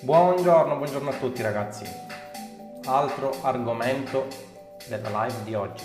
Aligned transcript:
Buongiorno, 0.00 0.76
buongiorno 0.76 1.10
a 1.10 1.14
tutti 1.14 1.42
ragazzi. 1.42 1.84
Altro 2.84 3.34
argomento 3.42 4.28
della 4.86 5.24
live 5.24 5.42
di 5.42 5.54
oggi. 5.54 5.84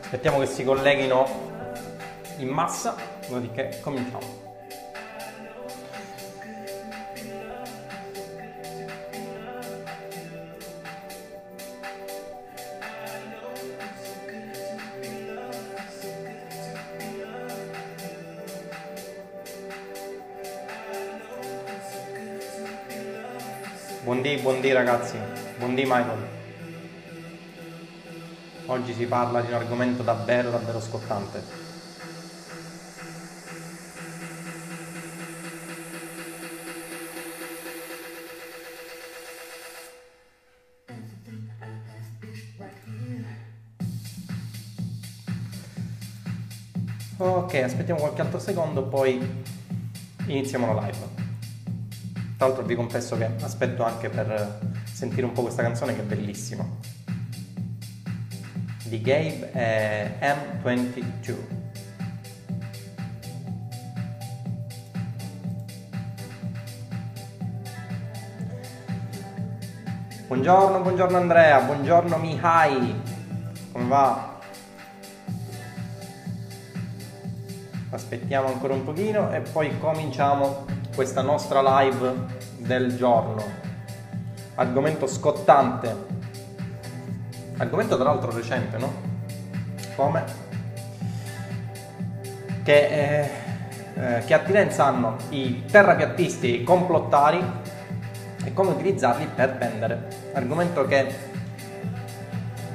Aspettiamo 0.00 0.38
che 0.40 0.46
si 0.46 0.62
colleghino 0.62 1.26
in 2.36 2.48
massa, 2.48 2.94
dopodiché 3.26 3.78
cominciamo. 3.80 4.35
Buondì, 24.56 24.72
buondì 24.72 24.72
ragazzi, 24.72 25.18
buondì 25.58 25.82
Michael. 25.82 26.28
Oggi 28.66 28.94
si 28.94 29.04
parla 29.04 29.42
di 29.42 29.48
un 29.48 29.54
argomento 29.54 30.02
davvero, 30.02 30.48
davvero 30.48 30.80
scottante. 30.80 31.42
Ok, 47.18 47.54
aspettiamo 47.56 48.00
qualche 48.00 48.22
altro 48.22 48.38
secondo, 48.38 48.84
poi 48.84 49.44
iniziamo 50.26 50.72
la 50.72 50.80
live. 50.80 51.15
Tra 52.36 52.48
l'altro 52.48 52.64
vi 52.66 52.74
confesso 52.74 53.16
che 53.16 53.30
aspetto 53.40 53.82
anche 53.82 54.10
per 54.10 54.58
sentire 54.84 55.24
un 55.24 55.32
po' 55.32 55.40
questa 55.40 55.62
canzone 55.62 55.94
che 55.94 56.02
è 56.02 56.04
bellissima. 56.04 56.68
Di 58.84 59.00
Gabe 59.00 59.52
è 59.52 60.36
M22. 60.62 61.34
Buongiorno, 70.26 70.80
buongiorno 70.80 71.16
Andrea, 71.16 71.60
buongiorno 71.60 72.18
Mihai, 72.18 73.00
come 73.72 73.86
va? 73.86 74.38
Aspettiamo 77.88 78.48
ancora 78.48 78.74
un 78.74 78.84
pochino 78.84 79.32
e 79.32 79.40
poi 79.40 79.78
cominciamo 79.78 80.75
questa 80.96 81.20
nostra 81.20 81.60
live 81.82 82.14
del 82.56 82.96
giorno. 82.96 83.44
Argomento 84.54 85.06
scottante. 85.06 85.94
Argomento 87.58 87.96
tra 87.96 88.04
l'altro 88.04 88.34
recente, 88.34 88.78
no? 88.78 88.92
Come? 89.94 90.24
Che, 92.64 92.72
eh, 92.72 93.30
eh, 93.94 94.22
che 94.24 94.34
attinenza 94.34 94.86
hanno 94.86 95.16
i 95.28 95.64
terrapiattisti 95.70 96.62
i 96.62 96.64
complottari 96.64 97.44
e 98.42 98.54
come 98.54 98.70
utilizzarli 98.70 99.28
per 99.34 99.58
vendere. 99.58 100.08
Argomento 100.32 100.86
che 100.86 101.14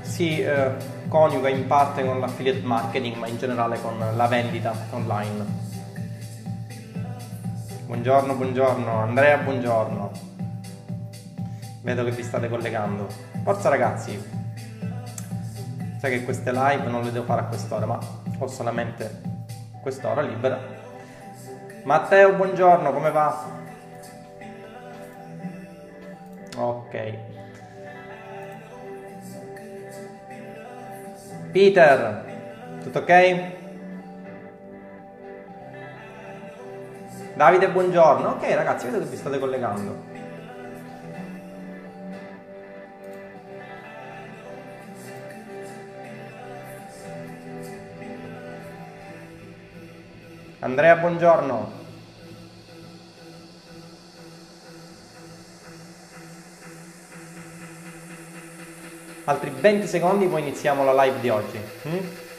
si 0.02 0.42
eh, 0.42 0.76
coniuga 1.08 1.50
in 1.50 1.66
parte 1.66 2.06
con 2.06 2.20
l'affiliate 2.20 2.62
marketing, 2.62 3.16
ma 3.16 3.28
in 3.28 3.40
generale 3.40 3.82
con 3.82 3.98
la 4.16 4.28
vendita 4.28 4.74
online. 4.92 5.71
Buongiorno, 7.91 8.35
buongiorno, 8.35 9.02
Andrea, 9.02 9.38
buongiorno. 9.40 10.12
Vedo 11.81 12.06
che 12.06 12.12
vi 12.12 12.24
state 12.24 12.47
collegando. 12.47 13.06
Forza 13.44 13.68
ragazzi. 13.68 14.18
Sai 15.97 16.12
che 16.12 16.24
queste 16.24 16.53
live 16.53 16.85
non 16.85 17.03
le 17.03 17.12
devo 17.12 17.25
fare 17.25 17.41
a 17.41 17.44
quest'ora, 17.44 17.85
ma 17.85 18.00
ho 18.38 18.47
solamente 18.47 19.22
quest'ora 19.81 20.22
libera. 20.22 20.57
Matteo, 21.84 22.31
buongiorno, 22.35 22.94
come 22.94 23.12
va? 23.12 23.46
Ok. 26.56 27.18
Peter, 31.52 32.25
tutto 32.84 33.00
ok? 33.00 33.59
Davide, 37.41 37.69
buongiorno. 37.69 38.34
Ok 38.34 38.53
ragazzi, 38.53 38.85
vedo 38.85 39.00
che 39.00 39.06
vi 39.06 39.18
state 39.18 39.40
collegando. 39.40 40.03
Andrea, 50.59 50.96
buongiorno. 50.97 51.72
Altri 59.23 59.50
20 59.50 59.88
secondi 59.88 60.28
poi 60.28 60.41
iniziamo 60.41 60.84
la 60.84 61.03
live 61.03 61.19
di 61.19 61.29
oggi. 61.29 61.59
Mm? 61.88 62.31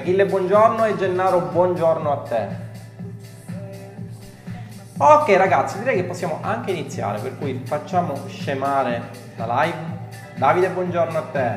Achille 0.00 0.24
buongiorno 0.24 0.86
e 0.86 0.96
Gennaro 0.96 1.40
buongiorno 1.40 2.10
a 2.10 2.16
te. 2.26 2.48
Ok 4.96 5.36
ragazzi, 5.36 5.78
direi 5.78 5.96
che 5.96 6.04
possiamo 6.04 6.38
anche 6.40 6.70
iniziare, 6.70 7.20
per 7.20 7.36
cui 7.36 7.60
facciamo 7.66 8.14
scemare 8.26 9.10
la 9.36 9.62
live. 9.62 9.76
Davide 10.36 10.70
buongiorno 10.70 11.18
a 11.18 11.22
te. 11.22 11.56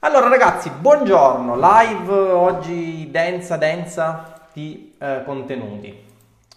Allora 0.00 0.28
ragazzi, 0.28 0.68
buongiorno, 0.68 1.54
live 1.56 2.12
oggi 2.12 3.10
densa 3.10 3.56
densa 3.56 4.44
di 4.52 4.94
eh, 4.98 5.22
contenuti. 5.24 6.04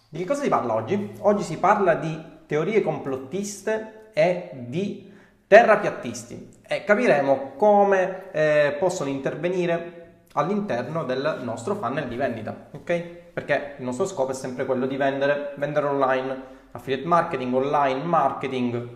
Di 0.09 0.19
che 0.19 0.25
cosa 0.25 0.43
si 0.43 0.49
parla 0.49 0.73
oggi? 0.73 1.13
Oggi 1.21 1.43
si 1.43 1.57
parla 1.57 1.95
di 1.95 2.31
teorie 2.53 2.83
complottiste 2.83 4.11
e 4.13 4.51
di 4.53 5.11
terrapiattisti 5.47 6.49
e 6.61 6.83
capiremo 6.83 7.53
come 7.55 8.31
eh, 8.31 8.75
possono 8.77 9.09
intervenire 9.09 10.25
all'interno 10.33 11.03
del 11.03 11.39
nostro 11.41 11.73
funnel 11.73 12.07
di 12.07 12.15
vendita, 12.15 12.67
ok? 12.69 12.93
Perché 13.33 13.75
il 13.79 13.83
nostro 13.83 14.05
scopo 14.05 14.29
è 14.29 14.33
sempre 14.35 14.65
quello 14.65 14.85
di 14.85 14.97
vendere, 14.97 15.55
vendere 15.57 15.87
online, 15.87 16.43
affiliate 16.73 17.07
marketing, 17.07 17.55
online 17.55 18.03
marketing, 18.03 18.87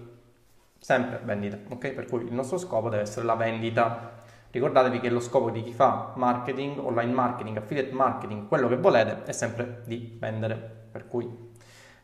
sempre 0.78 1.19
vendita, 1.23 1.57
ok? 1.69 1.94
Per 1.94 2.06
cui 2.06 2.25
il 2.25 2.34
nostro 2.34 2.59
scopo 2.59 2.90
deve 2.90 3.01
essere 3.01 3.25
la 3.25 3.35
vendita. 3.35 4.22
Ricordatevi 4.52 4.99
che 4.99 5.09
lo 5.09 5.20
scopo 5.20 5.49
di 5.49 5.64
chi 5.64 5.73
fa 5.73 6.14
marketing, 6.16 6.78
online 6.78 7.11
marketing, 7.11 7.58
affiliate 7.58 7.91
marketing, 7.91 8.47
quello 8.47 8.67
che 8.67 8.78
volete 8.78 9.23
è 9.23 9.31
sempre 9.31 9.81
di 9.85 10.16
vendere, 10.20 10.87
per 10.91 11.08
cui 11.08 11.47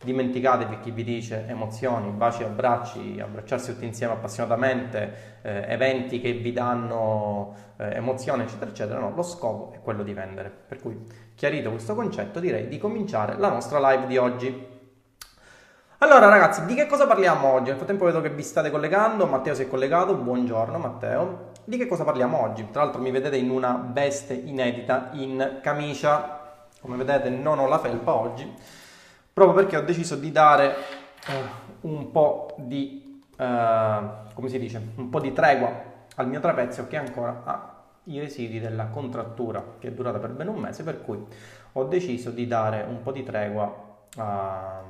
dimenticatevi 0.03 0.79
chi 0.79 0.91
vi 0.91 1.03
dice 1.03 1.45
emozioni, 1.47 2.09
baci, 2.09 2.43
abbracci, 2.43 3.19
abbracciarsi 3.19 3.73
tutti 3.73 3.85
insieme 3.85 4.13
appassionatamente, 4.13 5.39
eh, 5.41 5.65
eventi 5.67 6.19
che 6.19 6.33
vi 6.33 6.51
danno 6.51 7.55
eh, 7.77 7.95
emozione, 7.95 8.43
eccetera, 8.43 8.71
eccetera. 8.71 8.99
No, 8.99 9.13
lo 9.15 9.23
scopo 9.23 9.73
è 9.73 9.81
quello 9.81 10.03
di 10.03 10.13
vendere. 10.13 10.49
Per 10.49 10.79
cui, 10.81 11.01
chiarito 11.35 11.69
questo 11.69 11.95
concetto, 11.95 12.39
direi 12.39 12.67
di 12.67 12.77
cominciare 12.77 13.37
la 13.37 13.49
nostra 13.49 13.79
live 13.91 14.07
di 14.07 14.17
oggi. 14.17 14.71
Allora 15.99 16.27
ragazzi, 16.27 16.65
di 16.65 16.75
che 16.75 16.85
cosa 16.85 17.07
parliamo 17.07 17.47
oggi? 17.47 17.69
Nel 17.69 17.77
frattempo 17.77 18.03
vedo 18.03 18.19
che 18.19 18.29
vi 18.29 18.43
state 18.43 18.69
collegando, 18.69 19.25
Matteo 19.25 19.53
si 19.53 19.63
è 19.63 19.69
collegato, 19.69 20.15
buongiorno 20.15 20.77
Matteo. 20.77 21.51
Di 21.63 21.77
che 21.77 21.87
cosa 21.87 22.03
parliamo 22.03 22.41
oggi? 22.41 22.67
Tra 22.71 22.83
l'altro 22.83 22.99
mi 23.01 23.09
vedete 23.09 23.37
in 23.37 23.49
una 23.49 23.89
veste 23.89 24.33
inedita, 24.33 25.11
in 25.13 25.59
camicia, 25.61 26.67
come 26.81 26.97
vedete 26.97 27.29
non 27.29 27.59
ho 27.59 27.67
la 27.69 27.79
felpa 27.79 28.13
oggi, 28.13 28.53
proprio 29.33 29.55
perché 29.55 29.77
ho 29.77 29.81
deciso 29.81 30.15
di 30.15 30.31
dare 30.31 30.75
eh, 31.27 31.61
un 31.81 32.11
po' 32.11 32.55
di, 32.59 33.21
eh, 33.35 34.09
come 34.33 34.47
si 34.47 34.59
dice, 34.59 34.81
un 34.95 35.09
po' 35.09 35.19
di 35.19 35.33
tregua 35.33 35.91
al 36.15 36.27
mio 36.27 36.39
trapezio 36.39 36.87
che 36.87 36.97
ancora 36.97 37.41
ha 37.43 37.73
i 38.05 38.19
residui 38.19 38.59
della 38.59 38.87
contrattura 38.87 39.75
che 39.79 39.87
è 39.87 39.91
durata 39.91 40.19
per 40.19 40.31
bene 40.31 40.49
un 40.49 40.59
mese, 40.59 40.83
per 40.83 41.01
cui 41.01 41.25
ho 41.73 41.83
deciso 41.85 42.29
di 42.29 42.45
dare 42.45 42.85
un 42.87 43.01
po' 43.01 43.11
di 43.11 43.23
tregua 43.23 43.97
a, 44.17 44.81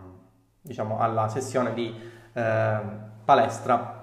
diciamo, 0.61 0.99
alla 0.99 1.29
sessione 1.29 1.73
di 1.73 1.93
eh, 2.33 2.79
palestra 3.23 4.01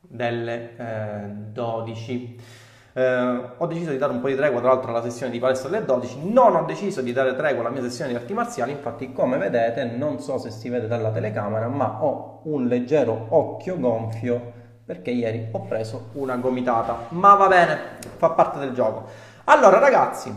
delle 0.00 0.76
eh, 0.76 1.28
12. 1.52 2.59
Eh, 3.00 3.40
ho 3.56 3.66
deciso 3.66 3.92
di 3.92 3.96
dare 3.96 4.12
un 4.12 4.20
po' 4.20 4.28
di 4.28 4.36
tregua 4.36 4.60
tra 4.60 4.68
l'altro 4.68 4.90
alla 4.90 5.02
sessione 5.02 5.32
di 5.32 5.38
palestra 5.38 5.70
delle 5.70 5.86
12, 5.86 6.30
non 6.30 6.54
ho 6.54 6.64
deciso 6.64 7.00
di 7.00 7.14
dare 7.14 7.34
tregua 7.34 7.62
alla 7.62 7.70
mia 7.70 7.80
sessione 7.80 8.10
di 8.10 8.16
arti 8.16 8.34
marziali, 8.34 8.72
infatti 8.72 9.10
come 9.14 9.38
vedete 9.38 9.84
non 9.84 10.20
so 10.20 10.36
se 10.36 10.50
si 10.50 10.68
vede 10.68 10.86
dalla 10.86 11.10
telecamera 11.10 11.66
ma 11.68 12.02
ho 12.02 12.40
un 12.42 12.66
leggero 12.66 13.28
occhio 13.30 13.78
gonfio 13.78 14.52
perché 14.84 15.12
ieri 15.12 15.48
ho 15.50 15.60
preso 15.62 16.08
una 16.12 16.36
gomitata, 16.36 17.06
ma 17.10 17.34
va 17.36 17.48
bene, 17.48 17.78
fa 18.18 18.30
parte 18.30 18.58
del 18.58 18.74
gioco. 18.74 19.06
Allora 19.44 19.78
ragazzi, 19.78 20.30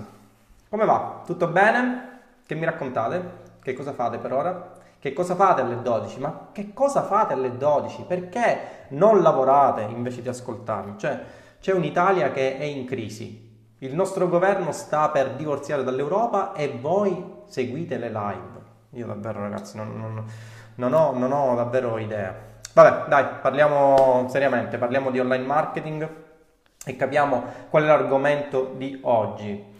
come 0.70 0.86
va? 0.86 1.22
Tutto 1.26 1.48
bene? 1.48 2.20
Che 2.46 2.56
mi 2.56 2.64
raccontate? 2.64 3.42
Che 3.62 3.74
cosa 3.74 3.92
fate 3.92 4.20
per 4.20 4.32
ora? 4.32 4.72
Che 5.00 5.12
cosa 5.12 5.36
fate 5.36 5.60
alle 5.60 5.82
12? 5.82 6.20
Ma 6.22 6.48
che 6.54 6.72
cosa 6.74 7.02
fate 7.02 7.34
alle 7.34 7.58
12? 7.58 8.06
Perché 8.08 8.86
non 8.90 9.22
lavorate 9.22 9.82
invece 9.82 10.22
di 10.22 10.30
ascoltarmi? 10.30 10.94
Cioè, 10.98 11.42
c'è 11.64 11.72
un'Italia 11.72 12.34
che 12.34 12.58
è 12.58 12.64
in 12.66 12.84
crisi. 12.84 13.50
Il 13.78 13.96
nostro 13.96 14.28
governo 14.28 14.74
sta 14.74 15.08
per 15.08 15.36
divorziare 15.36 15.86
dall'Europa 15.86 16.52
e 16.52 16.68
voi 16.68 17.44
seguite 17.46 17.98
le 17.98 18.10
live. 18.10 18.62
Io 18.90 19.08
davvero 19.08 19.40
ragazzi 19.40 19.78
non, 19.78 19.98
non, 19.98 20.26
non, 20.76 20.94
ho, 20.94 21.14
non 21.14 21.32
ho 21.32 21.56
davvero 21.56 21.98
idea. 22.00 22.36
Vabbè, 22.74 23.08
dai, 23.08 23.26
parliamo 23.42 24.28
seriamente, 24.28 24.78
parliamo 24.78 25.10
di 25.10 25.22
online 25.22 25.46
marketing 25.46 26.10
e 26.86 26.96
capiamo 26.98 27.46
qual 27.70 27.84
è 27.84 27.86
l'argomento 27.86 28.74
di 28.76 29.00
oggi. 29.04 29.74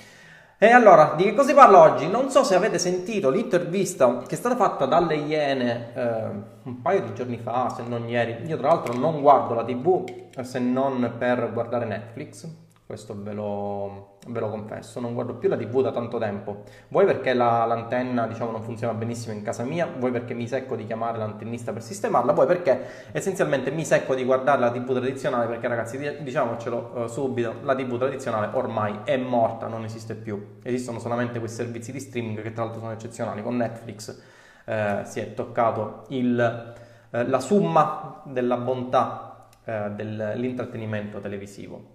E 0.64 0.72
allora, 0.72 1.14
di 1.18 1.26
che 1.26 1.34
cosa 1.34 1.50
si 1.50 1.54
parla 1.54 1.82
oggi? 1.82 2.08
Non 2.08 2.30
so 2.30 2.46
se 2.46 2.56
avete 2.56 2.80
sentito 2.80 3.30
l'intervista 3.30 4.20
che 4.20 4.36
è 4.36 4.38
stata 4.38 4.56
fatta 4.56 4.86
dalle 4.86 5.16
Iene 5.16 5.94
eh, 5.94 6.24
un 6.64 6.82
paio 6.82 7.02
di 7.02 7.14
giorni 7.14 7.38
fa, 7.38 7.68
se 7.68 7.84
non 7.86 8.08
ieri. 8.08 8.46
Io 8.46 8.56
tra 8.56 8.70
l'altro 8.70 8.94
non 8.94 9.20
guardo 9.20 9.56
la 9.56 9.66
TV 9.66 10.06
se 10.42 10.60
non 10.60 11.16
per 11.18 11.52
guardare 11.52 11.84
Netflix, 11.84 12.48
questo 12.86 13.16
ve 13.18 13.34
lo, 13.34 14.18
ve 14.28 14.40
lo, 14.40 14.50
confesso, 14.50 15.00
non 15.00 15.14
guardo 15.14 15.36
più 15.36 15.50
la 15.50 15.58
tv 15.58 15.82
da 15.82 15.92
tanto 15.92 16.18
tempo, 16.18 16.64
vuoi 16.90 17.06
perché 17.06 17.34
la, 17.34 17.66
l'antenna 17.66 18.28
diciamo, 18.28 18.52
non 18.52 18.62
funziona 18.62 18.94
benissimo 18.94 19.34
in 19.34 19.42
casa 19.42 19.64
mia, 19.64 19.88
vuoi 19.98 20.12
perché 20.12 20.34
mi 20.34 20.48
secco 20.48 20.76
di 20.76 20.86
chiamare 20.86 21.18
l'antennista 21.18 21.72
per 21.72 21.82
sistemarla, 21.82 22.34
vuoi 22.34 22.46
perché 22.46 23.10
essenzialmente 23.12 23.72
mi 23.72 23.86
secco 23.86 24.16
di 24.16 24.24
guardare 24.24 24.60
la 24.60 24.72
tv 24.72 24.94
tradizionale? 24.94 25.48
Perché 25.48 25.68
ragazzi 25.68 25.98
diciamocelo 26.22 26.92
uh, 26.94 27.08
subito, 27.08 27.56
la 27.64 27.76
tv 27.76 27.98
tradizionale 27.98 28.50
ormai 28.54 29.00
è 29.04 29.18
morta, 29.18 29.68
non 29.68 29.84
esiste 29.84 30.16
più, 30.16 30.58
esistono 30.62 31.00
solamente 31.00 31.40
quei 31.40 31.52
servizi 31.52 31.92
di 31.92 32.00
streaming 32.00 32.42
che 32.42 32.54
tra 32.54 32.64
l'altro 32.64 32.82
sono 32.82 32.94
eccezionali, 32.94 33.42
con 33.42 33.56
Netflix 33.56 34.32
eh, 34.66 35.02
si 35.04 35.20
è 35.20 35.34
toccato 35.34 36.06
il, 36.10 36.74
eh, 37.12 37.28
la 37.28 37.40
summa 37.40 38.22
della 38.26 38.58
bontà 38.58 39.48
eh, 39.66 39.90
dell'intrattenimento 39.92 41.20
televisivo. 41.20 41.92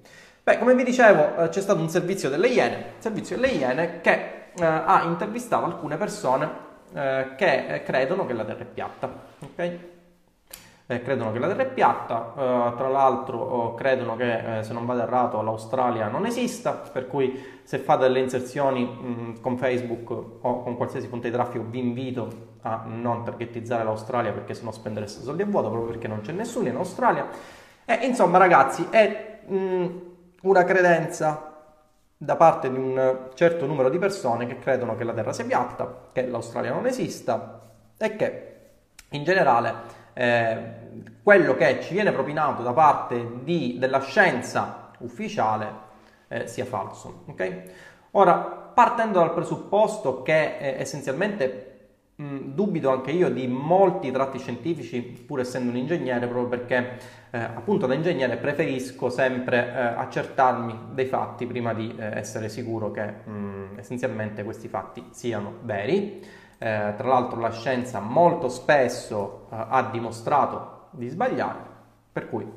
Beh, 0.48 0.58
come 0.58 0.74
vi 0.74 0.82
dicevo, 0.82 1.36
eh, 1.36 1.48
c'è 1.50 1.60
stato 1.60 1.78
un 1.78 1.90
servizio 1.90 2.30
delle 2.30 2.48
Iene, 2.48 2.92
servizio 3.00 3.36
delle 3.36 3.48
Iene 3.48 4.00
che 4.00 4.44
eh, 4.58 4.64
ha 4.64 5.02
intervistato 5.02 5.66
alcune 5.66 5.98
persone 5.98 6.50
eh, 6.94 7.34
che 7.36 7.66
eh, 7.66 7.82
credono 7.82 8.24
che 8.24 8.32
la 8.32 8.44
Terra 8.46 8.62
è 8.62 8.64
piatta. 8.64 9.10
Ok? 9.42 9.78
Eh, 10.86 11.02
credono 11.02 11.32
che 11.32 11.38
la 11.38 11.48
Terra 11.48 11.64
è 11.64 11.70
piatta, 11.70 12.32
eh, 12.32 12.76
tra 12.78 12.88
l'altro 12.88 13.74
credono 13.74 14.16
che, 14.16 14.60
se 14.62 14.72
non 14.72 14.86
vado 14.86 15.02
errato, 15.02 15.42
l'Australia 15.42 16.08
non 16.08 16.24
esista, 16.24 16.72
per 16.72 17.08
cui 17.08 17.60
se 17.62 17.76
fate 17.76 18.04
delle 18.04 18.20
inserzioni 18.20 18.84
mh, 18.84 19.40
con 19.42 19.58
Facebook 19.58 20.10
o 20.40 20.62
con 20.62 20.78
qualsiasi 20.78 21.08
fonte 21.08 21.28
di 21.28 21.34
traffico 21.34 21.66
vi 21.68 21.80
invito 21.80 22.54
a 22.62 22.84
non 22.86 23.22
targetizzare 23.22 23.84
l'Australia 23.84 24.32
perché 24.32 24.54
sennò 24.54 24.70
spendereste 24.70 25.24
soldi 25.24 25.42
a 25.42 25.44
vuoto, 25.44 25.68
proprio 25.68 25.90
perché 25.90 26.08
non 26.08 26.22
c'è 26.22 26.32
nessuno 26.32 26.68
in 26.68 26.76
Australia. 26.76 27.28
E 27.84 27.98
insomma 28.06 28.38
ragazzi, 28.38 28.86
è... 28.88 29.40
Mh, 29.46 30.07
una 30.42 30.64
credenza 30.64 31.54
da 32.16 32.36
parte 32.36 32.70
di 32.70 32.76
un 32.76 33.28
certo 33.34 33.66
numero 33.66 33.88
di 33.88 33.98
persone 33.98 34.46
che 34.46 34.58
credono 34.58 34.96
che 34.96 35.04
la 35.04 35.12
Terra 35.12 35.32
sia 35.32 35.44
piatta, 35.44 36.08
che 36.12 36.26
l'Australia 36.26 36.72
non 36.72 36.86
esista 36.86 37.60
e 37.96 38.16
che 38.16 38.56
in 39.10 39.24
generale 39.24 39.74
eh, 40.14 40.62
quello 41.22 41.54
che 41.54 41.80
ci 41.80 41.94
viene 41.94 42.12
propinato 42.12 42.62
da 42.62 42.72
parte 42.72 43.44
di, 43.44 43.76
della 43.78 44.00
scienza 44.00 44.90
ufficiale 44.98 45.86
eh, 46.28 46.46
sia 46.48 46.64
falso. 46.64 47.22
Okay? 47.28 47.62
Ora, 48.12 48.34
partendo 48.34 49.20
dal 49.20 49.32
presupposto 49.32 50.22
che 50.22 50.56
eh, 50.58 50.80
essenzialmente 50.80 51.67
mh, 52.18 52.54
dubito 52.54 52.90
anche 52.90 53.10
io 53.10 53.30
di 53.30 53.46
molti 53.46 54.10
tratti 54.10 54.38
scientifici, 54.38 55.00
pur 55.00 55.40
essendo 55.40 55.70
un 55.70 55.76
ingegnere, 55.76 56.26
proprio 56.26 56.48
perché 56.48 56.98
eh, 57.30 57.38
appunto 57.38 57.86
da 57.86 57.94
ingegnere 57.94 58.36
preferisco 58.36 59.08
sempre 59.08 59.72
eh, 59.72 59.78
accertarmi 59.78 60.78
dei 60.92 61.06
fatti 61.06 61.46
prima 61.46 61.72
di 61.74 61.94
eh, 61.96 62.18
essere 62.18 62.48
sicuro 62.48 62.90
che 62.90 63.04
mh, 63.04 63.78
essenzialmente 63.78 64.44
questi 64.44 64.68
fatti 64.68 65.04
siano 65.10 65.54
veri. 65.62 66.20
Eh, 66.60 66.94
tra 66.96 67.06
l'altro 67.06 67.38
la 67.38 67.52
scienza 67.52 68.00
molto 68.00 68.48
spesso 68.48 69.46
eh, 69.50 69.56
ha 69.68 69.88
dimostrato 69.92 70.88
di 70.90 71.08
sbagliare, 71.08 71.60
per 72.10 72.28
cui 72.28 72.50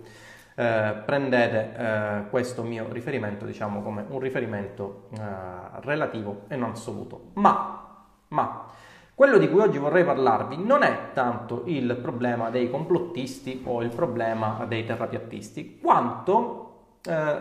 eh, 0.55 1.01
prendete 1.05 2.27
questo 2.29 2.63
mio 2.63 2.87
riferimento 2.91 3.45
diciamo 3.45 3.81
come 3.81 4.03
un 4.07 4.19
riferimento 4.19 5.09
relativo 5.81 6.41
e 6.47 6.55
non 6.55 6.71
assoluto. 6.71 7.31
Ma, 7.33 8.05
ma 8.29 8.65
quello 9.21 9.37
di 9.37 9.51
cui 9.51 9.59
oggi 9.59 9.77
vorrei 9.77 10.03
parlarvi 10.03 10.57
non 10.57 10.81
è 10.81 11.11
tanto 11.13 11.61
il 11.65 11.95
problema 11.97 12.49
dei 12.49 12.71
complottisti 12.71 13.61
o 13.67 13.83
il 13.83 13.89
problema 13.89 14.65
dei 14.67 14.83
terrapiattisti, 14.83 15.77
quanto 15.79 16.95
eh, 17.07 17.35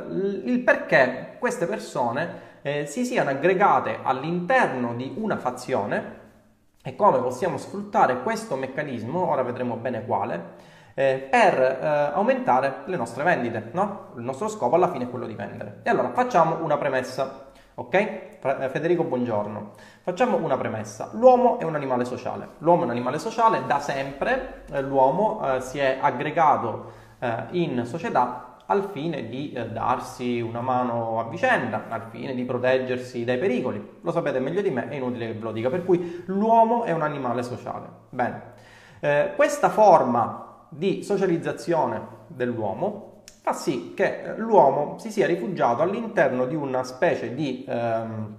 il 0.45 0.61
perché 0.61 1.37
queste 1.39 1.65
persone 1.65 2.59
eh, 2.61 2.85
si 2.85 3.07
siano 3.07 3.31
aggregate 3.31 4.01
all'interno 4.03 4.93
di 4.95 5.15
una 5.17 5.39
fazione 5.39 6.19
e 6.83 6.95
come 6.97 7.19
possiamo 7.21 7.57
sfruttare 7.57 8.21
questo 8.21 8.57
meccanismo, 8.57 9.31
ora 9.31 9.41
vedremo 9.41 9.77
bene 9.77 10.05
quale, 10.05 10.43
eh, 10.93 11.29
per 11.31 11.59
eh, 11.63 11.87
aumentare 12.13 12.83
le 12.85 12.97
nostre 12.97 13.25
vendite. 13.25 13.71
No? 13.73 14.09
Il 14.17 14.23
nostro 14.23 14.49
scopo 14.49 14.75
alla 14.75 14.91
fine 14.91 15.05
è 15.05 15.09
quello 15.09 15.27
di 15.27 15.35
vendere. 15.35 15.81
E 15.83 15.89
allora 15.89 16.11
facciamo 16.11 16.63
una 16.63 16.77
premessa. 16.77 17.50
Ok? 17.75 17.95
Eh, 17.95 18.69
Federico, 18.71 19.05
buongiorno. 19.05 19.73
Facciamo 20.03 20.37
una 20.37 20.57
premessa. 20.57 21.11
L'uomo 21.13 21.59
è 21.59 21.65
un 21.65 21.75
animale 21.75 22.05
sociale. 22.05 22.49
L'uomo 22.59 22.83
è 22.83 22.85
un 22.85 22.91
animale 22.91 23.19
sociale, 23.19 23.65
da 23.67 23.79
sempre 23.79 24.65
eh, 24.71 24.83
l'uomo 24.83 25.41
eh, 25.43 25.61
si 25.61 25.79
è 25.79 25.99
aggregato 26.01 26.93
eh, 27.21 27.45
in 27.53 27.85
società 27.87 28.57
al 28.67 28.91
fine 28.93 29.29
di 29.29 29.53
eh, 29.53 29.69
darsi 29.69 30.41
una 30.41 30.61
mano 30.61 31.21
a 31.21 31.29
vicenda, 31.29 31.85
al 31.89 32.03
fine 32.11 32.35
di 32.35 32.45
proteggersi 32.45 33.25
dai 33.25 33.39
pericoli. 33.39 33.99
Lo 34.01 34.11
sapete 34.11 34.41
meglio 34.41 34.63
di 34.63 34.71
me, 34.71 34.89
è 34.89 34.95
inutile 34.95 35.27
che 35.27 35.35
ve 35.35 35.41
lo 35.41 35.53
dica. 35.53 35.71
Per 35.71 35.85
cui 35.85 36.23
l'uomo 36.27 36.85
è 36.85 36.93
un 36.93 37.03
animale 37.03 37.43
sociale. 37.43 37.87
Bene. 38.11 38.43
Eh, 39.01 39.33
questa 39.37 39.71
forma 39.71 40.67
di 40.69 41.03
socializzazione 41.03 42.01
dell'uomo 42.29 43.10
fa 43.41 43.53
sì 43.53 43.93
che 43.95 44.35
l'uomo 44.37 44.99
si 44.99 45.11
sia 45.11 45.27
rifugiato 45.27 45.83
all'interno 45.83 46.47
di 46.47 46.55
una 46.55 46.85
specie 46.85 47.35
di 47.35 47.65
ehm, 47.69 48.37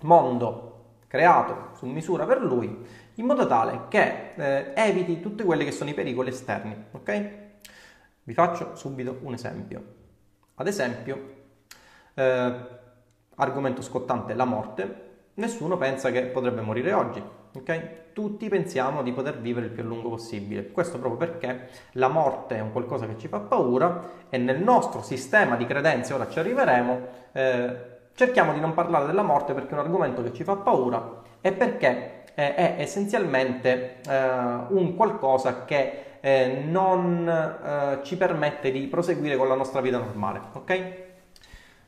mondo 0.00 0.68
creato 1.06 1.70
su 1.74 1.86
misura 1.86 2.24
per 2.24 2.42
lui, 2.42 2.84
in 3.14 3.26
modo 3.26 3.46
tale 3.46 3.82
che 3.88 4.32
eh, 4.34 4.72
eviti 4.74 5.20
tutti 5.20 5.42
quelli 5.44 5.64
che 5.64 5.72
sono 5.72 5.90
i 5.90 5.94
pericoli 5.94 6.30
esterni. 6.30 6.86
Ok? 6.92 7.30
Vi 8.24 8.34
faccio 8.34 8.74
subito 8.76 9.18
un 9.22 9.34
esempio. 9.34 9.84
Ad 10.54 10.66
esempio, 10.66 11.34
eh, 12.14 12.54
argomento 13.34 13.82
scottante, 13.82 14.34
la 14.34 14.44
morte. 14.44 15.10
Nessuno 15.34 15.76
pensa 15.76 16.10
che 16.10 16.22
potrebbe 16.26 16.60
morire 16.60 16.92
oggi 16.92 17.22
ok? 17.54 18.01
Tutti 18.12 18.48
pensiamo 18.48 19.02
di 19.02 19.12
poter 19.12 19.38
vivere 19.38 19.66
il 19.66 19.72
più 19.72 19.82
a 19.82 19.86
lungo 19.86 20.10
possibile. 20.10 20.70
Questo 20.70 20.98
proprio 20.98 21.16
perché 21.16 21.68
la 21.92 22.08
morte 22.08 22.56
è 22.56 22.60
un 22.60 22.70
qualcosa 22.70 23.06
che 23.06 23.16
ci 23.16 23.28
fa 23.28 23.40
paura 23.40 24.10
e 24.28 24.36
nel 24.36 24.62
nostro 24.62 25.02
sistema 25.02 25.56
di 25.56 25.64
credenze, 25.64 26.12
ora 26.12 26.28
ci 26.28 26.38
arriveremo, 26.38 27.00
eh, 27.32 27.76
cerchiamo 28.14 28.52
di 28.52 28.60
non 28.60 28.74
parlare 28.74 29.06
della 29.06 29.22
morte 29.22 29.54
perché 29.54 29.70
è 29.70 29.72
un 29.74 29.86
argomento 29.86 30.22
che 30.22 30.32
ci 30.32 30.44
fa 30.44 30.56
paura 30.56 31.22
e 31.40 31.52
perché 31.52 32.24
eh, 32.34 32.54
è 32.54 32.74
essenzialmente 32.78 34.00
eh, 34.06 34.24
un 34.68 34.94
qualcosa 34.94 35.64
che 35.64 36.18
eh, 36.20 36.62
non 36.66 37.26
eh, 37.28 38.04
ci 38.04 38.16
permette 38.16 38.70
di 38.70 38.86
proseguire 38.88 39.36
con 39.36 39.48
la 39.48 39.54
nostra 39.54 39.80
vita 39.80 39.98
normale, 39.98 40.40
ok? 40.52 41.10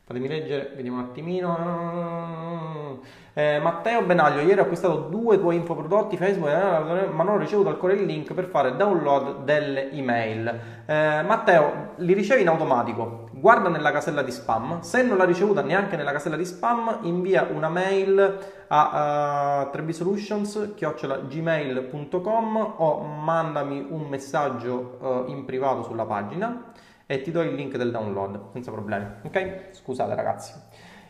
Fatemi 0.03 0.27
leggere, 0.27 0.71
vediamo 0.75 0.99
un 0.99 1.03
attimino. 1.05 3.01
Eh, 3.37 3.59
Matteo 3.59 4.01
Benaglio, 4.03 4.39
ieri 4.39 4.61
ho 4.61 4.63
acquistato 4.63 4.95
due 5.09 5.37
tuoi 5.37 5.57
infoprodotti 5.57 6.15
Facebook, 6.15 6.47
eh, 6.47 7.07
ma 7.07 7.23
non 7.23 7.33
ho 7.33 7.37
ricevuto 7.37 7.67
ancora 7.67 7.91
il 7.91 8.05
link 8.05 8.33
per 8.33 8.45
fare 8.45 8.77
download 8.77 9.43
delle 9.43 9.91
email. 9.91 10.47
Eh, 10.85 11.21
Matteo, 11.21 11.95
li 11.97 12.13
ricevi 12.13 12.43
in 12.43 12.47
automatico, 12.47 13.27
guarda 13.33 13.67
nella 13.67 13.91
casella 13.91 14.21
di 14.21 14.31
spam. 14.31 14.79
Se 14.79 15.03
non 15.03 15.17
l'ha 15.17 15.25
ricevuta 15.25 15.61
neanche 15.61 15.97
nella 15.97 16.13
casella 16.13 16.37
di 16.37 16.45
spam, 16.45 16.99
invia 17.01 17.45
una 17.51 17.67
mail 17.67 18.37
a 18.69 19.69
uh, 19.69 19.77
3bsolutions.gmail.com 19.77 22.73
o 22.77 23.01
mandami 23.01 23.85
un 23.89 24.07
messaggio 24.07 24.97
uh, 25.01 25.25
in 25.29 25.43
privato 25.43 25.83
sulla 25.83 26.05
pagina 26.05 26.71
e 27.05 27.21
ti 27.21 27.31
do 27.31 27.41
il 27.41 27.53
link 27.53 27.75
del 27.75 27.91
download 27.91 28.51
senza 28.53 28.71
problemi. 28.71 29.07
Ok? 29.23 29.71
Scusate 29.71 30.15
ragazzi. 30.15 30.53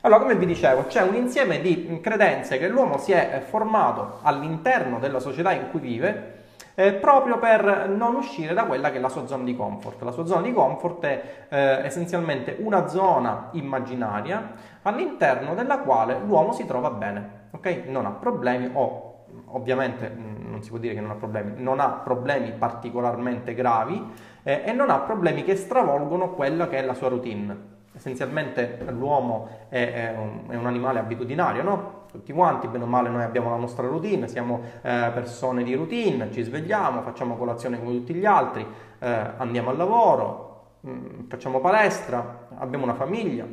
Allora, 0.05 0.19
come 0.19 0.35
vi 0.35 0.45
dicevo, 0.45 0.85
c'è 0.85 1.01
un 1.01 1.15
insieme 1.15 1.62
di 1.62 2.00
credenze 2.00 2.59
che 2.59 2.67
l'uomo 2.67 3.00
si 3.00 3.12
è 3.12 3.41
formato 3.43 4.19
all'interno 4.21 5.00
della 5.00 5.19
società 5.19 5.51
in 5.51 5.71
cui 5.71 5.79
vive 5.79 6.43
eh, 6.75 6.93
proprio 6.93 7.39
per 7.39 7.89
non 7.89 8.13
uscire 8.13 8.53
da 8.53 8.65
quella 8.65 8.91
che 8.91 8.97
è 8.97 9.00
la 9.00 9.09
sua 9.09 9.25
zona 9.25 9.43
di 9.43 9.55
comfort. 9.55 10.03
La 10.03 10.12
sua 10.12 10.27
zona 10.27 10.41
di 10.43 10.53
comfort 10.53 11.03
è 11.05 11.24
eh, 11.50 11.57
essenzialmente 11.85 12.55
una 12.59 12.88
zona 12.88 13.50
immaginaria 13.53 14.51
all'interno 14.83 15.55
della 15.55 15.79
quale 15.79 16.19
l'uomo 16.24 16.53
si 16.53 16.67
trova 16.67 16.91
bene, 16.91 17.47
ok? 17.50 17.85
Non 17.88 18.05
ha 18.05 18.12
problemi 18.12 18.69
o 18.74 19.24
ovviamente 19.53 20.07
mm, 20.07 20.51
non 20.51 20.62
si 20.62 20.69
può 20.69 20.77
dire 20.77 20.93
che 20.93 21.01
non 21.01 21.09
ha 21.09 21.15
problemi, 21.15 21.53
non 21.57 21.79
ha 21.79 21.89
problemi 21.89 22.51
particolarmente 22.51 23.55
gravi 23.55 24.07
eh, 24.43 24.62
e 24.65 24.71
non 24.71 24.91
ha 24.91 25.00
problemi 25.00 25.43
che 25.43 25.55
stravolgono 25.55 26.29
quella 26.35 26.67
che 26.67 26.77
è 26.77 26.83
la 26.83 26.93
sua 26.93 27.07
routine. 27.07 27.75
Essenzialmente 27.95 28.77
l'uomo 28.89 29.47
è, 29.69 30.11
è, 30.11 30.17
un, 30.17 30.49
è 30.49 30.55
un, 30.55 30.65
animale 30.65 30.99
abitudinario, 30.99 31.63
no? 31.63 32.03
Tutti 32.11 32.33
quanti, 32.33 32.67
bene 32.67 32.83
o 32.83 32.87
male, 32.87 33.09
noi 33.09 33.23
abbiamo 33.23 33.49
la 33.49 33.55
nostra 33.55 33.87
routine, 33.87 34.27
siamo 34.27 34.61
eh, 34.81 35.11
persone 35.13 35.63
di 35.63 35.73
routine, 35.73 36.31
ci 36.31 36.43
svegliamo, 36.43 37.01
facciamo 37.01 37.35
colazione 37.35 37.79
come 37.79 37.93
tutti 37.93 38.13
gli 38.13 38.25
altri, 38.25 38.65
eh, 38.99 39.31
andiamo 39.37 39.69
al 39.69 39.77
lavoro, 39.77 40.77
mh, 40.81 40.89
mm, 40.89 41.27
facciamo 41.27 41.59
palestra, 41.59 42.47
abbiamo 42.57 42.83
una 42.83 42.95
famiglia, 42.95 43.45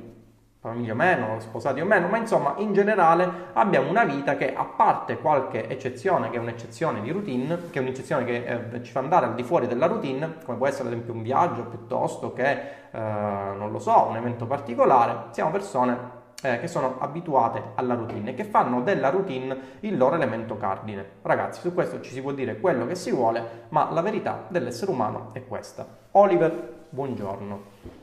famiglia 0.62 0.92
o 0.92 0.95
meno, 0.95 1.40
sposati 1.40 1.81
o 1.81 1.85
meno, 1.85 2.07
ma 2.07 2.19
insomma 2.19 2.54
in 2.59 2.73
generale 2.73 3.28
abbiamo 3.54 3.90
una 3.90 4.04
vita 4.04 4.37
che 4.37 4.54
a 4.54 4.62
parte 4.64 5.19
qualche 5.19 5.69
eccezione, 5.69 6.31
che 6.31 6.37
è 6.37 6.38
un'eccezione 6.38 7.00
di 7.00 7.11
routine, 7.11 7.69
che 7.71 7.81
è 7.81 7.83
un'eccezione 7.83 8.25
che 8.25 8.45
eh, 8.45 8.83
ci 8.85 8.92
fa 8.92 9.00
andare 9.00 9.26
al 9.26 9.35
di 9.35 9.42
fuori 9.42 9.66
della 9.66 9.87
routine, 9.87 10.37
come 10.45 10.59
può 10.59 10.69
essere 10.69 10.87
ad 10.87 10.92
esempio 10.92 11.14
un 11.14 11.23
viaggio 11.23 11.64
piuttosto 11.64 12.33
che, 12.33 12.50
eh, 12.92 13.00
non 13.00 13.73
lo 13.73 13.81
so, 13.81 14.07
un 14.09 14.14
evento 14.14 14.47
particolare, 14.47 15.33
siamo 15.33 15.50
persone 15.50 15.99
eh, 16.45 16.61
che 16.61 16.69
sono 16.69 16.95
abituate 17.00 17.61
alla 17.75 17.95
routine 17.95 18.31
e 18.31 18.35
che 18.35 18.45
fanno 18.45 18.83
della 18.83 19.11
routine 19.11 19.59
il 19.81 19.97
loro 19.97 20.14
elemento 20.14 20.57
cardine. 20.57 21.04
Ragazzi, 21.23 21.61
su 21.61 21.75
questo 21.75 22.00
ci 22.00 22.12
si 22.12 22.23
può 22.23 22.31
dire 22.31 22.61
quello 22.61 22.87
che 22.87 22.95
si 22.95 23.11
vuole, 23.11 23.64
ma 23.71 23.88
la 23.90 24.00
verità 24.00 24.45
dell'essere 24.47 24.92
umano 24.92 25.31
è 25.33 25.45
questa. 25.45 25.85
Oliver, 26.12 26.85
buongiorno. 26.88 28.01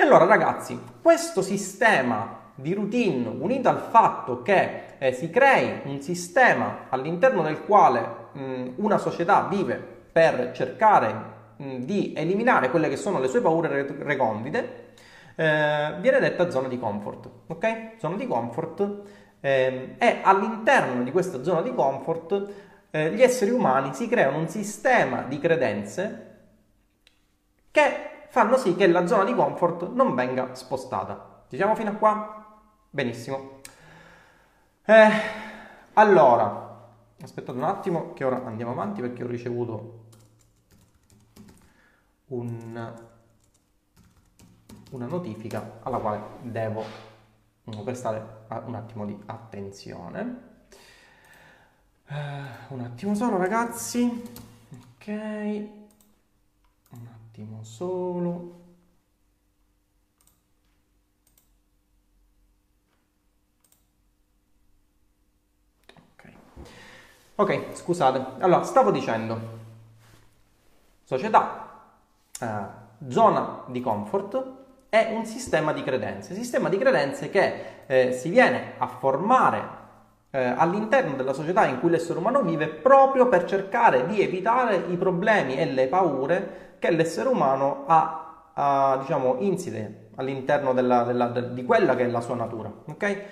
E 0.00 0.04
allora 0.04 0.26
ragazzi, 0.26 0.80
questo 1.02 1.42
sistema 1.42 2.52
di 2.54 2.72
routine 2.72 3.26
unito 3.26 3.68
al 3.68 3.80
fatto 3.80 4.42
che 4.42 4.94
eh, 4.96 5.12
si 5.12 5.28
crei 5.28 5.80
un 5.86 6.00
sistema 6.00 6.86
all'interno 6.88 7.42
del 7.42 7.64
quale 7.64 8.06
mh, 8.30 8.74
una 8.76 8.98
società 8.98 9.48
vive 9.50 9.74
per 10.12 10.52
cercare 10.54 11.14
mh, 11.56 11.78
di 11.78 12.14
eliminare 12.16 12.70
quelle 12.70 12.88
che 12.88 12.94
sono 12.94 13.18
le 13.18 13.26
sue 13.26 13.40
paure 13.40 13.92
recondite, 13.98 14.92
eh, 15.34 15.94
viene 15.98 16.20
detta 16.20 16.48
zona 16.48 16.68
di 16.68 16.78
comfort. 16.78 17.28
Ok? 17.48 17.94
Zona 17.98 18.14
di 18.14 18.28
comfort 18.28 19.00
eh, 19.40 19.96
e 19.98 20.18
all'interno 20.22 21.02
di 21.02 21.10
questa 21.10 21.42
zona 21.42 21.60
di 21.60 21.74
comfort 21.74 22.50
eh, 22.92 23.10
gli 23.10 23.22
esseri 23.22 23.50
umani 23.50 23.92
si 23.94 24.06
creano 24.06 24.38
un 24.38 24.48
sistema 24.48 25.22
di 25.22 25.40
credenze 25.40 26.26
che 27.72 28.07
fanno 28.30 28.56
sì 28.56 28.74
che 28.76 28.86
la 28.86 29.06
zona 29.06 29.24
di 29.24 29.34
comfort 29.34 29.90
non 29.90 30.14
venga 30.14 30.54
spostata. 30.54 31.44
Ci 31.48 31.56
siamo 31.56 31.74
fino 31.74 31.90
a 31.90 31.94
qua? 31.94 32.60
Benissimo. 32.90 33.60
Eh, 34.84 35.10
allora, 35.94 36.90
aspettate 37.22 37.58
un 37.58 37.64
attimo 37.64 38.12
che 38.12 38.24
ora 38.24 38.44
andiamo 38.44 38.72
avanti 38.72 39.00
perché 39.00 39.24
ho 39.24 39.26
ricevuto 39.26 40.04
un, 42.26 42.94
una 44.90 45.06
notifica 45.06 45.78
alla 45.82 45.98
quale 45.98 46.20
devo 46.42 46.84
prestare 47.84 48.46
un 48.64 48.74
attimo 48.74 49.04
di 49.04 49.18
attenzione. 49.26 50.46
Eh, 52.06 52.42
un 52.68 52.80
attimo 52.80 53.14
solo 53.14 53.36
ragazzi. 53.36 54.46
Ok 54.94 55.77
attimo 57.38 57.62
solo. 57.62 58.66
Ok, 67.36 67.72
scusate. 67.74 68.42
Allora, 68.42 68.64
stavo 68.64 68.90
dicendo, 68.90 69.38
società, 71.04 71.84
eh, 72.40 73.06
zona 73.06 73.62
di 73.68 73.80
comfort 73.80 74.56
è 74.88 75.12
un 75.12 75.24
sistema 75.24 75.72
di 75.72 75.84
credenze, 75.84 76.34
sistema 76.34 76.68
di 76.68 76.78
credenze 76.78 77.30
che 77.30 77.84
eh, 77.86 78.10
si 78.10 78.28
viene 78.28 78.74
a 78.78 78.88
formare 78.88 79.86
eh, 80.30 80.54
all'interno 80.56 81.14
della 81.14 81.32
società 81.32 81.66
in 81.66 81.80
cui 81.80 81.90
l'essere 81.90 82.18
umano 82.18 82.42
vive 82.42 82.68
proprio 82.68 83.28
per 83.28 83.44
cercare 83.44 84.06
di 84.06 84.20
evitare 84.20 84.84
i 84.88 84.96
problemi 84.96 85.56
e 85.56 85.64
le 85.66 85.86
paure 85.86 86.76
che 86.78 86.90
l'essere 86.90 87.28
umano 87.28 87.84
ha, 87.86 88.50
ha 88.54 88.98
diciamo, 89.00 89.36
inside 89.38 90.06
all'interno 90.16 90.72
della, 90.72 91.02
della, 91.04 91.26
de, 91.28 91.54
di 91.54 91.64
quella 91.64 91.94
che 91.94 92.04
è 92.04 92.08
la 92.08 92.20
sua 92.20 92.34
natura. 92.34 92.70
Okay? 92.86 93.22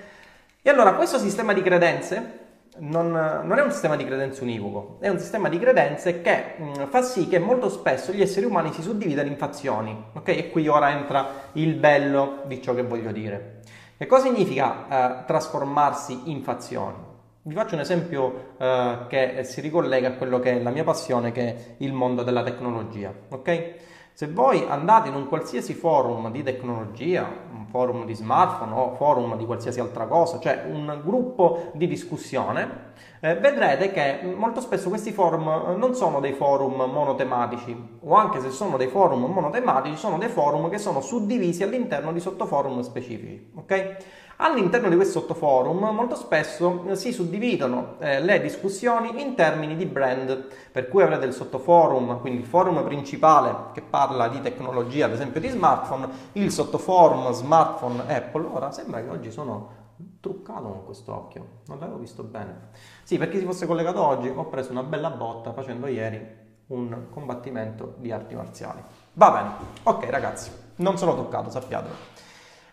E 0.62 0.70
allora 0.70 0.94
questo 0.94 1.18
sistema 1.18 1.52
di 1.52 1.62
credenze 1.62 2.44
non, 2.78 3.10
non, 3.10 3.58
è 3.58 3.62
un 3.62 3.70
sistema 3.70 3.96
di 3.96 4.04
credenze 4.04 4.42
univoco, 4.42 4.98
è 5.00 5.08
un 5.08 5.18
sistema 5.18 5.48
di 5.48 5.58
credenze 5.58 6.20
che 6.20 6.54
mh, 6.58 6.86
fa 6.88 7.02
sì 7.02 7.28
che 7.28 7.38
molto 7.38 7.68
spesso 7.68 8.12
gli 8.12 8.20
esseri 8.20 8.46
umani 8.46 8.72
si 8.72 8.82
suddividano 8.82 9.28
in 9.28 9.36
fazioni. 9.36 10.04
Okay? 10.14 10.36
E 10.36 10.50
qui 10.50 10.66
ora 10.68 10.90
entra 10.90 11.28
il 11.52 11.74
bello 11.74 12.42
di 12.46 12.60
ciò 12.62 12.74
che 12.74 12.82
voglio 12.82 13.12
dire. 13.12 13.55
Che 13.98 14.04
cosa 14.04 14.26
significa 14.26 15.22
eh, 15.22 15.24
trasformarsi 15.24 16.30
in 16.30 16.42
fazioni? 16.42 16.96
Vi 17.40 17.54
faccio 17.54 17.76
un 17.76 17.80
esempio 17.80 18.56
eh, 18.58 18.98
che 19.08 19.42
si 19.44 19.62
ricollega 19.62 20.08
a 20.08 20.12
quello 20.12 20.38
che 20.38 20.58
è 20.58 20.62
la 20.62 20.68
mia 20.68 20.84
passione, 20.84 21.32
che 21.32 21.42
è 21.42 21.74
il 21.78 21.94
mondo 21.94 22.22
della 22.22 22.42
tecnologia. 22.42 23.10
Ok? 23.30 23.74
Se 24.16 24.28
voi 24.28 24.64
andate 24.66 25.10
in 25.10 25.14
un 25.14 25.28
qualsiasi 25.28 25.74
forum 25.74 26.30
di 26.30 26.42
tecnologia, 26.42 27.28
un 27.52 27.66
forum 27.66 28.06
di 28.06 28.14
smartphone 28.14 28.72
o 28.72 28.94
forum 28.94 29.36
di 29.36 29.44
qualsiasi 29.44 29.78
altra 29.78 30.06
cosa, 30.06 30.40
cioè 30.40 30.64
un 30.70 31.02
gruppo 31.04 31.72
di 31.74 31.86
discussione, 31.86 32.94
eh, 33.20 33.34
vedrete 33.34 33.92
che 33.92 34.20
molto 34.34 34.62
spesso 34.62 34.88
questi 34.88 35.12
forum 35.12 35.46
eh, 35.46 35.76
non 35.76 35.94
sono 35.94 36.20
dei 36.20 36.32
forum 36.32 36.76
monotematici, 36.90 37.98
o 38.00 38.14
anche 38.14 38.40
se 38.40 38.48
sono 38.48 38.78
dei 38.78 38.88
forum 38.88 39.22
monotematici, 39.30 39.96
sono 39.96 40.16
dei 40.16 40.30
forum 40.30 40.70
che 40.70 40.78
sono 40.78 41.02
suddivisi 41.02 41.62
all'interno 41.62 42.10
di 42.10 42.20
sottoforum 42.20 42.80
specifici. 42.80 43.50
Ok? 43.54 43.96
All'interno 44.38 44.90
di 44.90 44.96
questo 44.96 45.20
sottoforum 45.20 45.78
molto 45.94 46.14
spesso 46.14 46.84
eh, 46.88 46.94
si 46.94 47.10
suddividono 47.10 47.94
eh, 48.00 48.20
le 48.20 48.38
discussioni 48.40 49.22
in 49.22 49.34
termini 49.34 49.76
di 49.76 49.86
brand, 49.86 50.48
per 50.70 50.88
cui 50.88 51.02
avrete 51.02 51.24
il 51.24 51.32
sottoforum, 51.32 52.20
quindi 52.20 52.40
il 52.40 52.46
forum 52.46 52.84
principale 52.84 53.72
che 53.72 53.80
parla 53.80 54.28
di 54.28 54.42
tecnologia, 54.42 55.06
ad 55.06 55.12
esempio 55.12 55.40
di 55.40 55.48
smartphone, 55.48 56.08
il 56.32 56.52
sottoforum 56.52 57.32
smartphone 57.32 58.02
Apple. 58.06 58.46
Ora 58.52 58.70
sembra 58.72 59.02
che 59.02 59.08
oggi 59.08 59.30
sono 59.30 59.84
truccato 60.20 60.64
con 60.64 60.84
questo 60.84 61.14
occhio, 61.14 61.46
non 61.68 61.78
l'avevo 61.78 61.96
visto 61.96 62.22
bene. 62.22 62.68
Sì, 63.04 63.16
per 63.16 63.30
chi 63.30 63.38
si 63.38 63.46
fosse 63.46 63.66
collegato 63.66 64.04
oggi, 64.04 64.28
ho 64.28 64.44
preso 64.46 64.70
una 64.70 64.82
bella 64.82 65.08
botta 65.08 65.54
facendo 65.54 65.86
ieri 65.86 66.44
un 66.66 67.06
combattimento 67.08 67.94
di 67.96 68.12
arti 68.12 68.34
marziali. 68.34 68.82
Va 69.14 69.30
bene, 69.30 69.48
ok 69.84 70.10
ragazzi, 70.10 70.50
non 70.76 70.98
sono 70.98 71.14
toccato, 71.14 71.48
sappiatelo. 71.48 72.15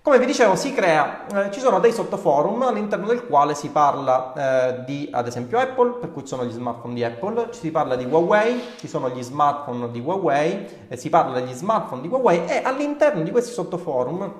Come 0.03 0.19
vi 0.19 0.25
dicevo, 0.25 0.57
si 0.57 0.73
crea, 0.73 1.45
eh, 1.45 1.51
ci 1.51 1.61
sono 1.61 1.79
dei 1.79 1.93
sottoforum 1.93 2.63
all'interno 2.63 3.07
del 3.07 3.25
quale 3.25 3.55
si 3.55 3.69
parla 3.69 4.33
eh, 4.33 4.83
di, 4.83 5.07
ad 5.09 5.27
esempio, 5.27 5.57
Apple, 5.57 5.91
per 5.91 6.11
cui 6.11 6.23
ci 6.23 6.27
sono 6.27 6.43
gli 6.43 6.51
smartphone 6.51 6.93
di 6.93 7.05
Apple, 7.05 7.53
si 7.53 7.71
parla 7.71 7.95
di 7.95 8.03
Huawei, 8.03 8.61
ci 8.75 8.89
sono 8.89 9.07
gli 9.07 9.21
smartphone 9.21 9.89
di 9.91 10.01
Huawei, 10.01 10.67
eh, 10.89 10.97
si 10.97 11.09
parla 11.09 11.39
degli 11.39 11.53
smartphone 11.53 12.01
di 12.01 12.09
Huawei 12.09 12.45
e 12.47 12.63
all'interno 12.65 13.23
di 13.23 13.31
questi 13.31 13.53
sottoforum 13.53 14.33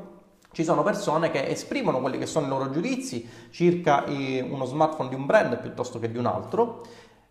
ci 0.52 0.66
sono 0.66 0.84
persone 0.84 1.32
che 1.32 1.48
esprimono 1.48 2.02
quelli 2.02 2.18
che 2.18 2.26
sono 2.26 2.46
i 2.46 2.50
loro 2.50 2.70
giudizi 2.70 3.26
circa 3.50 4.04
uno 4.06 4.66
smartphone 4.66 5.08
di 5.08 5.16
un 5.16 5.26
brand 5.26 5.58
piuttosto 5.60 5.98
che 5.98 6.12
di 6.12 6.18
un 6.18 6.26
altro 6.26 6.82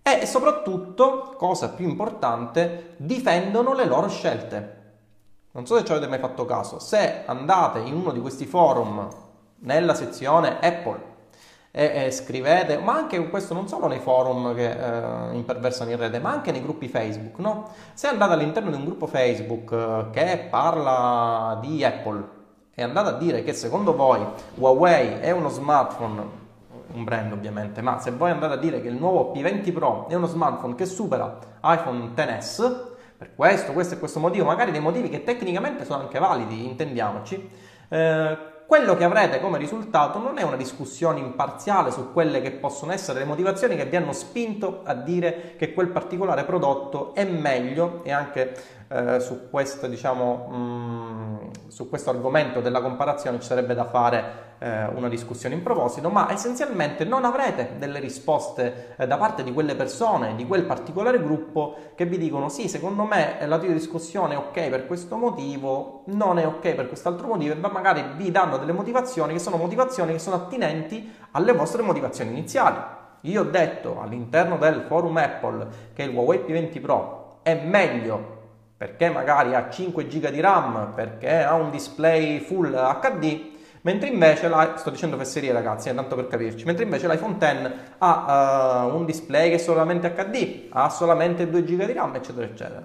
e 0.01 0.25
soprattutto, 0.25 1.35
cosa 1.37 1.69
più 1.69 1.87
importante, 1.87 2.95
difendono 2.97 3.75
le 3.75 3.85
loro 3.85 4.09
scelte. 4.09 4.81
Non 5.55 5.67
so 5.67 5.77
se 5.77 5.85
ci 5.85 5.93
avete 5.93 6.09
mai 6.09 6.19
fatto 6.19 6.47
caso, 6.47 6.79
se 6.79 7.25
andate 7.27 7.81
in 7.81 7.95
uno 7.95 8.11
di 8.13 8.21
questi 8.21 8.47
forum 8.47 9.07
nella 9.61 9.95
sezione 9.95 10.59
Apple 10.61 11.11
e, 11.71 12.05
e 12.07 12.11
scrivete, 12.11 12.79
ma 12.79 12.95
anche 12.95 13.29
questo 13.29 13.53
non 13.53 13.69
solo 13.69 13.87
nei 13.87 13.99
forum 13.99 14.55
che 14.55 14.71
eh, 14.71 15.35
imperversano 15.35 15.91
in 15.91 15.99
rete, 15.99 16.21
ma 16.21 16.31
anche 16.31 16.53
nei 16.53 16.63
gruppi 16.63 16.89
Facebook, 16.89 17.39
no? 17.39 17.69
Se 17.93 18.07
andate 18.07 18.33
all'interno 18.33 18.71
di 18.71 18.77
un 18.77 18.85
gruppo 18.85 19.07
Facebook 19.07 19.73
eh, 19.73 20.07
che 20.11 20.47
parla 20.49 21.59
di 21.61 21.85
Apple 21.85 22.29
e 22.75 22.83
andate 22.83 23.11
a 23.11 23.13
dire 23.13 23.43
che 23.43 23.53
secondo 23.53 23.95
voi 23.95 24.25
Huawei 24.55 25.19
è 25.21 25.33
uno 25.33 25.51
smartphone 25.51 26.41
un 26.95 27.05
brand 27.05 27.33
ovviamente, 27.33 27.81
ma 27.81 27.99
se 28.01 28.11
voi 28.11 28.31
andate 28.31 28.55
a 28.55 28.59
dire 28.59 28.81
che 28.81 28.89
il 28.89 28.97
nuovo 28.97 29.33
P20 29.35 29.73
Pro 29.73 30.09
è 30.09 30.15
uno 30.15 30.27
smartphone 30.27 30.75
che 30.75 30.87
supera 30.87 31.39
iPhone 31.63 32.13
XS, 32.15 32.92
per 33.23 33.35
questo, 33.37 33.73
questo 33.73 33.95
e 33.95 33.99
questo 33.99 34.19
motivo, 34.19 34.47
magari 34.47 34.73
dei 34.73 34.81
motivi 34.81 35.09
che 35.09 35.23
tecnicamente 35.23 35.85
sono 35.85 36.01
anche 36.01 36.19
validi, 36.19 36.67
intendiamoci, 36.67 37.51
eh, 37.89 38.37
quello 38.67 38.97
che 38.97 39.05
avrete 39.05 39.39
come 39.39 39.59
risultato 39.59 40.19
non 40.19 40.39
è 40.39 40.43
una 40.43 40.57
discussione 40.57 41.21
imparziale 41.21 41.93
su 41.93 42.13
quelle 42.13 42.41
che 42.41 42.51
possono 42.51 42.91
essere 42.91 43.21
le 43.21 43.25
motivazioni 43.25 43.77
che 43.77 43.85
vi 43.85 43.97
hanno 43.97 44.13
spinto 44.13 44.81
a 44.85 44.95
dire 44.95 45.55
che 45.57 45.73
quel 45.73 45.89
particolare 45.89 46.45
prodotto 46.45 47.15
è 47.15 47.25
meglio 47.25 48.01
e 48.03 48.11
anche 48.11 48.55
eh, 48.93 49.21
su, 49.21 49.49
questo, 49.49 49.87
diciamo, 49.87 50.49
mh, 50.49 50.57
mm, 50.57 51.37
su 51.69 51.89
questo 51.89 52.11
argomento 52.11 52.61
della 52.61 52.83
comparazione 52.83 53.41
ci 53.41 53.47
sarebbe 53.47 53.75
da 53.75 53.87
fare 53.87 54.51
eh, 54.59 54.85
una 54.95 55.09
discussione 55.09 55.55
in 55.55 55.63
proposito, 55.63 56.11
ma 56.11 56.31
essenzialmente 56.31 57.05
non 57.05 57.25
avrete 57.25 57.73
delle 57.79 57.99
risposte 57.99 58.95
eh, 58.97 59.07
da 59.07 59.17
parte 59.17 59.43
di 59.43 59.53
quelle 59.53 59.75
persone, 59.75 60.37
di 60.37 60.47
quel 60.47 60.65
particolare 60.65 61.21
gruppo 61.23 61.77
che 61.95 62.05
vi 62.05 62.19
dicono 62.19 62.49
sì, 62.49 62.69
secondo 62.69 63.05
me 63.05 63.39
la 63.47 63.59
tua 63.59 63.73
discussione 63.73 64.35
è 64.35 64.37
ok 64.37 64.69
per 64.69 64.87
questo 64.87 65.17
motivo, 65.17 66.03
non 66.07 66.39
è 66.39 66.47
ok 66.47 66.75
per 66.75 66.87
quest'altro 66.87 67.27
motivo, 67.27 67.55
ma 67.57 67.71
magari 67.71 68.05
vi 68.17 68.31
danno 68.31 68.59
delle 68.59 68.73
motivazioni 68.73 69.33
che 69.33 69.39
sono 69.39 69.57
motivazioni 69.57 70.13
che 70.13 70.19
sono 70.19 70.37
attinenti 70.37 71.11
alle 71.33 71.53
vostre 71.53 71.83
motivazioni 71.83 72.31
iniziali. 72.31 72.77
Io 73.23 73.41
ho 73.41 73.45
detto 73.45 74.01
all'interno 74.01 74.59
del 74.59 74.85
forum 74.87 75.17
Apple 75.17 75.67
che 75.95 76.03
il 76.03 76.15
Huawei 76.15 76.41
P20 76.41 76.81
Pro 76.81 77.39
è 77.43 77.55
meglio 77.55 78.41
perché 78.83 79.11
magari 79.11 79.55
ha 79.55 79.71
5 79.71 80.09
GB 80.09 80.31
di 80.31 80.41
RAM, 80.41 80.91
perché 80.93 81.45
ha 81.45 81.55
un 81.55 81.71
display 81.71 82.41
full 82.41 82.69
HD, 83.01 83.53
mentre 83.83 84.09
invece 84.09 84.49
la, 84.49 84.75
sto 84.77 84.91
dicendo 84.91 85.17
fesserie 85.17 85.53
ragazzi, 85.53 85.89
eh, 85.89 85.95
tanto 85.95 86.17
per 86.17 86.27
capirci, 86.27 86.65
mentre 86.65 86.83
invece 86.83 87.07
l'iPhone 87.07 87.37
X 87.39 87.71
ha 87.99 88.89
uh, 88.91 88.97
un 88.97 89.05
display 89.05 89.51
che 89.51 89.55
è 89.55 89.59
solamente 89.59 90.13
HD, 90.13 90.67
ha 90.71 90.89
solamente 90.89 91.49
2 91.49 91.63
GB 91.63 91.85
di 91.85 91.93
RAM, 91.93 92.13
eccetera, 92.17 92.45
eccetera. 92.45 92.85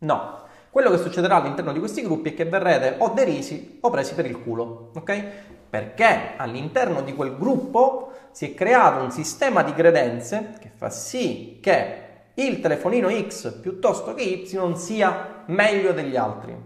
No, 0.00 0.42
quello 0.68 0.90
che 0.90 0.98
succederà 0.98 1.36
all'interno 1.36 1.72
di 1.72 1.78
questi 1.78 2.02
gruppi 2.02 2.32
è 2.32 2.34
che 2.34 2.44
verrete 2.44 2.96
o 2.98 3.08
derisi 3.08 3.78
o 3.80 3.88
presi 3.88 4.12
per 4.12 4.26
il 4.26 4.38
culo, 4.38 4.90
ok? 4.96 5.24
Perché 5.70 6.32
all'interno 6.36 7.00
di 7.00 7.14
quel 7.14 7.38
gruppo 7.38 8.12
si 8.32 8.50
è 8.50 8.54
creato 8.54 9.02
un 9.02 9.10
sistema 9.10 9.62
di 9.62 9.72
credenze 9.72 10.56
che 10.60 10.70
fa 10.76 10.90
sì 10.90 11.58
che 11.62 11.99
il 12.34 12.60
telefonino 12.60 13.10
X 13.10 13.52
piuttosto 13.60 14.14
che 14.14 14.22
Y 14.22 14.74
sia 14.74 15.42
meglio 15.46 15.92
degli 15.92 16.16
altri. 16.16 16.56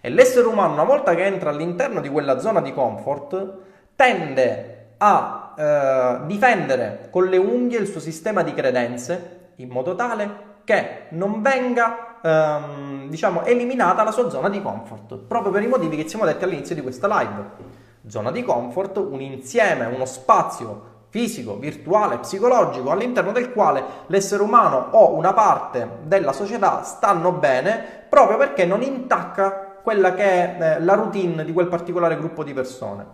E 0.00 0.10
l'essere 0.10 0.46
umano, 0.46 0.74
una 0.74 0.84
volta 0.84 1.14
che 1.14 1.24
entra 1.24 1.50
all'interno 1.50 2.00
di 2.00 2.08
quella 2.08 2.38
zona 2.38 2.60
di 2.60 2.72
comfort, 2.72 3.56
tende 3.96 4.92
a 4.98 5.54
eh, 5.56 6.26
difendere 6.26 7.08
con 7.10 7.26
le 7.26 7.36
unghie 7.36 7.78
il 7.78 7.86
suo 7.86 8.00
sistema 8.00 8.42
di 8.42 8.54
credenze 8.54 9.52
in 9.56 9.68
modo 9.68 9.94
tale 9.94 10.46
che 10.64 11.06
non 11.10 11.42
venga 11.42 12.20
ehm, 12.22 13.08
diciamo, 13.08 13.44
eliminata 13.44 14.02
la 14.02 14.10
sua 14.10 14.28
zona 14.30 14.48
di 14.48 14.60
comfort, 14.60 15.16
proprio 15.16 15.50
per 15.50 15.62
i 15.62 15.66
motivi 15.66 15.96
che 15.96 16.08
siamo 16.08 16.24
detti 16.24 16.44
all'inizio 16.44 16.74
di 16.74 16.82
questa 16.82 17.06
live. 17.08 17.76
Zona 18.06 18.30
di 18.30 18.42
comfort, 18.42 18.96
un 18.98 19.20
insieme, 19.20 19.86
uno 19.86 20.04
spazio 20.04 20.96
fisico, 21.10 21.56
virtuale, 21.56 22.18
psicologico, 22.18 22.90
all'interno 22.90 23.32
del 23.32 23.52
quale 23.52 23.82
l'essere 24.06 24.42
umano 24.42 24.88
o 24.92 25.14
una 25.14 25.32
parte 25.32 25.98
della 26.04 26.32
società 26.32 26.82
stanno 26.82 27.32
bene 27.32 28.06
proprio 28.08 28.36
perché 28.36 28.64
non 28.64 28.82
intacca 28.82 29.78
quella 29.82 30.14
che 30.14 30.24
è 30.24 30.56
eh, 30.60 30.80
la 30.80 30.94
routine 30.94 31.44
di 31.44 31.52
quel 31.52 31.68
particolare 31.68 32.18
gruppo 32.18 32.44
di 32.44 32.52
persone, 32.52 33.06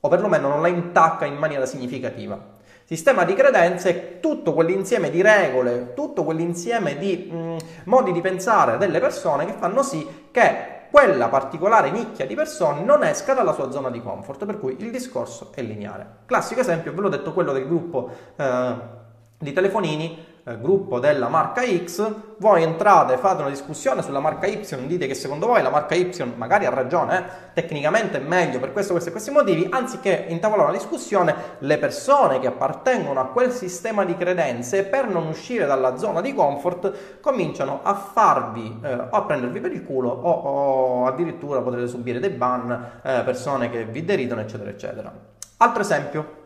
o 0.00 0.08
perlomeno 0.08 0.48
non 0.48 0.62
la 0.62 0.68
intacca 0.68 1.26
in 1.26 1.36
maniera 1.36 1.66
significativa. 1.66 2.52
Sistema 2.86 3.24
di 3.24 3.34
credenze 3.34 3.90
è 3.90 4.20
tutto 4.20 4.52
quell'insieme 4.52 5.10
di 5.10 5.22
regole, 5.22 5.94
tutto 5.94 6.22
quell'insieme 6.24 6.98
di 6.98 7.28
mh, 7.30 7.36
mm, 7.36 7.56
modi 7.84 8.12
di 8.12 8.20
pensare 8.20 8.76
delle 8.76 9.00
persone 9.00 9.46
che 9.46 9.52
fanno 9.52 9.82
sì 9.82 10.26
che 10.30 10.73
quella 10.90 11.28
particolare 11.28 11.90
nicchia 11.90 12.26
di 12.26 12.34
persone 12.34 12.82
non 12.82 13.02
esca 13.02 13.34
dalla 13.34 13.52
sua 13.52 13.70
zona 13.70 13.90
di 13.90 14.00
comfort, 14.00 14.44
per 14.44 14.58
cui 14.58 14.76
il 14.78 14.90
discorso 14.90 15.50
è 15.54 15.62
lineare. 15.62 16.06
Classico 16.26 16.60
esempio, 16.60 16.92
ve 16.92 17.00
l'ho 17.00 17.08
detto, 17.08 17.32
quello 17.32 17.52
del 17.52 17.66
gruppo 17.66 18.10
eh, 18.36 18.74
di 19.38 19.52
telefonini 19.52 20.32
eh, 20.44 20.60
gruppo 20.60 20.98
della 20.98 21.28
marca 21.28 21.62
X, 21.62 22.14
voi 22.36 22.62
entrate, 22.62 23.16
fate 23.16 23.40
una 23.40 23.50
discussione 23.50 24.02
sulla 24.02 24.20
marca 24.20 24.46
Y, 24.46 24.62
dite 24.86 25.06
che 25.06 25.14
secondo 25.14 25.46
voi 25.46 25.62
la 25.62 25.70
marca 25.70 25.94
Y 25.94 26.12
magari 26.36 26.66
ha 26.66 26.70
ragione, 26.70 27.18
eh, 27.18 27.24
tecnicamente 27.54 28.18
è 28.18 28.20
meglio 28.20 28.60
per 28.60 28.72
questo, 28.72 28.92
questo 28.92 29.08
e 29.08 29.12
questi 29.12 29.30
motivi, 29.30 29.66
anziché 29.70 30.26
intavolare 30.28 30.68
una 30.68 30.78
discussione, 30.78 31.34
le 31.58 31.78
persone 31.78 32.38
che 32.40 32.46
appartengono 32.46 33.20
a 33.20 33.26
quel 33.26 33.50
sistema 33.52 34.04
di 34.04 34.16
credenze, 34.16 34.84
per 34.84 35.08
non 35.08 35.26
uscire 35.26 35.64
dalla 35.64 35.96
zona 35.96 36.20
di 36.20 36.34
comfort, 36.34 37.20
cominciano 37.20 37.80
a 37.82 37.94
farvi 37.94 38.80
eh, 38.82 38.92
o 38.92 39.08
a 39.10 39.22
prendervi 39.22 39.60
per 39.60 39.72
il 39.72 39.84
culo 39.84 40.10
o, 40.10 40.30
o 40.30 41.06
addirittura 41.06 41.60
potrete 41.60 41.88
subire 41.88 42.20
dei 42.20 42.30
ban, 42.30 43.00
eh, 43.02 43.22
persone 43.24 43.70
che 43.70 43.84
vi 43.86 44.04
deridono, 44.04 44.42
eccetera, 44.42 44.68
eccetera. 44.68 45.12
Altro 45.56 45.80
esempio, 45.80 46.42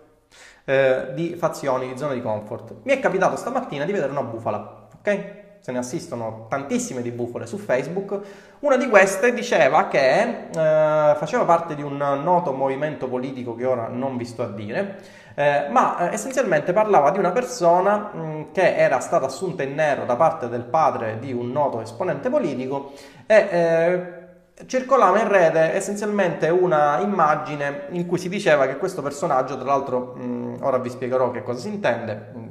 eh, 0.68 1.14
di 1.14 1.35
fazioni, 1.35 1.88
di 1.88 1.96
zone 1.96 2.12
di 2.12 2.20
comfort. 2.20 2.74
Mi 2.83 2.92
è 2.92 3.00
capitato 3.00 3.37
stamattina 3.37 3.87
di 3.87 3.92
vedere 3.92 4.11
una 4.11 4.22
bufala, 4.22 4.88
ok? 4.98 5.37
Se 5.61 5.72
ne 5.72 5.78
assistono 5.78 6.46
tantissime 6.50 7.00
di 7.00 7.11
bufale 7.11 7.46
su 7.46 7.57
Facebook. 7.57 8.20
Una 8.61 8.76
di 8.76 8.87
queste 8.87 9.33
diceva 9.33 9.88
che 9.88 10.20
eh, 10.20 10.44
faceva 10.50 11.44
parte 11.44 11.74
di 11.74 11.83
un 11.83 11.96
noto 11.96 12.52
movimento 12.52 13.09
politico 13.09 13.54
che 13.54 13.64
ora 13.64 13.88
non 13.88 14.18
vi 14.18 14.26
sto 14.26 14.42
a 14.42 14.48
dire, 14.48 14.98
eh, 15.35 15.68
ma 15.70 16.11
eh, 16.11 16.12
essenzialmente 16.12 16.74
parlava 16.74 17.12
di 17.12 17.18
una 17.18 17.31
persona 17.31 18.11
mh, 18.12 18.20
mm, 18.20 18.42
che 18.52 18.76
era 18.76 19.00
stata 19.00 19.24
assunta 19.24 19.62
in 19.62 19.74
nero 19.74 20.04
da 20.04 20.16
parte 20.16 20.48
del 20.48 20.64
padre 20.64 21.18
di 21.18 21.33
un 21.33 21.50
noto 21.50 21.81
esponente 21.81 22.28
politico 22.28 22.92
e 23.26 23.48
eh, 23.50 24.17
circolava 24.66 25.21
in 25.21 25.29
rete 25.29 25.75
essenzialmente 25.75 26.49
una 26.49 26.99
immagine 27.01 27.87
in 27.90 28.07
cui 28.07 28.18
si 28.18 28.29
diceva 28.29 28.66
che 28.66 28.77
questo 28.77 29.03
personaggio, 29.03 29.57
tra 29.57 29.66
l'altro 29.66 30.14
mh, 30.16 30.59
ora 30.61 30.79
vi 30.79 30.90
spiegherò 30.90 31.31
che 31.31 31.42
cosa 31.42 31.61
si 31.61 31.68
intende 31.68 32.31
mh, 32.35 32.49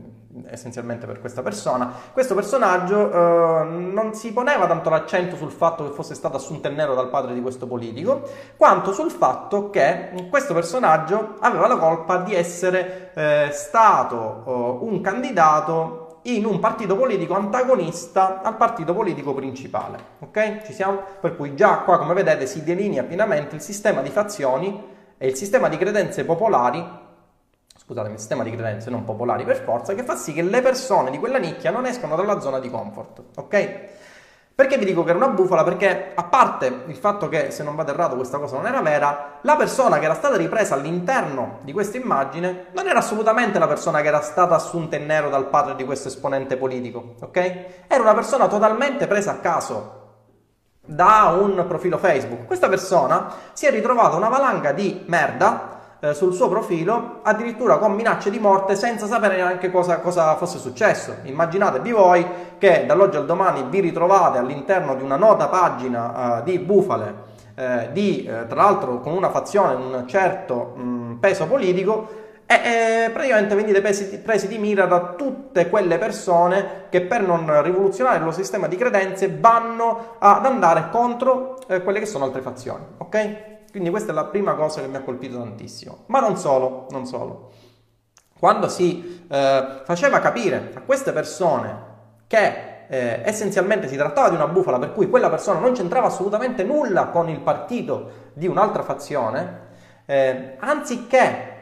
essenzialmente 0.49 1.05
per 1.05 1.19
questa 1.19 1.41
persona, 1.41 1.91
questo 2.13 2.35
personaggio 2.35 3.11
eh, 3.11 3.63
non 3.65 4.13
si 4.13 4.31
poneva 4.31 4.67
tanto 4.67 4.89
l'accento 4.89 5.35
sul 5.35 5.51
fatto 5.51 5.83
che 5.83 5.93
fosse 5.93 6.15
stato 6.15 6.37
assunto 6.37 6.67
in 6.67 6.75
nero 6.75 6.95
dal 6.95 7.09
padre 7.09 7.33
di 7.33 7.41
questo 7.41 7.67
politico, 7.67 8.21
quanto 8.55 8.93
sul 8.93 9.11
fatto 9.11 9.69
che 9.69 10.27
questo 10.29 10.53
personaggio 10.53 11.35
aveva 11.39 11.67
la 11.67 11.77
colpa 11.77 12.17
di 12.17 12.33
essere 12.33 13.11
eh, 13.13 13.49
stato 13.51 14.43
eh, 14.45 14.85
un 14.85 15.01
candidato 15.01 16.06
in 16.35 16.45
un 16.45 16.59
partito 16.59 16.97
politico 16.97 17.35
antagonista 17.35 18.41
al 18.41 18.57
partito 18.57 18.93
politico 18.93 19.33
principale. 19.33 19.97
Ok? 20.19 20.63
Ci 20.65 20.73
siamo? 20.73 21.01
Per 21.19 21.35
cui 21.35 21.55
già 21.55 21.79
qua, 21.79 21.97
come 21.97 22.13
vedete, 22.13 22.45
si 22.45 22.63
delinea 22.63 23.03
pienamente 23.03 23.55
il 23.55 23.61
sistema 23.61 24.01
di 24.01 24.09
fazioni 24.09 24.83
e 25.17 25.27
il 25.27 25.35
sistema 25.35 25.69
di 25.69 25.77
credenze 25.77 26.25
popolari, 26.25 26.85
scusatemi, 27.77 28.13
il 28.13 28.19
sistema 28.19 28.43
di 28.43 28.51
credenze 28.51 28.89
non 28.89 29.05
popolari 29.05 29.45
per 29.45 29.63
forza, 29.63 29.93
che 29.93 30.03
fa 30.03 30.15
sì 30.15 30.33
che 30.33 30.41
le 30.41 30.61
persone 30.61 31.11
di 31.11 31.17
quella 31.17 31.37
nicchia 31.37 31.71
non 31.71 31.85
escano 31.85 32.15
dalla 32.15 32.39
zona 32.39 32.59
di 32.59 32.69
comfort. 32.69 33.23
Ok? 33.37 33.79
Perché 34.57 34.79
vi 34.79 34.85
dico 34.85 35.03
che 35.03 35.11
era 35.11 35.19
una 35.19 35.27
bufala? 35.27 35.63
Perché 35.63 36.13
a 36.15 36.23
parte 36.23 36.85
il 36.87 36.95
fatto 36.95 37.29
che, 37.29 37.51
se 37.51 37.61
non 37.61 37.75
vado 37.75 37.91
errato, 37.91 38.15
questa 38.15 38.39
cosa 38.39 38.55
non 38.55 38.65
era 38.65 38.81
vera, 38.81 39.37
la 39.41 39.55
persona 39.55 39.99
che 39.99 40.05
era 40.05 40.15
stata 40.15 40.35
ripresa 40.35 40.73
all'interno 40.73 41.59
di 41.61 41.71
questa 41.71 41.97
immagine 41.97 42.65
non 42.71 42.87
era 42.87 42.97
assolutamente 42.97 43.59
la 43.59 43.67
persona 43.67 44.01
che 44.01 44.07
era 44.07 44.19
stata 44.21 44.55
assunta 44.55 44.95
in 44.95 45.05
nero 45.05 45.29
dal 45.29 45.45
padre 45.49 45.75
di 45.75 45.85
questo 45.85 46.07
esponente 46.07 46.57
politico, 46.57 47.17
ok? 47.21 47.37
Era 47.85 48.01
una 48.01 48.15
persona 48.15 48.47
totalmente 48.47 49.05
presa 49.05 49.33
a 49.33 49.35
caso 49.35 50.05
da 50.83 51.37
un 51.39 51.63
profilo 51.67 51.99
Facebook. 51.99 52.47
Questa 52.47 52.67
persona 52.67 53.31
si 53.53 53.67
è 53.67 53.69
ritrovata 53.69 54.15
una 54.15 54.29
valanga 54.29 54.71
di 54.71 55.03
merda 55.05 55.76
eh, 55.99 56.13
sul 56.13 56.33
suo 56.33 56.49
profilo, 56.49 57.19
addirittura 57.23 57.77
con 57.77 57.93
minacce 57.93 58.29
di 58.29 58.39
morte 58.39 58.75
senza 58.75 59.07
sapere 59.07 59.37
neanche 59.37 59.71
cosa, 59.71 59.99
cosa 59.99 60.35
fosse 60.35 60.57
successo. 60.59 61.15
Immaginatevi 61.23 61.91
voi 61.91 62.25
che 62.57 62.85
dall'oggi 62.85 63.17
al 63.17 63.25
domani 63.25 63.65
vi 63.69 63.79
ritrovate 63.79 64.37
all'interno 64.37 64.95
di 64.95 65.03
una 65.03 65.15
nota 65.15 65.47
pagina 65.47 66.39
eh, 66.39 66.43
di 66.43 66.59
bufale, 66.59 67.15
eh, 67.55 67.89
di, 67.91 68.25
eh, 68.25 68.47
tra 68.47 68.63
l'altro 68.63 68.99
con 68.99 69.13
una 69.13 69.29
fazione, 69.29 69.73
un 69.73 70.07
certo 70.07 70.73
mh, 70.75 71.17
peso 71.19 71.47
politico, 71.47 72.25
e, 72.45 72.55
e 73.05 73.09
praticamente 73.09 73.55
venite 73.55 73.81
presi, 73.81 74.19
presi, 74.19 74.47
di 74.47 74.57
mira 74.57 74.85
da 74.85 75.15
tutte 75.17 75.67
quelle 75.67 75.97
persone 75.97 76.85
che 76.89 77.01
per 77.01 77.21
non 77.21 77.61
rivoluzionare 77.61 78.23
lo 78.23 78.31
sistema 78.31 78.67
di 78.67 78.77
credenze 78.77 79.37
vanno 79.37 80.15
ad 80.19 80.45
andare 80.45 80.87
contro 80.89 81.57
eh, 81.67 81.83
quelle 81.83 81.99
che 81.99 82.05
sono 82.05 82.23
altre 82.23 82.41
fazioni, 82.41 82.85
ok? 82.99 83.55
Quindi 83.77 83.93
questa 83.93 84.11
è 84.11 84.15
la 84.15 84.25
prima 84.25 84.55
cosa 84.55 84.81
che 84.81 84.87
mi 84.87 84.95
ha 84.95 85.01
colpito 85.01 85.37
tantissimo. 85.37 86.05
Ma 86.07 86.19
non 86.19 86.35
solo, 86.35 86.87
non 86.89 87.05
solo. 87.05 87.51
Quando 88.39 88.69
si 88.69 89.23
eh, 89.29 89.81
faceva 89.83 90.19
capire 90.19 90.71
a 90.73 90.79
queste 90.81 91.11
persone 91.11 91.85
che 92.25 92.85
eh, 92.87 93.21
essenzialmente 93.23 93.87
si 93.87 93.95
trattava 93.95 94.29
di 94.29 94.35
una 94.35 94.47
bufala 94.47 94.79
per 94.79 94.93
cui 94.93 95.07
quella 95.07 95.29
persona 95.29 95.59
non 95.59 95.73
c'entrava 95.73 96.07
assolutamente 96.07 96.63
nulla 96.63 97.09
con 97.09 97.29
il 97.29 97.39
partito 97.39 98.31
di 98.33 98.47
un'altra 98.47 98.81
fazione, 98.81 99.59
eh, 100.07 100.55
anziché 100.57 101.53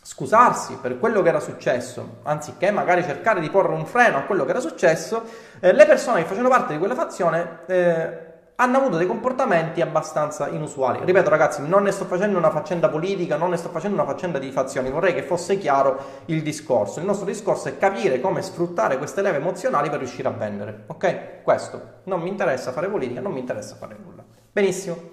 scusarsi 0.00 0.78
per 0.80 1.00
quello 1.00 1.20
che 1.22 1.30
era 1.30 1.40
successo, 1.40 2.18
anziché 2.22 2.70
magari 2.70 3.02
cercare 3.02 3.40
di 3.40 3.50
porre 3.50 3.74
un 3.74 3.86
freno 3.86 4.18
a 4.18 4.22
quello 4.22 4.44
che 4.44 4.50
era 4.50 4.60
successo, 4.60 5.24
eh, 5.58 5.72
le 5.72 5.84
persone 5.84 6.20
che 6.20 6.28
facevano 6.28 6.48
parte 6.48 6.74
di 6.74 6.78
quella 6.78 6.94
fazione 6.94 7.58
eh, 7.66 8.25
hanno 8.56 8.78
avuto 8.78 8.96
dei 8.96 9.06
comportamenti 9.06 9.82
abbastanza 9.82 10.48
inusuali. 10.48 11.00
Ripeto 11.04 11.28
ragazzi, 11.28 11.66
non 11.66 11.82
ne 11.82 11.90
sto 11.90 12.06
facendo 12.06 12.38
una 12.38 12.50
faccenda 12.50 12.88
politica, 12.88 13.36
non 13.36 13.50
ne 13.50 13.56
sto 13.56 13.68
facendo 13.68 14.00
una 14.00 14.10
faccenda 14.10 14.38
di 14.38 14.50
fazioni, 14.50 14.90
vorrei 14.90 15.12
che 15.12 15.22
fosse 15.22 15.58
chiaro 15.58 16.22
il 16.26 16.42
discorso. 16.42 16.98
Il 16.98 17.04
nostro 17.04 17.26
discorso 17.26 17.68
è 17.68 17.76
capire 17.76 18.20
come 18.20 18.40
sfruttare 18.40 18.96
queste 18.96 19.20
leve 19.20 19.36
emozionali 19.36 19.90
per 19.90 19.98
riuscire 19.98 20.28
a 20.28 20.32
vendere. 20.32 20.84
Ok? 20.86 21.42
Questo. 21.42 21.80
Non 22.04 22.20
mi 22.20 22.28
interessa 22.28 22.72
fare 22.72 22.88
politica, 22.88 23.20
non 23.20 23.32
mi 23.32 23.40
interessa 23.40 23.76
fare 23.76 23.96
nulla. 24.02 24.24
Benissimo. 24.50 25.10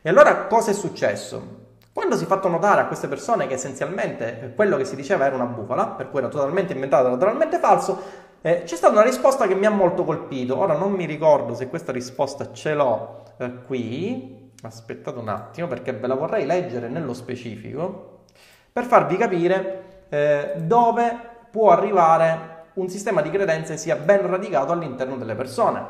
E 0.00 0.08
allora 0.08 0.46
cosa 0.46 0.70
è 0.70 0.74
successo? 0.74 1.64
Quando 1.92 2.16
si 2.16 2.24
è 2.24 2.26
fatto 2.26 2.48
notare 2.48 2.82
a 2.82 2.86
queste 2.86 3.08
persone 3.08 3.46
che 3.46 3.54
essenzialmente 3.54 4.52
quello 4.54 4.76
che 4.76 4.84
si 4.84 4.96
diceva 4.96 5.24
era 5.24 5.34
una 5.34 5.46
bufala, 5.46 5.86
per 5.86 6.10
cui 6.10 6.18
era 6.18 6.28
totalmente 6.28 6.74
inventato, 6.74 7.08
totalmente 7.08 7.58
falso, 7.58 7.98
eh, 8.42 8.62
c'è 8.64 8.76
stata 8.76 8.92
una 8.92 9.02
risposta 9.02 9.46
che 9.46 9.54
mi 9.54 9.66
ha 9.66 9.70
molto 9.70 10.04
colpito. 10.04 10.58
Ora 10.58 10.76
non 10.76 10.92
mi 10.92 11.04
ricordo 11.04 11.54
se 11.54 11.68
questa 11.68 11.92
risposta 11.92 12.52
ce 12.52 12.74
l'ho 12.74 13.24
eh, 13.38 13.62
qui. 13.66 14.50
Aspettate 14.62 15.18
un 15.18 15.28
attimo 15.28 15.66
perché 15.66 15.92
ve 15.92 16.06
la 16.06 16.14
vorrei 16.14 16.46
leggere 16.46 16.88
nello 16.88 17.12
specifico 17.12 18.14
per 18.72 18.84
farvi 18.84 19.16
capire 19.16 20.06
eh, 20.10 20.54
dove 20.58 21.18
può 21.50 21.70
arrivare 21.70 22.64
un 22.74 22.90
sistema 22.90 23.22
di 23.22 23.30
credenze 23.30 23.78
sia 23.78 23.96
ben 23.96 24.26
radicato 24.26 24.72
all'interno 24.72 25.16
delle 25.16 25.34
persone. 25.34 25.82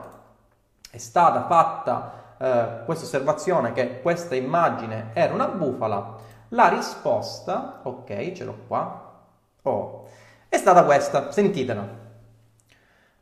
È 0.88 0.98
stata 0.98 1.46
fatta 1.46 2.36
eh, 2.38 2.84
questa 2.84 3.04
osservazione 3.04 3.72
che 3.72 4.00
questa 4.00 4.36
immagine 4.36 5.10
era 5.14 5.34
una 5.34 5.48
bufala. 5.48 6.14
La 6.50 6.68
risposta, 6.68 7.80
ok, 7.82 8.32
ce 8.32 8.44
l'ho 8.44 8.56
qua, 8.68 9.14
oh, 9.62 10.06
è 10.48 10.56
stata 10.56 10.84
questa, 10.84 11.32
sentitela. 11.32 12.04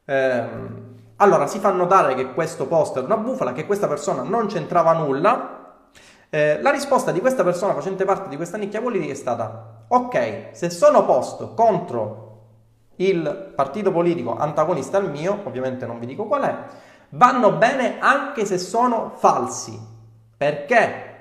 Ehm, 0.06 0.92
allora 1.16 1.46
si 1.46 1.58
fa 1.58 1.70
notare 1.70 2.14
che 2.14 2.32
questo 2.32 2.66
post 2.66 2.98
è 2.98 3.02
una 3.02 3.16
bufala, 3.16 3.52
che 3.52 3.66
questa 3.66 3.86
persona 3.86 4.22
non 4.22 4.46
c'entrava 4.46 4.92
nulla. 4.92 5.62
Eh, 6.28 6.60
la 6.60 6.70
risposta 6.70 7.12
di 7.12 7.20
questa 7.20 7.44
persona 7.44 7.74
facente 7.74 8.04
parte 8.04 8.28
di 8.28 8.36
questa 8.36 8.56
nicchia 8.56 8.82
politica 8.82 9.12
è 9.12 9.16
stata: 9.16 9.84
ok, 9.88 10.48
se 10.52 10.70
sono 10.70 11.04
posto 11.04 11.54
contro 11.54 12.22
il 12.96 13.52
partito 13.54 13.92
politico 13.92 14.36
antagonista 14.36 14.98
al 14.98 15.10
mio, 15.10 15.40
ovviamente 15.44 15.86
non 15.86 15.98
vi 15.98 16.06
dico 16.06 16.26
qual 16.26 16.42
è, 16.42 16.56
vanno 17.10 17.52
bene 17.52 17.98
anche 17.98 18.44
se 18.44 18.58
sono 18.58 19.12
falsi, 19.14 19.78
perché 20.36 21.12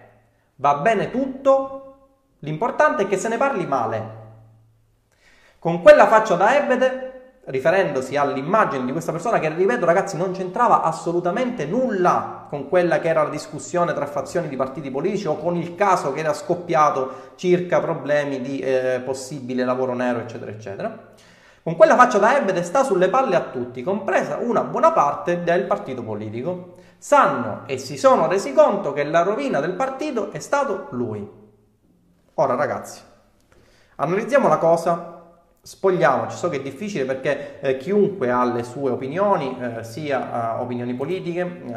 va 0.56 0.76
bene 0.76 1.10
tutto, 1.12 1.96
l'importante 2.39 3.04
è 3.04 3.08
che 3.08 3.17
se 3.17 3.30
ne 3.30 3.38
parli 3.38 3.65
male. 3.65 4.22
Con 5.60 5.82
quella 5.82 6.08
faccia 6.08 6.36
da 6.36 6.56
ebete 6.56 7.12
riferendosi 7.45 8.15
all'immagine 8.15 8.86
di 8.86 8.91
questa 8.91 9.12
persona 9.12 9.39
che, 9.39 9.49
ripeto 9.49 9.86
ragazzi, 9.86 10.15
non 10.15 10.32
c'entrava 10.32 10.82
assolutamente 10.82 11.65
nulla 11.65 12.45
con 12.47 12.69
quella 12.69 12.99
che 12.99 13.10
era 13.10 13.23
la 13.23 13.29
discussione 13.29 13.93
tra 13.93 14.06
fazioni 14.06 14.47
di 14.47 14.56
partiti 14.56 14.89
politici 14.89 15.27
o 15.27 15.38
con 15.38 15.56
il 15.58 15.75
caso 15.75 16.13
che 16.13 16.21
era 16.21 16.34
scoppiato 16.34 17.32
circa 17.36 17.82
problemi 17.82 18.39
di 18.39 18.60
eh, 18.60 19.01
possibile 19.03 19.65
lavoro 19.65 19.93
nero, 19.93 20.19
eccetera, 20.19 20.51
eccetera. 20.51 21.12
Con 21.63 21.75
quella 21.75 21.95
faccia 21.95 22.17
da 22.17 22.38
ebete 22.38 22.63
sta 22.63 22.84
sulle 22.84 23.10
palle 23.10 23.36
a 23.36 23.41
tutti, 23.41 23.84
compresa 23.84 24.38
una 24.38 24.63
buona 24.63 24.91
parte 24.91 25.43
del 25.43 25.63
partito 25.63 26.03
politico. 26.03 26.75
Sanno 26.97 27.63
e 27.65 27.77
si 27.77 27.97
sono 27.97 28.27
resi 28.27 28.53
conto 28.53 28.93
che 28.93 29.03
la 29.03 29.23
rovina 29.23 29.60
del 29.60 29.73
partito 29.73 30.32
è 30.32 30.39
stato 30.39 30.88
lui. 30.91 31.29
Ora 32.36 32.56
ragazzi, 32.56 33.01
analizziamo 33.95 34.47
la 34.47 34.58
cosa 34.58 35.12
spogliamoci, 35.65 36.36
so 36.36 36.49
che 36.49 36.58
è 36.58 36.62
difficile 36.62 37.06
perché 37.06 37.62
eh, 37.62 37.78
chiunque 37.78 38.30
ha 38.30 38.43
le 38.43 38.63
sue 38.63 38.91
opinioni, 38.91 39.58
eh, 39.62 39.84
sia 39.86 40.58
uh, 40.58 40.62
opinioni 40.62 40.93
politiche, 40.93 41.41
uh, 41.41 41.71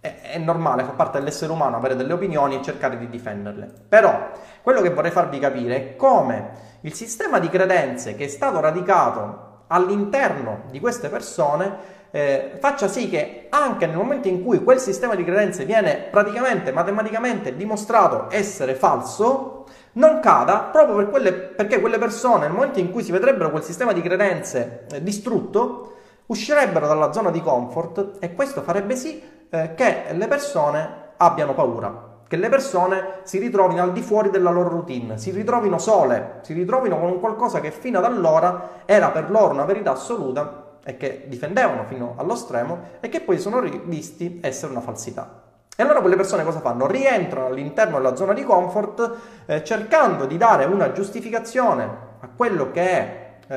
è, 0.00 0.20
è, 0.32 0.38
normale, 0.38 0.84
fa 0.84 0.92
parte 0.92 1.18
dell'essere 1.18 1.52
umano 1.52 1.76
avere 1.76 1.96
delle 1.96 2.14
opinioni 2.14 2.56
e 2.56 2.62
cercare 2.62 2.96
di 2.96 3.10
difenderle. 3.10 3.70
Però 3.86 4.30
quello 4.62 4.80
che 4.80 4.88
vorrei 4.88 5.10
farvi 5.10 5.38
capire 5.38 5.76
è 5.76 5.96
come 5.96 6.50
il 6.80 6.94
sistema 6.94 7.38
di 7.38 7.50
credenze 7.50 8.14
che 8.14 8.24
è 8.24 8.28
stato 8.28 8.58
radicato 8.58 9.64
all'interno 9.66 10.62
di 10.70 10.80
queste 10.80 11.10
persone 11.10 11.96
eh, 12.10 12.52
faccia 12.58 12.88
sì 12.88 13.10
che 13.10 13.48
anche 13.50 13.86
nel 13.86 13.96
momento 13.96 14.28
in 14.28 14.42
cui 14.42 14.64
quel 14.64 14.78
sistema 14.78 15.14
di 15.14 15.24
credenze 15.24 15.66
viene 15.66 16.08
praticamente 16.10 16.72
matematicamente 16.72 17.54
dimostrato 17.54 18.28
essere 18.30 18.74
falso, 18.74 19.66
non 19.98 20.20
cada 20.20 20.68
proprio 20.72 20.96
per 20.96 21.10
quelle, 21.10 21.32
perché 21.32 21.80
quelle 21.80 21.98
persone 21.98 22.46
nel 22.46 22.52
momento 22.52 22.78
in 22.78 22.90
cui 22.90 23.02
si 23.02 23.12
vedrebbero 23.12 23.50
quel 23.50 23.62
sistema 23.62 23.92
di 23.92 24.00
credenze 24.00 24.86
eh, 24.90 25.02
distrutto 25.02 25.94
uscirebbero 26.26 26.86
dalla 26.86 27.12
zona 27.12 27.30
di 27.30 27.42
comfort 27.42 28.16
e 28.20 28.34
questo 28.34 28.62
farebbe 28.62 28.96
sì 28.96 29.20
eh, 29.50 29.74
che 29.74 30.04
le 30.12 30.28
persone 30.28 31.06
abbiano 31.16 31.54
paura, 31.54 32.20
che 32.28 32.36
le 32.36 32.48
persone 32.48 33.20
si 33.24 33.38
ritrovino 33.38 33.82
al 33.82 33.92
di 33.92 34.02
fuori 34.02 34.30
della 34.30 34.50
loro 34.50 34.68
routine, 34.68 35.18
si 35.18 35.30
ritrovino 35.30 35.78
sole, 35.78 36.40
si 36.42 36.52
ritrovino 36.52 36.98
con 36.98 37.10
un 37.10 37.20
qualcosa 37.20 37.60
che 37.60 37.72
fino 37.72 37.98
ad 37.98 38.04
allora 38.04 38.82
era 38.84 39.10
per 39.10 39.30
loro 39.30 39.52
una 39.52 39.64
verità 39.64 39.92
assoluta 39.92 40.76
e 40.84 40.96
che 40.96 41.24
difendevano 41.26 41.84
fino 41.84 42.14
allo 42.16 42.36
stremo 42.36 42.78
e 43.00 43.08
che 43.08 43.20
poi 43.20 43.38
sono 43.38 43.60
visti 43.60 44.38
essere 44.42 44.70
una 44.70 44.80
falsità. 44.80 45.47
E 45.80 45.84
allora 45.84 46.00
quelle 46.00 46.16
persone 46.16 46.42
cosa 46.42 46.58
fanno? 46.58 46.88
Rientrano 46.88 47.46
all'interno 47.46 47.98
della 47.98 48.16
zona 48.16 48.32
di 48.32 48.42
comfort 48.42 49.12
eh, 49.46 49.62
cercando 49.62 50.26
di 50.26 50.36
dare 50.36 50.64
una 50.64 50.90
giustificazione 50.90 51.84
a 52.18 52.28
quello 52.34 52.72
che 52.72 52.82
è 52.82 53.36
eh, 53.46 53.56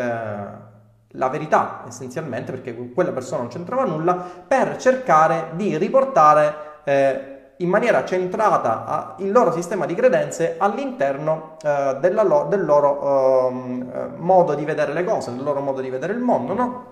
la 1.07 1.29
verità 1.29 1.83
essenzialmente, 1.87 2.51
perché 2.51 2.75
quella 2.93 3.11
persona 3.11 3.41
non 3.41 3.49
c'entrava 3.49 3.85
nulla, 3.85 4.13
per 4.47 4.77
cercare 4.77 5.53
di 5.53 5.75
riportare 5.77 6.55
eh, 6.83 7.53
in 7.57 7.69
maniera 7.69 8.05
centrata 8.05 8.85
a, 8.85 9.15
il 9.17 9.31
loro 9.31 9.51
sistema 9.51 9.87
di 9.87 9.95
credenze 9.95 10.57
all'interno 10.59 11.57
eh, 11.63 12.11
lo, 12.11 12.45
del 12.47 12.63
loro 12.63 13.47
ehm, 13.49 13.91
eh, 13.91 14.07
modo 14.17 14.53
di 14.53 14.63
vedere 14.63 14.93
le 14.93 15.03
cose, 15.03 15.33
del 15.33 15.43
loro 15.43 15.61
modo 15.61 15.81
di 15.81 15.89
vedere 15.89 16.13
il 16.13 16.19
mondo. 16.19 16.53
No? 16.53 16.85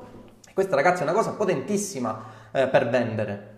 Questa 0.56 0.76
ragazzi 0.76 1.02
è 1.02 1.04
una 1.04 1.14
cosa 1.14 1.34
potentissima 1.34 2.20
eh, 2.52 2.68
per 2.68 2.90
vendere. 2.90 3.58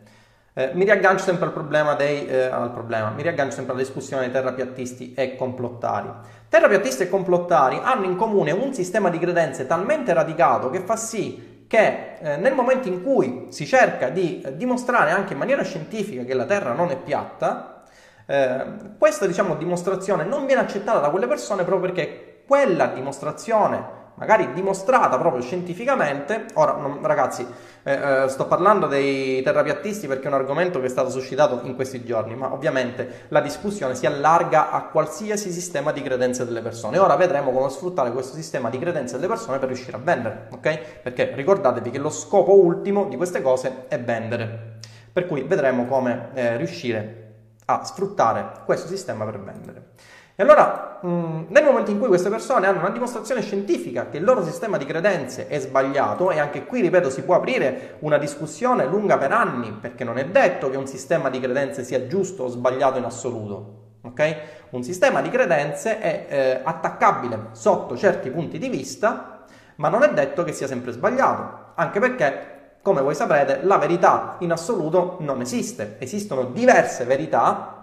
Eh, 0.54 0.72
mi 0.74 0.84
riaggancio 0.84 1.24
sempre 1.24 1.46
al 1.46 1.54
problema, 1.54 1.94
dei, 1.94 2.28
eh, 2.28 2.44
al 2.44 2.72
problema, 2.72 3.10
mi 3.10 3.22
riaggancio 3.22 3.56
sempre 3.56 3.74
alla 3.74 3.82
discussione 3.82 4.24
dei 4.24 4.32
terrapiattisti 4.32 5.14
e 5.14 5.38
complottari. 5.38 6.10
Terrapiattisti 6.50 7.04
e 7.04 7.10
complottari 7.10 7.80
hanno 7.82 8.04
in 8.04 8.18
comune 8.18 8.52
un 8.52 8.74
sistema 8.74 9.10
di 9.10 9.18
credenze 9.18 9.66
talmente 9.66 10.12
radicato 10.14 10.70
che 10.70 10.82
fa 10.82 10.98
sì 10.98 11.64
che 11.68 12.18
eh, 12.20 12.36
nel 12.36 12.54
momento 12.54 12.90
in 12.90 13.02
cui 13.02 13.46
si 13.48 13.66
cerca 13.66 14.10
di 14.10 14.42
eh, 14.42 14.58
dimostrare 14.58 15.12
anche 15.12 15.32
in 15.32 15.40
maniera 15.40 15.64
scientifica 15.64 16.26
che 16.26 16.34
la 16.34 16.44
Terra 16.44 16.74
non 16.74 16.90
è 16.92 16.98
piatta, 16.98 17.84
eh, 18.26 18.66
questa 18.98 19.26
diciamo, 19.26 19.56
dimostrazione 19.56 20.26
non 20.26 20.46
viene 20.46 20.62
accettata 20.64 21.00
da 21.00 21.10
quelle 21.12 21.28
persone 21.28 21.64
proprio 21.64 21.94
perché 21.94 22.44
quella 22.46 22.88
dimostrazione 22.88 24.01
magari 24.22 24.54
dimostrata 24.54 25.18
proprio 25.18 25.42
scientificamente. 25.42 26.46
Ora, 26.54 26.74
non, 26.74 27.00
ragazzi, 27.02 27.44
eh, 27.82 27.92
eh, 27.92 28.30
sto 28.30 28.46
parlando 28.46 28.86
dei 28.86 29.42
terrapiattisti 29.42 30.06
perché 30.06 30.26
è 30.26 30.28
un 30.28 30.36
argomento 30.36 30.80
che 30.80 30.86
è 30.86 30.90
stato 30.90 31.10
suscitato 31.10 31.62
in 31.64 31.74
questi 31.74 32.06
giorni, 32.06 32.36
ma 32.36 32.54
ovviamente 32.54 33.26
la 33.30 33.42
discussione 33.42 33.96
si 33.96 34.06
allarga 34.06 34.70
a 34.70 34.84
qualsiasi 34.84 35.52
sistema 35.52 35.92
di 35.92 36.04
credenze 36.04 36.46
delle 36.46 36.62
persone. 36.62 37.00
Ora 37.00 37.16
vedremo 37.16 37.52
come 37.52 37.68
sfruttare 37.72 38.12
questo 38.12 38.36
sistema 38.36 38.70
di 38.70 38.78
credenze 38.78 39.16
delle 39.16 39.28
persone 39.28 39.58
per 39.58 39.70
riuscire 39.70 39.98
a 39.98 40.00
vendere, 40.00 40.50
ok? 40.52 41.02
Perché 41.02 41.32
ricordatevi 41.34 41.90
che 41.90 41.98
lo 41.98 42.12
scopo 42.12 42.54
ultimo 42.54 43.06
di 43.06 43.18
queste 43.18 43.42
cose 43.42 43.86
è 43.88 44.00
vendere. 44.00 44.78
Per 45.12 45.26
cui 45.26 45.42
vedremo 45.42 45.88
come 45.88 46.30
eh, 46.36 46.58
riuscire 46.58 47.18
a 47.66 47.84
sfruttare 47.84 48.52
questo 48.66 48.88
sistema 48.88 49.26
per 49.26 49.40
vendere. 49.40 49.90
E 50.36 50.44
allora, 50.44 51.00
mh, 51.02 51.46
nel 51.50 51.64
momento 51.64 51.92
in 51.92 52.00
cui 52.00 52.08
queste 52.08 52.30
persone 52.30 52.68
hanno 52.68 52.80
una 52.80 52.90
dimostrazione 52.90 53.42
scientifica 53.42 54.08
che 54.10 54.18
il 54.18 54.24
loro 54.24 54.44
sistema 54.44 54.78
di 54.78 54.86
credenze 54.86 55.48
è 55.48 55.60
sbagliato, 55.60 56.32
e 56.32 56.40
anche 56.40 56.66
qui, 56.66 56.82
ripeto, 56.82 57.10
si 57.10 57.24
può 57.24 57.36
aprire 57.36 57.96
una 58.00 58.18
discussione 58.18 58.86
lunga 58.86 59.18
per 59.18 59.32
anni, 59.32 59.72
perché 59.72 60.04
non 60.04 60.18
è 60.18 60.26
detto 60.26 60.70
che 60.70 60.78
un 60.78 60.88
sistema 60.88 61.30
di 61.30 61.40
credenze 61.40 61.84
sia 61.84 62.08
giusto 62.08 62.44
o 62.44 62.48
sbagliato 62.48 62.98
in 62.98 63.04
assoluto. 63.04 63.80
Okay? 64.04 64.36
Un 64.72 64.84
sistema 64.84 65.22
di 65.22 65.30
credenze 65.30 66.00
è 66.00 66.26
eh, 66.28 66.62
attaccabile 66.64 67.50
sotto 67.52 67.98
certi 67.98 68.30
punti 68.30 68.58
di 68.58 68.70
vista, 68.70 69.44
ma 69.76 69.90
non 69.90 70.04
è 70.04 70.14
detto 70.14 70.44
che 70.44 70.54
sia 70.54 70.68
sempre 70.68 70.92
sbagliato, 70.92 71.74
anche 71.76 72.00
perché 72.00 72.60
come 72.82 73.02
voi 73.02 73.14
saprete, 73.14 73.60
la 73.64 73.78
verità 73.78 74.38
in 74.40 74.52
assoluto 74.52 75.18
non 75.20 75.40
esiste. 75.42 75.98
Esistono 76.00 76.46
diverse 76.46 77.04
verità 77.04 77.81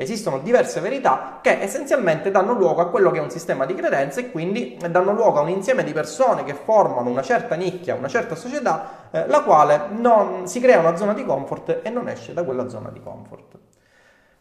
Esistono 0.00 0.38
diverse 0.38 0.78
verità 0.78 1.40
che 1.42 1.60
essenzialmente 1.60 2.30
danno 2.30 2.52
luogo 2.52 2.80
a 2.80 2.88
quello 2.88 3.10
che 3.10 3.18
è 3.18 3.20
un 3.20 3.32
sistema 3.32 3.66
di 3.66 3.74
credenze 3.74 4.20
e 4.20 4.30
quindi 4.30 4.78
danno 4.88 5.12
luogo 5.12 5.40
a 5.40 5.42
un 5.42 5.48
insieme 5.48 5.82
di 5.82 5.92
persone 5.92 6.44
che 6.44 6.54
formano 6.54 7.10
una 7.10 7.22
certa 7.22 7.56
nicchia, 7.56 7.96
una 7.96 8.06
certa 8.06 8.36
società, 8.36 9.08
eh, 9.10 9.26
la 9.26 9.42
quale 9.42 9.88
non, 9.90 10.46
si 10.46 10.60
crea 10.60 10.78
una 10.78 10.94
zona 10.94 11.14
di 11.14 11.24
comfort 11.24 11.80
e 11.82 11.90
non 11.90 12.08
esce 12.08 12.32
da 12.32 12.44
quella 12.44 12.68
zona 12.68 12.90
di 12.90 13.00
comfort. 13.02 13.58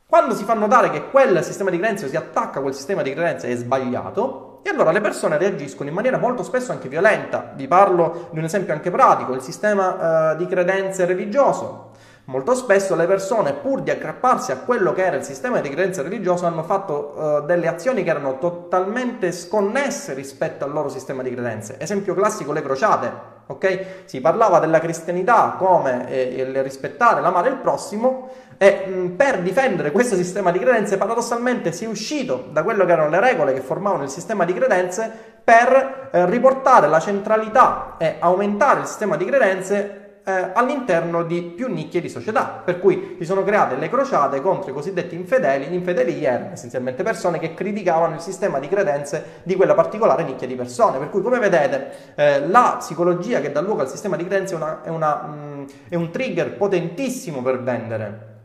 Quando 0.06 0.36
si 0.36 0.43
fa 0.43 0.54
notare 0.54 0.91
che 0.91 1.10
quel 1.10 1.43
sistema 1.43 1.72
di 1.72 1.80
credenze 1.80 2.08
si 2.08 2.15
attacca 2.15 2.60
a 2.60 2.62
quel 2.62 2.76
sistema 2.76 3.02
di 3.02 3.12
credenze 3.12 3.50
è 3.50 3.56
sbagliato, 3.56 4.60
e 4.62 4.70
allora 4.70 4.91
le 4.91 5.02
persone 5.02 5.39
reagiscono 5.39 5.89
in 5.89 5.96
maniera 5.96 6.20
molto 6.20 6.43
spesso 6.43 6.72
anche 6.72 6.88
violenta. 6.88 7.54
Vi 7.56 7.67
parlo 7.67 8.28
di 8.32 8.38
un 8.38 8.46
esempio 8.46 8.74
anche 8.74 8.91
pratico, 8.91 9.34
il 9.34 9.41
sistema 9.41 10.34
eh, 10.34 10.36
di 10.36 10.46
credenze 10.46 11.06
religioso. 11.06 11.87
Molto 12.30 12.56
spesso 12.56 12.94
le 12.96 13.06
persone, 13.06 13.54
pur 13.54 13.80
di 13.80 13.90
aggrapparsi 13.90 14.52
a 14.52 14.58
quello 14.58 14.92
che 14.92 15.06
era 15.06 15.16
il 15.16 15.24
sistema 15.24 15.62
di 15.62 15.70
credenze 15.70 16.02
religioso, 16.02 16.46
hanno 16.46 16.62
fatto 16.62 17.13
uh, 17.16 17.46
delle 17.46 17.68
azioni 17.68 18.04
che 18.04 18.10
erano 18.10 18.38
totalmente 18.38 19.32
sconnesse 19.32 20.13
rispetto 20.13 20.66
al 20.66 20.74
loro 20.74 20.90
sistema 20.90 21.24
di 21.24 21.32
credenze. 21.32 21.78
Esempio 21.80 22.13
classico, 22.13 22.52
le 22.52 22.62
crociate. 22.62 23.12
Okay? 23.48 23.86
Si 24.04 24.20
parlava 24.20 24.60
della 24.60 24.80
cristianità 24.80 25.56
come 25.58 26.10
eh, 26.10 26.42
il 26.42 26.63
rispettare, 26.63 27.22
l'amare 27.22 27.48
il 27.48 27.56
prossimo 27.56 28.30
e 28.58 28.86
mh, 28.86 29.10
per 29.12 29.40
difendere 29.40 29.94
questo 29.94 30.18
sistema 30.18 30.52
di 30.52 30.60
credenze 30.60 30.98
paradossalmente 30.98 31.72
si 31.72 31.86
è 31.86 31.88
uscito 31.88 32.48
da 32.52 32.63
quello 32.63 32.84
che 32.84 32.92
erano 32.92 33.10
le 33.10 33.22
regole 33.22 33.54
che 33.54 33.62
formavano 33.62 34.04
il 34.04 34.10
sistema 34.10 34.44
di 34.44 34.54
credenze 34.54 35.10
per 35.42 36.10
eh, 36.12 36.26
riportare 36.26 36.88
la 36.88 37.00
centralità 37.00 37.96
e 37.98 38.18
aumentare 38.20 38.82
il 38.82 38.86
sistema 38.86 39.16
di 39.16 39.24
credenze 39.24 40.07
eh, 40.28 40.52
all'interno 40.54 41.24
di 41.24 41.42
più 41.42 41.70
nicchie 41.70 42.02
di 42.02 42.10
società, 42.10 42.62
per 42.63 42.80
cui 42.80 43.16
si 43.18 43.24
sono 43.24 43.46
create 43.46 43.78
le 43.78 43.88
crociate 43.88 44.42
contro 44.42 44.72
i 44.72 44.74
cosiddetti 44.74 45.16
infedeli. 45.16 45.68
Gli 45.68 45.74
infedeli 45.74 46.22
erano 46.22 46.52
essenzialmente 46.52 47.02
persone 47.02 47.40
che 47.40 47.54
criticavano 47.54 48.16
il 48.16 48.20
sistema 48.20 48.60
di 48.60 48.68
credenze 48.68 49.40
di 49.44 49.56
quella 49.56 49.74
particolare 49.74 50.24
nicchia 50.24 50.46
di 50.46 50.56
persone. 50.56 50.98
Per 50.98 51.10
cui, 51.10 51.22
come 51.22 51.40
vedete, 51.40 51.92
eh, 52.16 52.46
la 52.46 52.76
psicologia 52.78 53.40
che 53.40 53.54
dà 53.54 53.62
luogo 53.62 53.82
al 53.84 53.90
sistema 53.90 54.18
di 54.18 54.26
credenze 54.26 54.56
è, 54.56 54.58
una, 54.58 54.82
è, 54.84 54.90
una, 54.90 55.16
mh, 55.16 55.66
è 55.88 55.96
un 55.96 56.12
trigger 56.12 56.58
potentissimo 56.58 57.42
per 57.42 57.63
vendere 57.63 58.36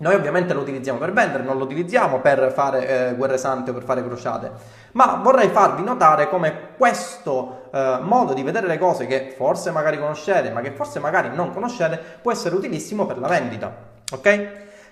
noi 0.00 0.14
ovviamente 0.14 0.54
lo 0.54 0.60
utilizziamo 0.62 0.98
per 0.98 1.12
vendere, 1.12 1.42
non 1.42 1.58
lo 1.58 1.64
utilizziamo 1.64 2.20
per 2.20 2.52
fare 2.54 3.10
eh, 3.10 3.14
guerre 3.16 3.36
sante 3.36 3.70
o 3.70 3.74
per 3.74 3.82
fare 3.82 4.02
crociate, 4.02 4.50
ma 4.92 5.20
vorrei 5.22 5.48
farvi 5.48 5.82
notare 5.82 6.28
come 6.28 6.74
questo 6.76 7.68
eh, 7.72 7.98
modo 8.02 8.32
di 8.32 8.42
vedere 8.42 8.66
le 8.66 8.78
cose 8.78 9.06
che 9.06 9.34
forse 9.36 9.70
magari 9.70 9.98
conoscete, 9.98 10.50
ma 10.50 10.60
che 10.60 10.72
forse 10.72 10.98
magari 10.98 11.34
non 11.34 11.52
conoscete, 11.52 11.98
può 12.20 12.32
essere 12.32 12.54
utilissimo 12.54 13.06
per 13.06 13.18
la 13.18 13.28
vendita, 13.28 13.72
ok? 14.12 14.26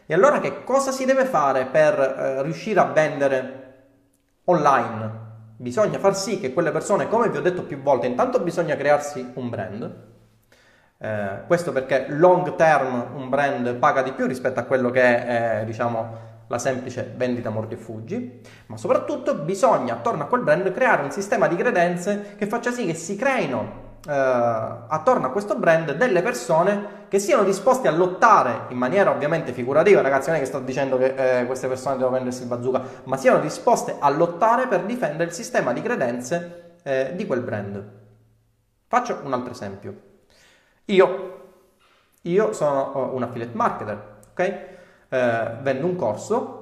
E 0.06 0.14
allora 0.14 0.40
che 0.40 0.64
cosa 0.64 0.90
si 0.90 1.04
deve 1.04 1.24
fare 1.24 1.66
per 1.66 1.98
eh, 1.98 2.42
riuscire 2.42 2.80
a 2.80 2.84
vendere 2.84 3.74
online? 4.44 5.26
Bisogna 5.56 5.98
far 5.98 6.16
sì 6.16 6.40
che 6.40 6.52
quelle 6.52 6.70
persone, 6.70 7.08
come 7.08 7.28
vi 7.28 7.36
ho 7.36 7.42
detto 7.42 7.64
più 7.64 7.82
volte, 7.82 8.06
intanto 8.06 8.38
bisogna 8.40 8.76
crearsi 8.76 9.32
un 9.34 9.50
brand, 9.50 9.94
eh, 11.00 11.42
questo 11.46 11.72
perché 11.72 12.06
long 12.08 12.56
term 12.56 13.12
un 13.14 13.28
brand 13.28 13.74
paga 13.74 14.02
di 14.02 14.12
più 14.12 14.26
rispetto 14.26 14.60
a 14.60 14.64
quello 14.64 14.90
che 14.90 15.02
è, 15.02 15.60
eh, 15.60 15.64
diciamo, 15.64 16.26
la 16.48 16.58
semplice 16.58 17.12
vendita 17.16 17.50
mordi 17.50 17.74
e 17.74 17.78
fuggi, 17.78 18.40
ma 18.66 18.76
soprattutto 18.76 19.34
bisogna 19.34 19.94
attorno 19.94 20.24
a 20.24 20.26
quel 20.26 20.42
brand 20.42 20.70
creare 20.72 21.02
un 21.02 21.10
sistema 21.10 21.46
di 21.46 21.56
credenze 21.56 22.34
che 22.36 22.46
faccia 22.46 22.70
sì 22.70 22.86
che 22.86 22.94
si 22.94 23.16
creino 23.16 23.86
eh, 24.06 24.12
attorno 24.12 25.26
a 25.26 25.30
questo 25.30 25.56
brand 25.56 25.92
delle 25.92 26.22
persone 26.22 26.96
che 27.08 27.18
siano 27.18 27.42
disposte 27.42 27.88
a 27.88 27.90
lottare 27.90 28.66
in 28.68 28.76
maniera 28.76 29.10
ovviamente 29.10 29.52
figurativa, 29.52 30.00
ragazzi, 30.00 30.28
non 30.28 30.38
è 30.38 30.40
che 30.40 30.46
sto 30.46 30.60
dicendo 30.60 30.96
che 30.98 31.40
eh, 31.40 31.46
queste 31.46 31.68
persone 31.68 31.96
devono 31.96 32.12
prendersi 32.12 32.42
il 32.42 32.48
bazooka, 32.48 32.82
ma 33.04 33.16
siano 33.16 33.40
disposte 33.40 33.96
a 33.98 34.08
lottare 34.10 34.66
per 34.66 34.84
difendere 34.84 35.24
il 35.24 35.32
sistema 35.32 35.72
di 35.72 35.82
credenze 35.82 36.76
eh, 36.82 37.12
di 37.14 37.26
quel 37.26 37.40
brand. 37.40 37.96
Faccio 38.86 39.20
un 39.24 39.32
altro 39.32 39.52
esempio. 39.52 39.94
Io, 40.86 41.52
io 42.22 42.52
sono 42.52 43.10
un 43.12 43.22
affiliate 43.22 43.54
marketer, 43.54 44.16
ok? 44.30 44.76
Eh, 45.08 45.50
vendo 45.62 45.86
un 45.86 45.96
corso. 45.96 46.54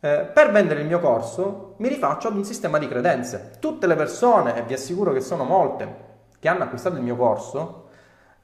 Eh, 0.00 0.30
per 0.32 0.50
vendere 0.50 0.80
il 0.80 0.86
mio 0.86 0.98
corso 0.98 1.74
mi 1.78 1.88
rifaccio 1.88 2.28
ad 2.28 2.36
un 2.36 2.44
sistema 2.44 2.78
di 2.78 2.88
credenze. 2.88 3.52
Tutte 3.60 3.86
le 3.86 3.94
persone, 3.94 4.56
e 4.56 4.62
vi 4.62 4.74
assicuro 4.74 5.12
che 5.12 5.20
sono 5.20 5.44
molte, 5.44 6.10
che 6.40 6.48
hanno 6.48 6.64
acquistato 6.64 6.96
il 6.96 7.02
mio 7.02 7.16
corso, 7.16 7.88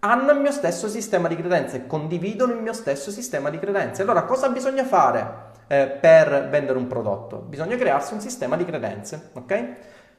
hanno 0.00 0.31
il 0.31 0.38
mio 0.38 0.52
stesso 0.52 0.87
sistema 0.87 1.26
di 1.26 1.35
credenze, 1.35 1.87
condividono 1.88 2.52
il 2.52 2.61
mio 2.61 2.72
stesso 2.72 3.11
sistema 3.11 3.50
di 3.50 3.59
credenze. 3.59 4.02
Allora, 4.02 4.22
cosa 4.22 4.48
bisogna 4.50 4.85
fare 4.85 5.46
eh, 5.66 5.88
per 5.88 6.48
vendere 6.48 6.78
un 6.78 6.87
prodotto? 6.87 7.38
Bisogna 7.38 7.74
crearsi 7.74 8.14
un 8.14 8.20
sistema 8.20 8.57
di 8.57 8.64
credenze, 8.64 9.31
ok? 9.33 9.66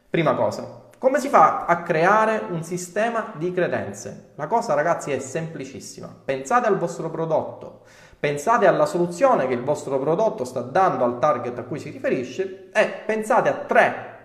Prima 0.09 0.35
cosa. 0.35 0.88
Come 0.97 1.21
si 1.21 1.29
fa 1.29 1.63
a 1.65 1.81
creare 1.81 2.41
un 2.49 2.62
sistema 2.62 3.31
di 3.38 3.53
credenze? 3.53 4.31
La 4.35 4.47
cosa 4.47 4.73
ragazzi 4.73 5.13
è 5.13 5.19
semplicissima. 5.19 6.13
Pensate 6.25 6.67
al 6.67 6.77
vostro 6.77 7.09
prodotto, 7.09 7.83
pensate 8.19 8.67
alla 8.67 8.86
soluzione 8.86 9.47
che 9.47 9.53
il 9.53 9.63
vostro 9.63 9.97
prodotto 9.99 10.43
sta 10.43 10.62
dando 10.62 11.03
al 11.05 11.19
target 11.19 11.58
a 11.58 11.63
cui 11.63 11.79
si 11.79 11.89
riferisce 11.89 12.69
e 12.73 12.88
pensate 13.05 13.49
a 13.49 13.53
tre, 13.53 14.17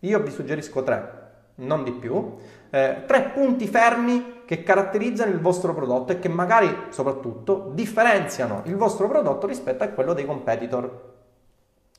io 0.00 0.20
vi 0.20 0.30
suggerisco 0.30 0.82
tre, 0.82 1.12
non 1.56 1.82
di 1.82 1.92
più, 1.92 2.36
eh, 2.70 3.04
tre 3.06 3.30
punti 3.34 3.66
fermi 3.66 4.42
che 4.44 4.62
caratterizzano 4.62 5.30
il 5.30 5.40
vostro 5.40 5.74
prodotto 5.74 6.12
e 6.12 6.18
che 6.18 6.28
magari 6.28 6.74
soprattutto 6.90 7.70
differenziano 7.74 8.62
il 8.64 8.76
vostro 8.76 9.08
prodotto 9.08 9.46
rispetto 9.46 9.84
a 9.84 9.88
quello 9.88 10.12
dei 10.12 10.24
competitor. 10.24 11.14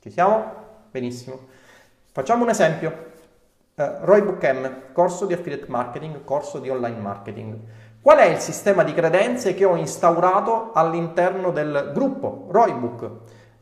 Ci 0.00 0.10
siamo? 0.10 0.52
Benissimo. 0.90 1.38
Facciamo 2.12 2.42
un 2.42 2.50
esempio. 2.50 3.08
Uh, 3.74 3.98
Roybook 4.00 4.42
M, 4.44 4.92
corso 4.92 5.26
di 5.26 5.32
affiliate 5.32 5.66
marketing, 5.68 6.24
corso 6.24 6.58
di 6.58 6.68
online 6.68 6.98
marketing. 6.98 7.56
Qual 8.02 8.16
è 8.16 8.24
il 8.24 8.38
sistema 8.38 8.82
di 8.82 8.94
credenze 8.94 9.52
che 9.52 9.66
ho 9.66 9.76
instaurato 9.76 10.70
all'interno 10.72 11.50
del 11.50 11.90
gruppo 11.92 12.46
Roybook? 12.50 13.10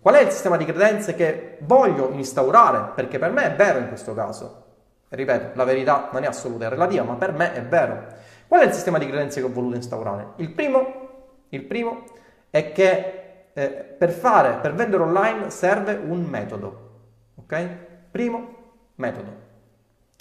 Qual 0.00 0.14
è 0.14 0.22
il 0.22 0.30
sistema 0.30 0.56
di 0.56 0.64
credenze 0.64 1.16
che 1.16 1.58
voglio 1.62 2.10
instaurare? 2.12 2.92
Perché 2.94 3.18
per 3.18 3.32
me 3.32 3.52
è 3.52 3.56
vero 3.56 3.80
in 3.80 3.88
questo 3.88 4.14
caso. 4.14 4.64
Ripeto, 5.08 5.50
la 5.54 5.64
verità 5.64 6.10
non 6.12 6.22
è 6.22 6.28
assoluta, 6.28 6.66
è 6.66 6.68
relativa, 6.68 7.02
ma 7.02 7.14
per 7.14 7.32
me 7.32 7.52
è 7.52 7.62
vero. 7.62 8.06
Qual 8.46 8.60
è 8.60 8.64
il 8.64 8.72
sistema 8.72 8.98
di 8.98 9.06
credenze 9.06 9.40
che 9.40 9.46
ho 9.46 9.52
voluto 9.52 9.74
instaurare? 9.74 10.28
Il 10.36 10.52
primo, 10.52 11.08
il 11.48 11.64
primo 11.64 12.04
è 12.50 12.70
che 12.70 13.50
eh, 13.52 13.68
per 13.68 14.10
fare, 14.10 14.58
per 14.62 14.72
vendere 14.72 15.02
online 15.02 15.50
serve 15.50 15.94
un 15.94 16.22
metodo. 16.22 16.90
Ok? 17.34 17.68
Primo 18.12 18.54
metodo. 18.94 19.46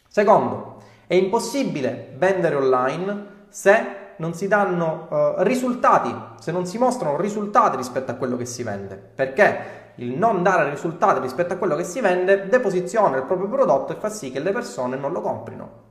Secondo, 0.08 0.82
è 1.06 1.14
impossibile 1.14 2.14
vendere 2.18 2.56
online 2.56 3.36
se 3.50 4.06
non 4.18 4.34
si 4.34 4.48
danno 4.48 5.08
uh, 5.10 5.44
risultati, 5.44 6.14
se 6.40 6.52
non 6.52 6.66
si 6.66 6.78
mostrano 6.78 7.18
risultati 7.18 7.78
rispetto 7.78 8.12
a 8.12 8.16
quello 8.16 8.38
che 8.38 8.46
si 8.46 8.64
vende. 8.64 8.96
Perché 8.96 9.86
il 9.96 10.18
non 10.18 10.44
dare 10.44 10.70
risultati 10.70 11.20
rispetto 11.20 11.54
a 11.54 11.58
quello 11.58 11.76
che 11.76 11.84
si 11.84 12.02
vende 12.02 12.48
deposiziona 12.48 13.18
il 13.18 13.24
proprio 13.24 13.48
prodotto 13.48 13.94
e 13.94 13.96
fa 14.00 14.10
sì 14.10 14.32
che 14.32 14.40
le 14.40 14.52
persone 14.52 14.96
non 14.96 15.12
lo 15.12 15.22
comprino. 15.22 15.87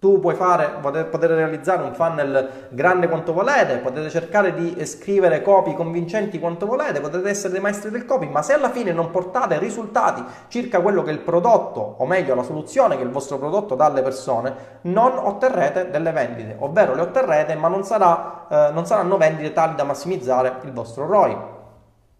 Tu 0.00 0.18
puoi 0.18 0.34
fare, 0.34 0.78
potete 0.80 1.34
realizzare 1.34 1.82
un 1.82 1.92
funnel 1.92 2.68
grande 2.70 3.06
quanto 3.06 3.34
volete, 3.34 3.76
potete 3.76 4.08
cercare 4.08 4.54
di 4.54 4.82
scrivere 4.86 5.42
copy 5.42 5.74
convincenti 5.74 6.38
quanto 6.38 6.64
volete, 6.64 7.02
potete 7.02 7.28
essere 7.28 7.52
dei 7.52 7.60
maestri 7.60 7.90
del 7.90 8.06
copy, 8.06 8.26
ma 8.26 8.40
se 8.40 8.54
alla 8.54 8.70
fine 8.70 8.92
non 8.92 9.10
portate 9.10 9.58
risultati 9.58 10.24
circa 10.48 10.80
quello 10.80 11.02
che 11.02 11.10
il 11.10 11.18
prodotto, 11.18 11.96
o 11.98 12.06
meglio 12.06 12.34
la 12.34 12.42
soluzione 12.42 12.96
che 12.96 13.02
il 13.02 13.10
vostro 13.10 13.36
prodotto 13.36 13.74
dà 13.74 13.84
alle 13.84 14.00
persone, 14.00 14.78
non 14.82 15.18
otterrete 15.18 15.90
delle 15.90 16.12
vendite, 16.12 16.56
ovvero 16.60 16.94
le 16.94 17.02
otterrete, 17.02 17.54
ma 17.56 17.68
non, 17.68 17.84
sarà, 17.84 18.46
eh, 18.48 18.72
non 18.72 18.86
saranno 18.86 19.18
vendite 19.18 19.52
tali 19.52 19.74
da 19.74 19.84
massimizzare 19.84 20.60
il 20.62 20.72
vostro 20.72 21.06
ROI. 21.06 21.36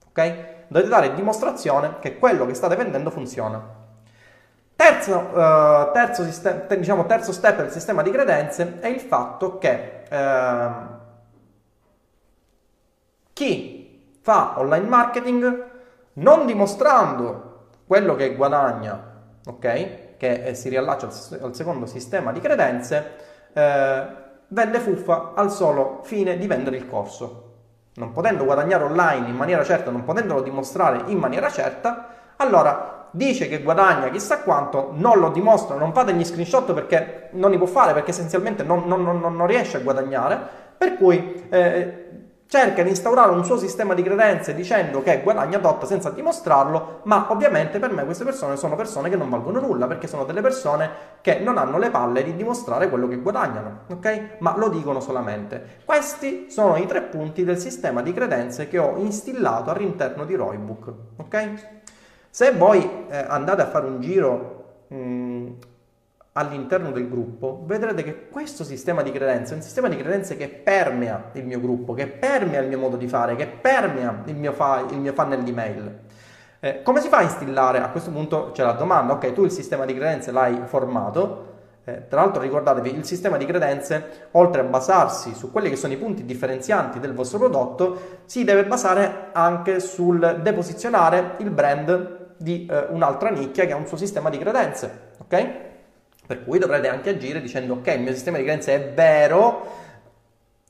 Ok? 0.06 0.34
Dovete 0.68 0.90
dare 0.90 1.14
dimostrazione 1.14 1.94
che 1.98 2.18
quello 2.18 2.44
che 2.44 2.52
state 2.52 2.76
vendendo 2.76 3.08
funziona. 3.08 3.79
Terzo, 4.80 5.18
uh, 5.18 5.92
terzo, 5.92 6.24
sistema, 6.24 6.60
diciamo, 6.74 7.04
terzo, 7.04 7.32
step 7.32 7.58
del 7.58 7.70
sistema 7.70 8.00
di 8.00 8.10
credenze 8.10 8.78
è 8.80 8.86
il 8.86 9.00
fatto 9.00 9.58
che 9.58 10.04
uh, 10.10 10.84
chi 13.34 14.16
fa 14.22 14.54
online 14.56 14.88
marketing 14.88 15.64
non 16.14 16.46
dimostrando 16.46 17.66
quello 17.86 18.14
che 18.14 18.34
guadagna, 18.34 18.98
ok? 19.44 20.16
Che 20.16 20.44
eh, 20.44 20.54
si 20.54 20.70
riallaccia 20.70 21.08
al, 21.08 21.40
al, 21.42 21.54
secondo 21.54 21.84
sistema 21.84 22.32
di 22.32 22.40
credenze, 22.40 23.10
eh, 23.52 24.06
vende 24.48 24.78
fuffa 24.78 25.32
al 25.34 25.50
solo 25.50 26.00
fine 26.04 26.38
di 26.38 26.46
vendere 26.46 26.78
il 26.78 26.88
corso. 26.88 27.48
Non 27.96 28.12
potendo 28.12 28.46
guadagnare 28.46 28.84
online 28.84 29.28
in 29.28 29.36
maniera 29.36 29.62
certa, 29.62 29.90
non 29.90 30.04
potendolo 30.04 30.40
dimostrare 30.40 31.02
in 31.08 31.18
maniera 31.18 31.50
certa, 31.50 32.19
allora 32.40 33.08
dice 33.12 33.48
che 33.48 33.62
guadagna 33.62 34.08
chissà 34.08 34.40
quanto, 34.40 34.92
non 34.94 35.18
lo 35.18 35.30
dimostra, 35.30 35.76
non 35.76 35.92
fate 35.92 36.12
gli 36.14 36.24
screenshot 36.24 36.72
perché 36.72 37.28
non 37.32 37.50
li 37.50 37.58
può 37.58 37.66
fare, 37.66 37.92
perché 37.92 38.10
essenzialmente 38.10 38.62
non, 38.62 38.84
non, 38.86 39.02
non, 39.02 39.20
non 39.20 39.46
riesce 39.46 39.76
a 39.76 39.80
guadagnare, 39.80 40.38
per 40.76 40.96
cui 40.96 41.46
eh, 41.50 42.10
cerca 42.50 42.82
di 42.82 42.88
instaurare 42.88 43.30
un 43.30 43.44
suo 43.44 43.56
sistema 43.56 43.94
di 43.94 44.02
credenze 44.02 44.54
dicendo 44.54 45.04
che 45.04 45.20
guadagna 45.22 45.60
tot 45.60 45.84
senza 45.84 46.10
dimostrarlo, 46.10 47.02
ma 47.04 47.26
ovviamente 47.30 47.78
per 47.78 47.92
me 47.92 48.04
queste 48.04 48.24
persone 48.24 48.56
sono 48.56 48.74
persone 48.74 49.08
che 49.08 49.14
non 49.14 49.30
valgono 49.30 49.60
nulla, 49.60 49.86
perché 49.86 50.08
sono 50.08 50.24
delle 50.24 50.40
persone 50.40 50.90
che 51.20 51.38
non 51.38 51.58
hanno 51.58 51.78
le 51.78 51.90
palle 51.90 52.24
di 52.24 52.34
dimostrare 52.34 52.88
quello 52.88 53.06
che 53.06 53.18
guadagnano, 53.18 53.82
ok? 53.90 54.38
Ma 54.38 54.56
lo 54.56 54.68
dicono 54.68 54.98
solamente. 54.98 55.78
Questi 55.84 56.50
sono 56.50 56.76
i 56.76 56.86
tre 56.86 57.02
punti 57.02 57.44
del 57.44 57.58
sistema 57.58 58.02
di 58.02 58.12
credenze 58.12 58.66
che 58.66 58.78
ho 58.78 58.96
instillato 58.96 59.70
all'interno 59.70 60.24
di 60.24 60.34
Roybook, 60.34 60.92
ok? 61.18 61.79
Se 62.32 62.52
voi 62.52 63.06
eh, 63.08 63.24
andate 63.26 63.62
a 63.62 63.66
fare 63.66 63.86
un 63.86 64.00
giro 64.00 64.84
mh, 64.86 65.46
all'interno 66.34 66.92
del 66.92 67.08
gruppo, 67.08 67.64
vedrete 67.66 68.04
che 68.04 68.28
questo 68.28 68.62
sistema 68.62 69.02
di 69.02 69.10
credenze 69.10 69.52
è 69.52 69.56
un 69.56 69.62
sistema 69.62 69.88
di 69.88 69.96
credenze 69.96 70.36
che 70.36 70.48
permea 70.48 71.30
il 71.32 71.44
mio 71.44 71.60
gruppo, 71.60 71.92
che 71.92 72.06
permea 72.06 72.60
il 72.60 72.68
mio 72.68 72.78
modo 72.78 72.96
di 72.96 73.08
fare, 73.08 73.34
che 73.34 73.48
permea 73.48 74.22
il 74.26 74.36
mio, 74.36 74.52
fa- 74.52 74.86
il 74.88 74.98
mio 74.98 75.12
funnel 75.12 75.42
di 75.42 75.50
mail. 75.50 75.98
Eh, 76.60 76.82
come 76.82 77.00
si 77.00 77.08
fa 77.08 77.16
a 77.16 77.22
instillare? 77.22 77.80
A 77.80 77.88
questo 77.88 78.12
punto 78.12 78.52
c'è 78.52 78.62
la 78.62 78.72
domanda, 78.72 79.14
ok, 79.14 79.32
tu 79.32 79.42
il 79.42 79.50
sistema 79.50 79.84
di 79.84 79.94
credenze 79.94 80.30
l'hai 80.30 80.60
formato, 80.66 81.48
eh, 81.84 82.06
tra 82.06 82.20
l'altro 82.20 82.42
ricordatevi, 82.42 82.94
il 82.94 83.04
sistema 83.04 83.38
di 83.38 83.44
credenze, 83.44 84.28
oltre 84.32 84.60
a 84.60 84.64
basarsi 84.64 85.34
su 85.34 85.50
quelli 85.50 85.68
che 85.68 85.74
sono 85.74 85.94
i 85.94 85.96
punti 85.96 86.24
differenzianti 86.24 87.00
del 87.00 87.12
vostro 87.12 87.38
prodotto, 87.38 88.20
si 88.26 88.44
deve 88.44 88.66
basare 88.66 89.30
anche 89.32 89.80
sul 89.80 90.38
deposizionare 90.42 91.32
il 91.38 91.50
brand 91.50 92.18
di 92.40 92.66
eh, 92.70 92.86
un'altra 92.88 93.28
nicchia 93.28 93.66
che 93.66 93.72
ha 93.72 93.76
un 93.76 93.86
suo 93.86 93.98
sistema 93.98 94.30
di 94.30 94.38
credenze, 94.38 95.10
ok? 95.18 95.46
Per 96.26 96.42
cui 96.44 96.58
dovrete 96.58 96.88
anche 96.88 97.10
agire 97.10 97.42
dicendo 97.42 97.74
ok, 97.74 97.86
il 97.88 98.00
mio 98.00 98.14
sistema 98.14 98.38
di 98.38 98.44
credenze 98.44 98.74
è 98.74 98.92
vero, 98.94 99.66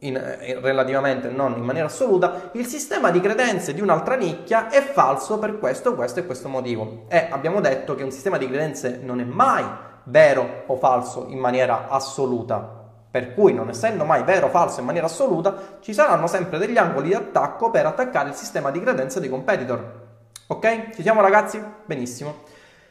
in, 0.01 0.15
in, 0.41 0.61
relativamente 0.61 1.29
non 1.29 1.55
in 1.57 1.63
maniera 1.63 1.87
assoluta, 1.87 2.51
il 2.55 2.67
sistema 2.67 3.11
di 3.11 3.21
credenze 3.21 3.73
di 3.73 3.81
un'altra 3.81 4.17
nicchia 4.17 4.69
è 4.69 4.83
falso 4.83 5.39
per 5.39 5.61
questo, 5.61 5.95
questo 5.95 6.19
e 6.19 6.27
questo 6.27 6.49
motivo. 6.49 7.05
E 7.09 7.29
abbiamo 7.31 7.61
detto 7.61 7.95
che 7.95 8.03
un 8.03 8.11
sistema 8.11 8.37
di 8.37 8.49
credenze 8.49 8.99
non 9.01 9.21
è 9.21 9.25
mai 9.25 9.65
vero 10.05 10.65
o 10.67 10.77
falso 10.77 11.27
in 11.29 11.39
maniera 11.39 11.87
assoluta. 11.89 12.79
Per 13.13 13.33
cui, 13.35 13.53
non 13.53 13.69
essendo 13.69 14.05
mai 14.05 14.25
vero 14.25 14.47
o 14.47 14.51
falso 14.51 14.81
in 14.81 14.87
maniera 14.87 15.07
assoluta, 15.07 15.79
ci 15.81 15.93
saranno 15.93 16.27
sempre 16.27 16.59
degli 16.59 16.79
angoli 16.79 17.09
di 17.09 17.15
attacco 17.15 17.71
per 17.71 17.87
attaccare 17.87 18.31
il 18.31 18.35
sistema 18.35 18.73
di 18.73 18.81
credenze 18.81 19.21
dei 19.21 19.29
competitor. 19.29 20.00
Ok? 20.53 20.97
Ci 20.97 21.03
siamo 21.03 21.21
ragazzi? 21.21 21.63
Benissimo. 21.85 22.43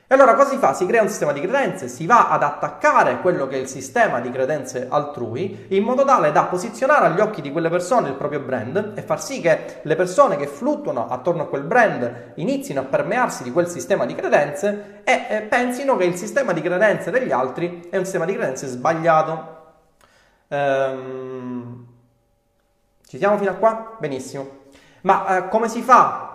E 0.08 0.16
allora 0.16 0.34
cosa 0.34 0.52
si 0.52 0.58
fa? 0.58 0.74
Si 0.74 0.86
crea 0.86 1.02
un 1.02 1.10
sistema 1.10 1.34
di 1.34 1.42
credenze, 1.42 1.90
si 1.90 2.06
va 2.06 2.30
ad 2.30 2.42
attaccare 2.42 3.20
quello 3.20 3.48
che 3.48 3.58
è 3.58 3.60
il 3.60 3.68
sistema 3.68 4.22
di 4.22 4.32
credenze 4.32 4.88
altrui 4.90 5.66
in 5.68 5.84
modo 5.84 6.06
tale 6.06 6.32
da 6.32 6.46
posizionare 6.46 7.08
agli 7.08 7.20
occhi 7.20 7.42
di 7.42 7.52
quelle 7.52 7.70
persone 7.70 8.08
il 8.08 8.16
proprio 8.16 8.40
brand 8.40 8.94
e 8.96 9.02
far 9.02 9.22
sì 9.22 9.42
che 9.42 9.82
le 9.82 9.96
persone 9.98 10.38
che 10.38 10.48
fluttuano 10.48 11.10
attorno 11.10 11.44
a 11.44 11.48
quel 11.48 11.64
brand 11.64 12.32
inizino 12.36 12.80
a 12.80 12.86
permearsi 12.86 13.44
di 13.44 13.52
quel 13.52 13.68
sistema 13.68 14.06
di 14.06 14.16
credenze 14.16 15.02
e 15.04 15.26
eh, 15.30 15.42
pensino 15.42 15.98
che 15.98 16.06
il 16.06 16.16
sistema 16.16 16.54
di 16.54 16.62
credenze 16.62 17.12
degli 17.12 17.34
altri 17.34 17.90
è 17.90 17.98
un 17.98 18.06
sistema 18.06 18.24
di 18.24 18.34
credenze 18.34 18.68
sbagliato. 18.68 19.58
Ehm... 20.48 21.88
Ci 23.06 23.18
siamo 23.18 23.38
fino 23.38 23.52
a 23.52 23.56
qua? 23.56 23.98
Benissimo. 24.00 24.48
Ma 25.02 25.38
eh, 25.38 25.50
come 25.50 25.68
si 25.68 25.82
fa 25.82 26.30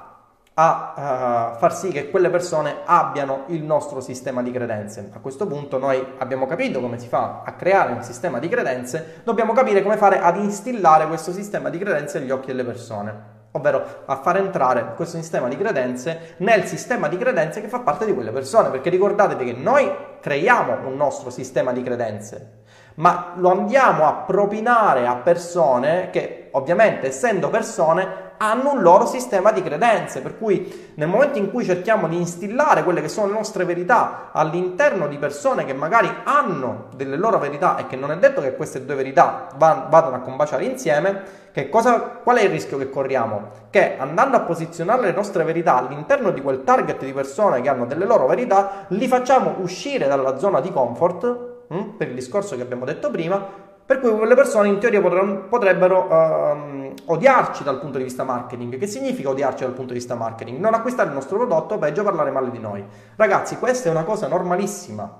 a 0.57 1.55
uh, 1.55 1.59
far 1.59 1.75
sì 1.75 1.89
che 1.89 2.11
quelle 2.11 2.31
persone 2.31 2.77
abbiano 2.85 3.45
il 3.47 3.65
nostro 3.65 4.01
sistema 4.01 4.41
di 4.41 4.53
credenze. 4.53 5.11
A 5.13 5.19
questo 5.19 5.49
punto 5.49 5.79
noi 5.79 6.05
abbiamo 6.19 6.47
capito 6.47 6.81
come 6.81 6.99
si 6.99 7.09
fa 7.09 7.43
a 7.45 7.53
creare 7.55 7.93
un 7.93 8.03
sistema 8.03 8.39
di 8.39 8.49
credenze, 8.49 9.21
dobbiamo 9.25 9.53
capire 9.53 9.83
come 9.83 9.97
fare 9.97 10.21
ad 10.21 10.37
instillare 10.37 11.09
questo 11.09 11.33
sistema 11.33 11.71
di 11.71 11.79
credenze 11.79 12.19
agli 12.19 12.31
occhi 12.31 12.47
delle 12.47 12.65
persone, 12.65 13.33
ovvero 13.51 13.85
a 14.05 14.17
far 14.17 14.37
entrare 14.37 14.95
questo 14.95 15.17
sistema 15.17 15.49
di 15.49 15.57
credenze 15.57 16.35
nel 16.39 16.65
sistema 16.67 17.09
di 17.09 17.19
credenze 17.19 17.61
che 17.61 17.69
fa 17.69 17.81
parte 17.81 18.07
di 18.07 18.15
quelle 18.15 18.31
persone, 18.31 18.71
perché 18.71 18.91
ricordatevi 18.91 19.45
che 19.45 19.59
noi 19.59 19.93
creiamo 20.21 20.87
un 20.87 20.95
nostro 20.95 21.31
sistema 21.31 21.73
di 21.73 21.83
credenze, 21.83 22.63
ma 22.97 23.33
lo 23.35 23.51
andiamo 23.51 24.07
a 24.07 24.13
propinare 24.25 25.05
a 25.09 25.17
persone 25.17 26.11
che 26.11 26.51
ovviamente 26.53 27.09
essendo 27.09 27.51
persone 27.51 28.24
hanno 28.37 28.73
un 28.73 28.83
loro 28.83 29.07
sistema 29.07 29.53
di 29.53 29.63
credenze, 29.63 30.21
per 30.21 30.37
cui 30.39 30.93
nel 30.95 31.09
momento 31.09 31.39
in 31.39 31.51
cui 31.51 31.65
cerchiamo 31.65 32.09
di 32.09 32.17
instillare 32.17 32.83
quelle 32.83 33.01
che 33.01 33.09
sono 33.09 33.29
le 33.29 33.35
nostre 33.35 33.65
verità 33.65 34.31
all'interno 34.33 35.07
di 35.07 35.19
persone 35.19 35.65
che 35.65 35.73
magari 35.73 36.09
hanno 36.25 36.87
delle 36.95 37.17
loro 37.17 37.39
verità 37.39 37.77
e 37.77 37.87
che 37.87 37.97
non 37.97 38.11
è 38.11 38.19
detto 38.19 38.41
che 38.41 38.55
queste 38.55 38.85
due 38.85 38.95
verità 38.95 39.49
vadano 39.57 40.17
a 40.17 40.21
combaciare 40.21 40.65
insieme, 40.65 41.43
cosa, 41.71 42.01
qual 42.01 42.39
è 42.39 42.43
il 42.43 42.51
rischio 42.51 42.79
che 42.79 42.91
corriamo? 42.91 43.51
Che 43.71 43.97
andando 43.97 44.37
a 44.37 44.41
posizionare 44.41 45.03
le 45.03 45.13
nostre 45.13 45.45
verità 45.45 45.77
all'interno 45.77 46.31
di 46.31 46.41
quel 46.41 46.65
target 46.65 47.05
di 47.05 47.13
persone 47.13 47.61
che 47.61 47.69
hanno 47.69 47.87
delle 47.87 48.07
loro 48.07 48.27
verità, 48.27 48.87
li 48.89 49.07
facciamo 49.07 49.57
uscire 49.59 50.09
dalla 50.09 50.39
zona 50.39 50.61
di 50.61 50.73
comfort, 50.73 51.53
hm, 51.69 51.97
per 51.97 52.09
il 52.09 52.15
discorso 52.15 52.57
che 52.57 52.63
abbiamo 52.63 52.85
detto 52.85 53.11
prima, 53.11 53.63
per 53.87 54.01
cui 54.01 54.17
quelle 54.17 54.35
persone 54.35 54.69
in 54.69 54.79
teoria 54.79 55.01
potrebbero 55.03 56.07
uh, 56.09 56.84
odiarci 57.07 57.63
dal 57.63 57.79
punto 57.79 57.99
di 57.99 58.05
vista 58.05 58.25
marketing. 58.25 58.79
Che 58.79 58.87
significa 58.87 59.29
odiarci 59.29 59.65
dal 59.65 59.73
punto 59.73 59.93
di 59.93 59.99
vista 59.99 60.15
marketing? 60.15 60.59
Non 60.59 60.75
acquistare 60.75 61.09
il 61.09 61.15
nostro 61.15 61.37
prodotto, 61.37 61.79
peggio 61.79 62.03
parlare 62.03 62.31
male 62.31 62.51
di 62.51 62.59
noi. 62.59 62.85
Ragazzi, 63.17 63.59
questa 63.59 63.89
è 63.89 63.91
una 63.91 64.05
cosa 64.05 64.29
normalissima, 64.29 65.11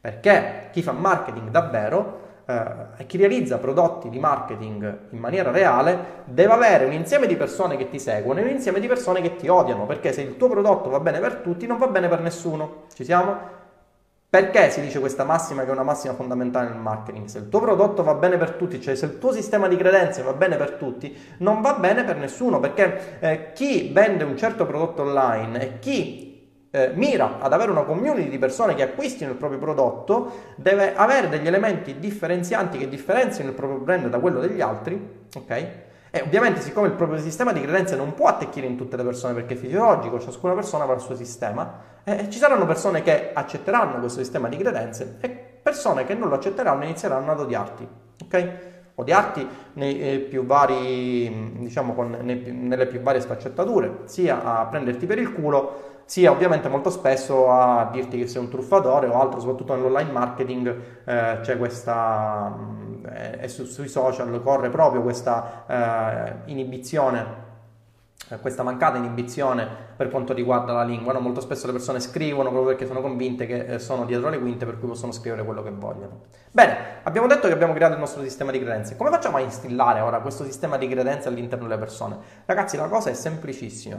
perché 0.00 0.68
chi 0.72 0.82
fa 0.82 0.92
marketing 0.92 1.50
davvero 1.50 2.28
eh, 2.46 2.62
e 2.96 3.06
chi 3.06 3.16
realizza 3.16 3.58
prodotti 3.58 4.08
di 4.08 4.18
marketing 4.18 4.98
in 5.10 5.18
maniera 5.18 5.50
reale 5.50 6.22
deve 6.24 6.52
avere 6.52 6.84
un 6.84 6.92
insieme 6.92 7.26
di 7.26 7.36
persone 7.36 7.76
che 7.76 7.88
ti 7.88 7.98
seguono 7.98 8.40
e 8.40 8.42
un 8.42 8.48
insieme 8.48 8.80
di 8.80 8.86
persone 8.88 9.20
che 9.20 9.36
ti 9.36 9.48
odiano, 9.48 9.86
perché 9.86 10.12
se 10.12 10.22
il 10.22 10.36
tuo 10.36 10.48
prodotto 10.48 10.90
va 10.90 11.00
bene 11.00 11.20
per 11.20 11.36
tutti, 11.36 11.66
non 11.66 11.78
va 11.78 11.86
bene 11.86 12.08
per 12.08 12.20
nessuno. 12.20 12.84
Ci 12.92 13.04
siamo? 13.04 13.58
Perché 14.30 14.70
si 14.70 14.80
dice 14.80 15.00
questa 15.00 15.24
massima 15.24 15.64
che 15.64 15.70
è 15.70 15.72
una 15.72 15.82
massima 15.82 16.14
fondamentale 16.14 16.68
nel 16.68 16.78
marketing? 16.78 17.26
Se 17.26 17.38
il 17.38 17.48
tuo 17.48 17.58
prodotto 17.58 18.04
va 18.04 18.14
bene 18.14 18.36
per 18.36 18.52
tutti, 18.52 18.80
cioè 18.80 18.94
se 18.94 19.06
il 19.06 19.18
tuo 19.18 19.32
sistema 19.32 19.66
di 19.66 19.74
credenze 19.74 20.22
va 20.22 20.34
bene 20.34 20.54
per 20.54 20.74
tutti, 20.74 21.18
non 21.38 21.60
va 21.60 21.74
bene 21.74 22.04
per 22.04 22.16
nessuno, 22.16 22.60
perché 22.60 23.18
eh, 23.18 23.52
chi 23.52 23.90
vende 23.92 24.22
un 24.22 24.36
certo 24.36 24.66
prodotto 24.66 25.02
online 25.02 25.60
e 25.60 25.78
chi 25.80 26.48
eh, 26.70 26.92
mira 26.94 27.40
ad 27.40 27.52
avere 27.52 27.72
una 27.72 27.82
community 27.82 28.28
di 28.28 28.38
persone 28.38 28.76
che 28.76 28.84
acquistino 28.84 29.32
il 29.32 29.36
proprio 29.36 29.58
prodotto 29.58 30.32
deve 30.54 30.94
avere 30.94 31.28
degli 31.28 31.48
elementi 31.48 31.98
differenzianti 31.98 32.78
che 32.78 32.88
differenziano 32.88 33.50
il 33.50 33.56
proprio 33.56 33.80
brand 33.80 34.06
da 34.06 34.20
quello 34.20 34.38
degli 34.38 34.60
altri, 34.60 35.26
ok? 35.34 35.88
E 36.12 36.22
ovviamente, 36.22 36.60
siccome 36.60 36.88
il 36.88 36.94
proprio 36.94 37.18
sistema 37.18 37.52
di 37.52 37.60
credenze 37.60 37.94
non 37.94 38.14
può 38.14 38.26
attecchire 38.26 38.66
in 38.66 38.76
tutte 38.76 38.96
le 38.96 39.04
persone 39.04 39.32
perché 39.32 39.54
è 39.54 39.56
fisiologico, 39.56 40.18
ciascuna 40.18 40.54
persona 40.54 40.82
avrà 40.82 40.96
il 40.96 41.02
suo 41.02 41.14
sistema, 41.14 41.72
eh, 42.02 42.28
ci 42.28 42.38
saranno 42.38 42.66
persone 42.66 43.02
che 43.02 43.30
accetteranno 43.32 44.00
questo 44.00 44.18
sistema 44.18 44.48
di 44.48 44.56
credenze 44.56 45.18
e 45.20 45.28
persone 45.28 46.04
che 46.04 46.14
non 46.14 46.28
lo 46.28 46.34
accetteranno 46.34 46.82
inizieranno 46.82 47.30
ad 47.30 47.40
odiarti. 47.40 47.88
Ok? 48.24 48.50
Odiarti 48.96 49.46
nei 49.74 50.00
eh, 50.00 50.18
più 50.18 50.44
vari, 50.44 51.52
diciamo, 51.58 51.94
con, 51.94 52.18
nei, 52.22 52.52
nelle 52.52 52.86
più 52.86 53.00
varie 53.00 53.20
sfaccettature, 53.20 54.00
sia 54.04 54.42
a 54.42 54.66
prenderti 54.66 55.06
per 55.06 55.18
il 55.18 55.32
culo, 55.32 56.02
sia 56.06 56.32
ovviamente 56.32 56.68
molto 56.68 56.90
spesso 56.90 57.52
a 57.52 57.88
dirti 57.92 58.18
che 58.18 58.26
sei 58.26 58.42
un 58.42 58.50
truffatore 58.50 59.06
o 59.06 59.20
altro, 59.20 59.38
soprattutto 59.38 59.76
nell'online 59.76 60.10
marketing 60.10 60.76
eh, 61.04 61.38
c'è 61.40 61.56
questa 61.56 62.52
eh, 63.04 63.48
su, 63.48 63.64
sui 63.64 63.88
social 63.88 64.42
corre 64.42 64.68
proprio 64.70 65.02
questa 65.02 65.64
eh, 65.66 66.50
inibizione 66.50 67.48
eh, 68.28 68.38
questa 68.38 68.62
mancata 68.62 68.96
inibizione 68.96 69.66
per 69.96 70.08
quanto 70.08 70.32
riguarda 70.32 70.72
la 70.72 70.84
lingua. 70.84 71.12
No? 71.12 71.20
Molto 71.20 71.40
spesso 71.40 71.66
le 71.66 71.72
persone 71.72 72.00
scrivono 72.00 72.50
proprio 72.50 72.70
perché 72.70 72.86
sono 72.86 73.00
convinte 73.00 73.46
che 73.46 73.64
eh, 73.66 73.78
sono 73.78 74.04
dietro 74.04 74.28
le 74.28 74.38
quinte, 74.38 74.64
per 74.66 74.78
cui 74.78 74.88
possono 74.88 75.10
scrivere 75.10 75.44
quello 75.44 75.62
che 75.62 75.70
vogliono. 75.70 76.20
Bene, 76.50 77.00
abbiamo 77.02 77.26
detto 77.26 77.48
che 77.48 77.52
abbiamo 77.52 77.72
creato 77.72 77.94
il 77.94 77.98
nostro 77.98 78.22
sistema 78.22 78.52
di 78.52 78.60
credenze. 78.60 78.96
Come 78.96 79.10
facciamo 79.10 79.38
a 79.38 79.40
instillare 79.40 80.00
ora 80.00 80.20
questo 80.20 80.44
sistema 80.44 80.76
di 80.76 80.86
credenze 80.88 81.28
all'interno 81.28 81.66
delle 81.66 81.80
persone? 81.80 82.18
Ragazzi, 82.44 82.76
la 82.76 82.88
cosa 82.88 83.10
è 83.10 83.14
semplicissima. 83.14 83.98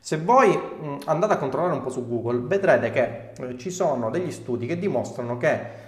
Se 0.00 0.16
voi 0.16 0.58
andate 1.04 1.34
a 1.34 1.36
controllare 1.36 1.74
un 1.74 1.82
po' 1.82 1.90
su 1.90 2.08
Google, 2.08 2.40
vedrete 2.40 2.90
che 2.90 3.56
ci 3.56 3.70
sono 3.70 4.10
degli 4.10 4.32
studi 4.32 4.66
che 4.66 4.76
dimostrano 4.76 5.36
che 5.36 5.81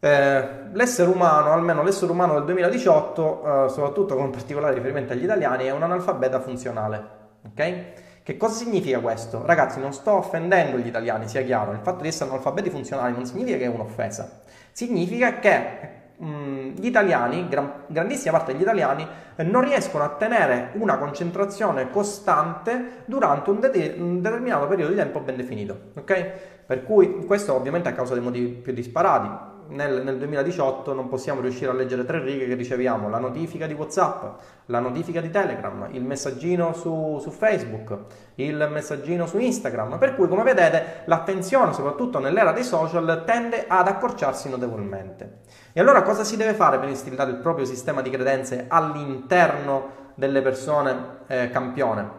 eh, 0.00 0.48
l'essere 0.72 1.10
umano, 1.10 1.52
almeno 1.52 1.82
l'essere 1.82 2.12
umano 2.12 2.34
del 2.34 2.44
2018, 2.44 3.64
eh, 3.64 3.68
soprattutto 3.68 4.14
con 4.14 4.30
particolare 4.30 4.74
riferimento 4.74 5.12
agli 5.12 5.24
italiani, 5.24 5.64
è 5.64 5.70
un 5.70 5.82
analfabeta 5.82 6.40
funzionale. 6.40 7.16
Ok? 7.46 7.84
Che 8.22 8.36
cosa 8.36 8.54
significa 8.54 9.00
questo? 9.00 9.44
Ragazzi, 9.44 9.80
non 9.80 9.92
sto 9.92 10.12
offendendo 10.12 10.76
gli 10.76 10.86
italiani, 10.86 11.26
sia 11.28 11.42
chiaro, 11.42 11.72
il 11.72 11.80
fatto 11.82 12.02
di 12.02 12.08
essere 12.08 12.30
analfabeti 12.30 12.70
funzionali 12.70 13.14
non 13.14 13.24
significa 13.24 13.56
che 13.56 13.64
è 13.64 13.68
un'offesa, 13.68 14.42
significa 14.70 15.38
che 15.38 15.78
mh, 16.18 16.74
gli 16.76 16.86
italiani, 16.86 17.48
gran, 17.48 17.84
grandissima 17.86 18.36
parte 18.36 18.52
degli 18.52 18.60
italiani, 18.60 19.06
eh, 19.34 19.42
non 19.42 19.62
riescono 19.62 20.04
a 20.04 20.10
tenere 20.10 20.72
una 20.74 20.98
concentrazione 20.98 21.90
costante 21.90 23.02
durante 23.06 23.50
un, 23.50 23.60
de- 23.60 23.94
un 23.98 24.20
determinato 24.20 24.66
periodo 24.66 24.90
di 24.92 24.98
tempo 24.98 25.20
ben 25.20 25.36
definito. 25.36 25.90
Ok? 25.96 26.30
Per 26.66 26.84
cui 26.84 27.24
questo 27.24 27.54
ovviamente 27.54 27.88
a 27.88 27.92
causa 27.92 28.12
dei 28.12 28.22
motivi 28.22 28.48
più 28.48 28.74
disparati 28.74 29.56
nel, 29.68 30.02
nel, 30.02 30.18
2018 30.18 30.92
non 30.94 31.08
possiamo 31.08 31.40
riuscire 31.40 31.70
a 31.70 31.74
leggere 31.74 32.04
tre 32.04 32.22
righe 32.22 32.46
che 32.46 32.54
riceviamo, 32.54 33.08
la 33.08 33.18
notifica 33.18 33.66
di 33.66 33.74
WhatsApp, 33.74 34.40
la 34.66 34.80
notifica 34.80 35.20
di 35.20 35.30
Telegram, 35.30 35.88
il 35.92 36.02
messaggino 36.02 36.72
su, 36.72 37.18
su 37.20 37.30
Facebook, 37.30 37.96
il 38.36 38.68
messaggino 38.70 39.26
su 39.26 39.38
Instagram, 39.38 39.98
per 39.98 40.14
cui 40.14 40.28
come 40.28 40.42
vedete 40.42 41.02
l'attenzione, 41.06 41.72
soprattutto 41.72 42.18
nell'era 42.18 42.52
dei 42.52 42.64
social, 42.64 43.22
tende 43.24 43.64
ad 43.66 43.88
accorciarsi 43.88 44.48
notevolmente. 44.48 45.40
E 45.72 45.80
allora 45.80 46.02
cosa 46.02 46.24
si 46.24 46.36
deve 46.36 46.54
fare 46.54 46.78
per 46.78 46.88
instillare 46.88 47.30
il 47.30 47.38
proprio 47.38 47.64
sistema 47.64 48.02
di 48.02 48.10
credenze 48.10 48.64
all'interno 48.68 50.06
delle 50.14 50.42
persone 50.42 51.18
eh, 51.28 51.50
campione? 51.50 52.17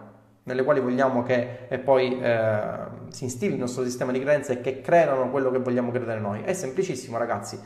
Nelle 0.50 0.64
quali 0.64 0.80
vogliamo 0.80 1.22
che 1.22 1.68
e 1.68 1.78
poi 1.78 2.20
eh, 2.20 2.62
si 3.10 3.26
instilli 3.26 3.54
il 3.54 3.60
nostro 3.60 3.84
sistema 3.84 4.12
di 4.12 4.20
credenze 4.20 4.54
e 4.54 4.62
che 4.62 4.82
creano 4.82 5.30
quello 5.30 5.52
che 5.52 5.60
vogliamo 5.60 5.92
credere 5.92 6.20
noi. 6.20 6.42
È 6.42 6.54
semplicissimo, 6.54 7.18
ragazzi. 7.18 7.60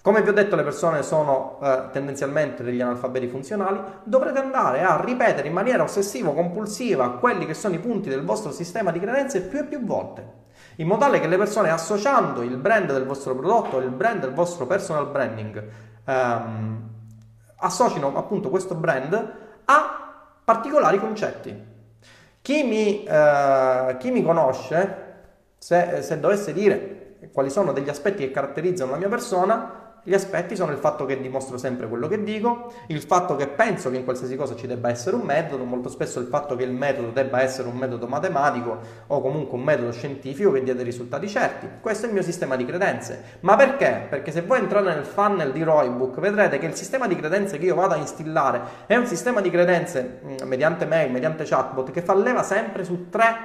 Come 0.00 0.22
vi 0.22 0.28
ho 0.28 0.32
detto, 0.32 0.56
le 0.56 0.62
persone 0.62 1.02
sono 1.02 1.58
eh, 1.62 1.84
tendenzialmente 1.92 2.62
degli 2.62 2.80
analfabeti 2.80 3.26
funzionali, 3.28 3.80
dovrete 4.04 4.38
andare 4.38 4.82
a 4.82 5.00
ripetere 5.00 5.48
in 5.48 5.54
maniera 5.54 5.82
ossessivo-compulsiva 5.82 7.18
quelli 7.18 7.44
che 7.44 7.54
sono 7.54 7.74
i 7.74 7.78
punti 7.78 8.08
del 8.08 8.24
vostro 8.24 8.52
sistema 8.52 8.90
di 8.90 9.00
credenze 9.00 9.42
più 9.42 9.60
e 9.60 9.64
più 9.64 9.84
volte, 9.84 10.26
in 10.76 10.86
modo 10.86 11.00
tale 11.00 11.20
che 11.20 11.28
le 11.28 11.36
persone 11.36 11.70
associando 11.70 12.42
il 12.42 12.56
brand 12.56 12.92
del 12.92 13.04
vostro 13.04 13.34
prodotto, 13.34 13.78
il 13.78 13.90
brand 13.90 14.20
del 14.20 14.32
vostro 14.32 14.66
personal 14.66 15.08
branding, 15.08 15.64
ehm, 16.04 16.90
associno 17.56 18.16
appunto 18.16 18.48
questo 18.50 18.74
brand 18.74 19.34
a 19.64 20.14
particolari 20.44 20.98
concetti. 20.98 21.71
Chi 22.42 22.64
mi, 22.64 23.04
eh, 23.04 23.96
chi 23.98 24.10
mi 24.10 24.22
conosce, 24.22 24.96
se, 25.58 26.02
se 26.02 26.20
dovesse 26.20 26.52
dire 26.52 27.16
quali 27.32 27.50
sono 27.50 27.72
degli 27.72 27.88
aspetti 27.88 28.24
che 28.24 28.32
caratterizzano 28.32 28.90
la 28.90 28.96
mia 28.96 29.08
persona, 29.08 29.81
gli 30.04 30.14
aspetti 30.14 30.56
sono 30.56 30.72
il 30.72 30.78
fatto 30.78 31.04
che 31.04 31.20
dimostro 31.20 31.56
sempre 31.56 31.86
quello 31.86 32.08
che 32.08 32.24
dico, 32.24 32.72
il 32.88 33.00
fatto 33.00 33.36
che 33.36 33.46
penso 33.46 33.88
che 33.88 33.98
in 33.98 34.04
qualsiasi 34.04 34.34
cosa 34.34 34.56
ci 34.56 34.66
debba 34.66 34.90
essere 34.90 35.14
un 35.14 35.22
metodo, 35.22 35.62
molto 35.62 35.88
spesso 35.88 36.18
il 36.18 36.26
fatto 36.26 36.56
che 36.56 36.64
il 36.64 36.72
metodo 36.72 37.10
debba 37.10 37.40
essere 37.40 37.68
un 37.68 37.76
metodo 37.76 38.08
matematico 38.08 38.78
o 39.06 39.20
comunque 39.20 39.56
un 39.56 39.62
metodo 39.62 39.92
scientifico 39.92 40.50
che 40.50 40.64
dia 40.64 40.74
dei 40.74 40.84
risultati 40.84 41.28
certi. 41.28 41.68
Questo 41.80 42.06
è 42.06 42.08
il 42.08 42.14
mio 42.14 42.24
sistema 42.24 42.56
di 42.56 42.64
credenze. 42.64 43.38
Ma 43.40 43.54
perché? 43.54 44.06
Perché 44.08 44.32
se 44.32 44.42
voi 44.42 44.58
entrate 44.58 44.88
nel 44.88 45.04
funnel 45.04 45.52
di 45.52 45.62
Roybook 45.62 46.18
vedrete 46.18 46.58
che 46.58 46.66
il 46.66 46.74
sistema 46.74 47.06
di 47.06 47.14
credenze 47.14 47.58
che 47.58 47.66
io 47.66 47.76
vado 47.76 47.94
a 47.94 47.98
instillare 47.98 48.60
è 48.86 48.96
un 48.96 49.06
sistema 49.06 49.40
di 49.40 49.50
credenze 49.50 50.20
mm, 50.24 50.48
mediante 50.48 50.84
mail, 50.84 51.12
mediante 51.12 51.44
chatbot 51.44 51.92
che 51.92 52.02
fa 52.02 52.14
leva 52.14 52.42
sempre 52.42 52.82
su 52.82 53.08
tre 53.08 53.36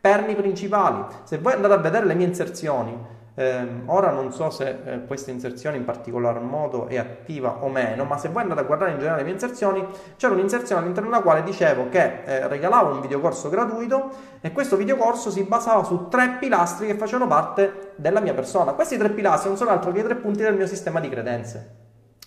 perni 0.00 0.34
principali. 0.34 1.04
Se 1.24 1.36
voi 1.36 1.52
andate 1.52 1.74
a 1.74 1.78
vedere 1.78 2.06
le 2.06 2.14
mie 2.14 2.26
inserzioni, 2.26 3.15
eh, 3.38 3.82
ora 3.84 4.12
non 4.12 4.32
so 4.32 4.48
se 4.48 4.78
eh, 4.82 5.04
questa 5.04 5.30
inserzione 5.30 5.76
in 5.76 5.84
particolar 5.84 6.40
modo 6.40 6.86
è 6.86 6.96
attiva 6.96 7.58
o 7.60 7.68
meno, 7.68 8.04
ma 8.04 8.16
se 8.16 8.30
voi 8.30 8.40
andate 8.40 8.60
a 8.60 8.64
guardare 8.64 8.92
in 8.92 8.96
generale 8.96 9.20
le 9.20 9.26
mie 9.26 9.34
inserzioni, 9.34 9.86
c'era 10.16 10.32
un'inserzione 10.32 10.80
all'interno 10.80 11.10
della 11.10 11.20
quale 11.20 11.42
dicevo 11.42 11.90
che 11.90 12.22
eh, 12.24 12.48
regalavo 12.48 12.94
un 12.94 13.02
videocorso 13.02 13.50
gratuito 13.50 14.10
e 14.40 14.52
questo 14.52 14.76
videocorso 14.76 15.30
si 15.30 15.42
basava 15.42 15.84
su 15.84 16.08
tre 16.08 16.36
pilastri 16.40 16.86
che 16.86 16.94
facevano 16.94 17.28
parte 17.28 17.92
della 17.96 18.20
mia 18.20 18.32
persona. 18.32 18.72
Questi 18.72 18.96
tre 18.96 19.10
pilastri 19.10 19.50
non 19.50 19.58
sono 19.58 19.68
altro 19.70 19.92
che 19.92 20.00
i 20.00 20.02
tre 20.02 20.14
punti 20.14 20.42
del 20.42 20.54
mio 20.54 20.66
sistema 20.66 20.98
di 20.98 21.10
credenze. 21.10 21.74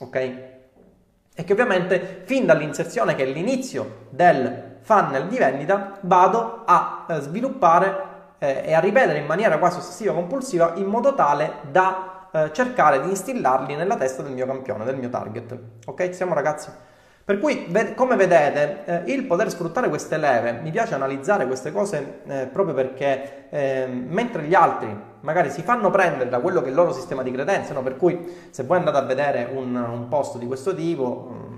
Ok? 0.02 0.16
E 0.16 1.44
che 1.44 1.54
ovviamente 1.54 2.22
fin 2.26 2.46
dall'inserzione, 2.46 3.16
che 3.16 3.24
è 3.24 3.26
l'inizio 3.26 4.06
del 4.10 4.78
funnel 4.82 5.28
di 5.28 5.38
vendita, 5.38 5.98
vado 6.02 6.62
a 6.66 7.06
eh, 7.10 7.20
sviluppare 7.22 8.09
eh, 8.40 8.64
e 8.66 8.74
a 8.74 8.80
ripetere 8.80 9.20
in 9.20 9.26
maniera 9.26 9.58
quasi 9.60 9.78
ossessiva 9.78 10.14
compulsiva 10.14 10.74
in 10.76 10.86
modo 10.86 11.14
tale 11.14 11.54
da 11.70 12.30
eh, 12.32 12.50
cercare 12.54 13.02
di 13.02 13.10
instillarli 13.10 13.76
nella 13.76 13.96
testa 13.96 14.22
del 14.22 14.32
mio 14.32 14.46
campione, 14.46 14.86
del 14.86 14.98
mio 14.98 15.10
target. 15.10 15.58
Ok, 15.86 16.14
siamo 16.14 16.34
ragazzi? 16.34 16.70
Per 17.30 17.38
cui, 17.38 17.68
ve- 17.70 17.94
come 17.94 18.16
vedete, 18.16 18.84
eh, 18.86 19.14
il 19.14 19.26
poter 19.26 19.52
sfruttare 19.52 19.88
queste 19.88 20.18
leve, 20.18 20.54
mi 20.64 20.72
piace 20.72 20.96
analizzare 20.96 21.46
queste 21.46 21.72
cose 21.72 22.22
eh, 22.26 22.48
proprio 22.52 22.74
perché 22.74 23.50
eh, 23.52 23.86
mentre 23.88 24.44
gli 24.44 24.56
altri 24.56 25.08
magari 25.22 25.52
si 25.52 25.62
fanno 25.62 25.92
prendere 25.92 26.30
da 26.30 26.40
quello 26.40 26.62
che 26.62 26.68
è 26.68 26.70
il 26.70 26.76
loro 26.76 26.92
sistema 26.92 27.22
di 27.22 27.32
credenze, 27.32 27.74
no? 27.74 27.84
per 27.84 27.98
cui 27.98 28.48
se 28.50 28.64
voi 28.64 28.78
andate 28.78 28.98
a 28.98 29.02
vedere 29.02 29.48
un, 29.54 29.76
un 29.76 30.08
post 30.08 30.38
di 30.38 30.48
questo 30.48 30.74
tipo, 30.74 31.49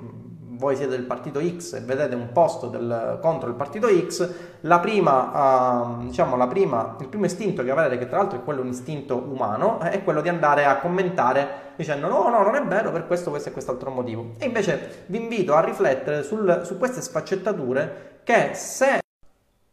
voi 0.61 0.75
siete 0.75 0.91
del 0.91 1.05
partito 1.05 1.41
X 1.41 1.73
e 1.73 1.79
vedete 1.79 2.13
un 2.13 2.31
posto 2.31 2.67
del, 2.67 3.17
contro 3.19 3.49
il 3.49 3.55
partito 3.55 3.87
X, 3.87 4.29
la 4.61 4.79
prima, 4.79 5.95
uh, 5.97 6.05
diciamo, 6.05 6.37
la 6.37 6.45
prima, 6.45 6.97
il 6.99 7.07
primo 7.07 7.25
istinto 7.25 7.63
che 7.63 7.71
avete, 7.71 7.97
che 7.97 8.07
tra 8.07 8.17
l'altro 8.19 8.37
è 8.37 8.43
quello 8.43 8.61
un 8.61 8.67
istinto 8.67 9.17
umano, 9.17 9.79
è 9.79 10.03
quello 10.03 10.21
di 10.21 10.29
andare 10.29 10.65
a 10.65 10.77
commentare 10.77 11.69
dicendo 11.75 12.07
no, 12.07 12.29
no, 12.29 12.43
non 12.43 12.53
è 12.53 12.61
vero 12.61 12.91
per 12.91 13.07
questo, 13.07 13.31
questo 13.31 13.49
e 13.49 13.53
quest'altro 13.53 13.89
motivo. 13.89 14.35
E 14.37 14.45
invece 14.45 15.05
vi 15.07 15.17
invito 15.17 15.55
a 15.55 15.61
riflettere 15.61 16.21
sul, 16.21 16.61
su 16.63 16.77
queste 16.77 17.01
sfaccettature 17.01 18.19
che 18.23 18.51
se 18.53 18.99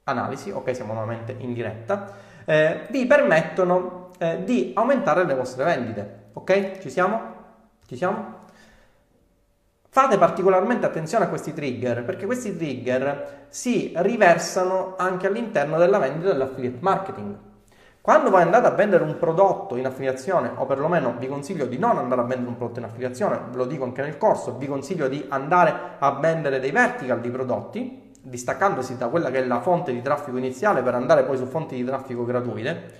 analisi, 0.05 0.51
ok 0.51 0.75
siamo 0.75 0.95
nuovamente 0.95 1.37
in 1.39 1.53
diretta, 1.53 2.15
eh, 2.47 2.87
vi 2.89 3.05
permettono 3.05 4.09
eh, 4.17 4.43
di 4.43 4.73
aumentare 4.75 5.27
le 5.27 5.35
vostre 5.35 5.65
vendite. 5.65 6.31
Ok? 6.33 6.79
Ci 6.79 6.89
siamo? 6.89 7.21
Ci 7.87 7.95
siamo? 7.95 8.38
Fate 9.91 10.19
particolarmente 10.19 10.85
attenzione 10.85 11.25
a 11.25 11.29
questi 11.29 11.55
trigger 11.55 12.05
perché 12.05 12.27
questi 12.27 12.55
trigger 12.55 13.47
si 13.49 13.95
riversano 13.97 14.95
anche 14.99 15.27
all'interno 15.27 15.79
della 15.79 15.99
vendita 15.99 16.31
dell'affiliate 16.31 16.77
marketing. 16.81 17.37
Quando 18.03 18.29
voi 18.29 18.43
andate 18.43 18.67
a 18.67 18.71
vendere 18.71 19.03
un 19.03 19.19
prodotto 19.19 19.77
in 19.77 19.87
affiliazione, 19.87 20.53
o 20.55 20.67
perlomeno 20.67 21.15
vi 21.19 21.27
consiglio 21.27 21.65
di 21.65 21.79
non 21.79 21.97
andare 21.97 22.21
a 22.21 22.25
vendere 22.25 22.51
un 22.51 22.57
prodotto 22.57 22.81
in 22.81 22.85
affiliazione, 22.85 23.41
ve 23.51 23.57
lo 23.57 23.65
dico 23.65 23.85
anche 23.85 24.03
nel 24.03 24.19
corso, 24.19 24.57
vi 24.59 24.67
consiglio 24.67 25.09
di 25.09 25.25
andare 25.31 25.75
a 25.99 26.13
vendere 26.13 26.61
dei 26.61 26.71
vertical 26.71 27.21
di 27.21 27.31
prodotti, 27.31 28.13
distaccandosi 28.21 28.99
da 28.99 29.09
quella 29.09 29.31
che 29.31 29.39
è 29.39 29.47
la 29.47 29.61
fonte 29.61 29.93
di 29.93 30.03
traffico 30.03 30.37
iniziale 30.37 30.83
per 30.83 30.95
andare 30.95 31.25
poi 31.25 31.39
su 31.39 31.47
fonti 31.47 31.77
di 31.77 31.85
traffico 31.85 32.27
gratuite, 32.27 32.93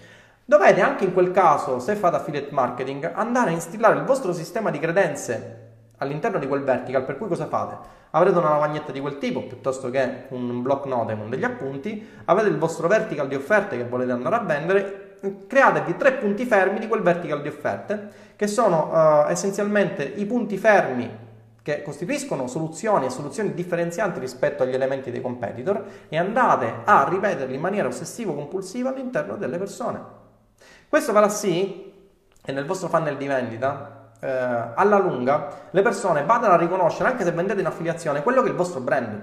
dovete 0.45 0.81
anche 0.81 1.05
in 1.05 1.13
quel 1.13 1.33
caso, 1.33 1.81
se 1.81 1.95
fate 1.97 2.17
affiliate 2.17 2.53
marketing, 2.53 3.11
andare 3.15 3.51
a 3.51 3.53
instillare 3.53 3.99
il 3.99 4.05
vostro 4.05 4.33
sistema 4.33 4.71
di 4.71 4.79
credenze 4.79 5.68
all'interno 5.99 6.39
di 6.39 6.47
quel 6.47 6.63
vertical, 6.63 7.05
per 7.05 7.19
cui 7.19 7.29
cosa 7.29 7.47
fate? 7.47 7.97
Avrete 8.11 8.39
una 8.39 8.51
lavagnetta 8.51 8.93
di 8.93 9.01
quel 9.01 9.19
tipo 9.19 9.43
piuttosto 9.43 9.91
che 9.91 10.25
un 10.31 10.63
block 10.63 10.87
note 10.87 11.17
con 11.17 11.29
degli 11.29 11.45
appunti, 11.45 12.09
avete 12.25 12.49
il 12.49 12.59
vostro 12.59 12.89
vertical 12.89 13.29
di 13.29 13.35
offerte 13.35 13.77
che 13.77 13.85
volete 13.85 14.13
andare 14.13 14.37
a 14.37 14.41
vendere, 14.41 15.17
createvi 15.47 15.97
tre 15.97 16.13
punti 16.13 16.45
fermi 16.45 16.79
di 16.79 16.89
quel 16.89 17.03
vertical 17.03 17.43
di 17.43 17.49
offerte, 17.49 18.09
che 18.37 18.47
sono 18.47 18.91
uh, 18.91 19.29
essenzialmente 19.29 20.05
i 20.05 20.25
punti 20.25 20.57
fermi 20.57 21.27
che 21.61 21.83
costituiscono 21.83 22.47
soluzioni 22.47 23.05
e 23.05 23.11
soluzioni 23.11 23.53
differenzianti 23.53 24.21
rispetto 24.21 24.63
agli 24.63 24.73
elementi 24.73 25.11
dei 25.11 25.21
competitor 25.21 25.85
e 26.09 26.17
andate 26.17 26.73
a 26.85 27.07
ripeterli 27.07 27.55
in 27.55 27.61
maniera 27.61 27.89
ossessivo-compulsiva 27.89 28.89
all'interno 28.89 29.37
delle 29.37 29.59
persone. 29.59 30.01
Questo 30.89 31.13
farà 31.13 31.29
sì 31.29 31.93
che 32.41 32.53
nel 32.53 32.65
vostro 32.65 32.89
funnel 32.89 33.19
di 33.19 33.27
vendita 33.27 33.98
eh, 34.21 34.29
alla 34.75 34.99
lunga 34.99 35.49
le 35.71 35.83
persone 35.83 36.25
vadano 36.25 36.55
a 36.55 36.57
riconoscere, 36.57 37.09
anche 37.09 37.25
se 37.25 37.31
vendete 37.33 37.61
in 37.61 37.67
affiliazione, 37.67 38.23
quello 38.23 38.43
che 38.43 38.49
è 38.49 38.51
il 38.51 38.57
vostro 38.57 38.81
brand. 38.81 39.21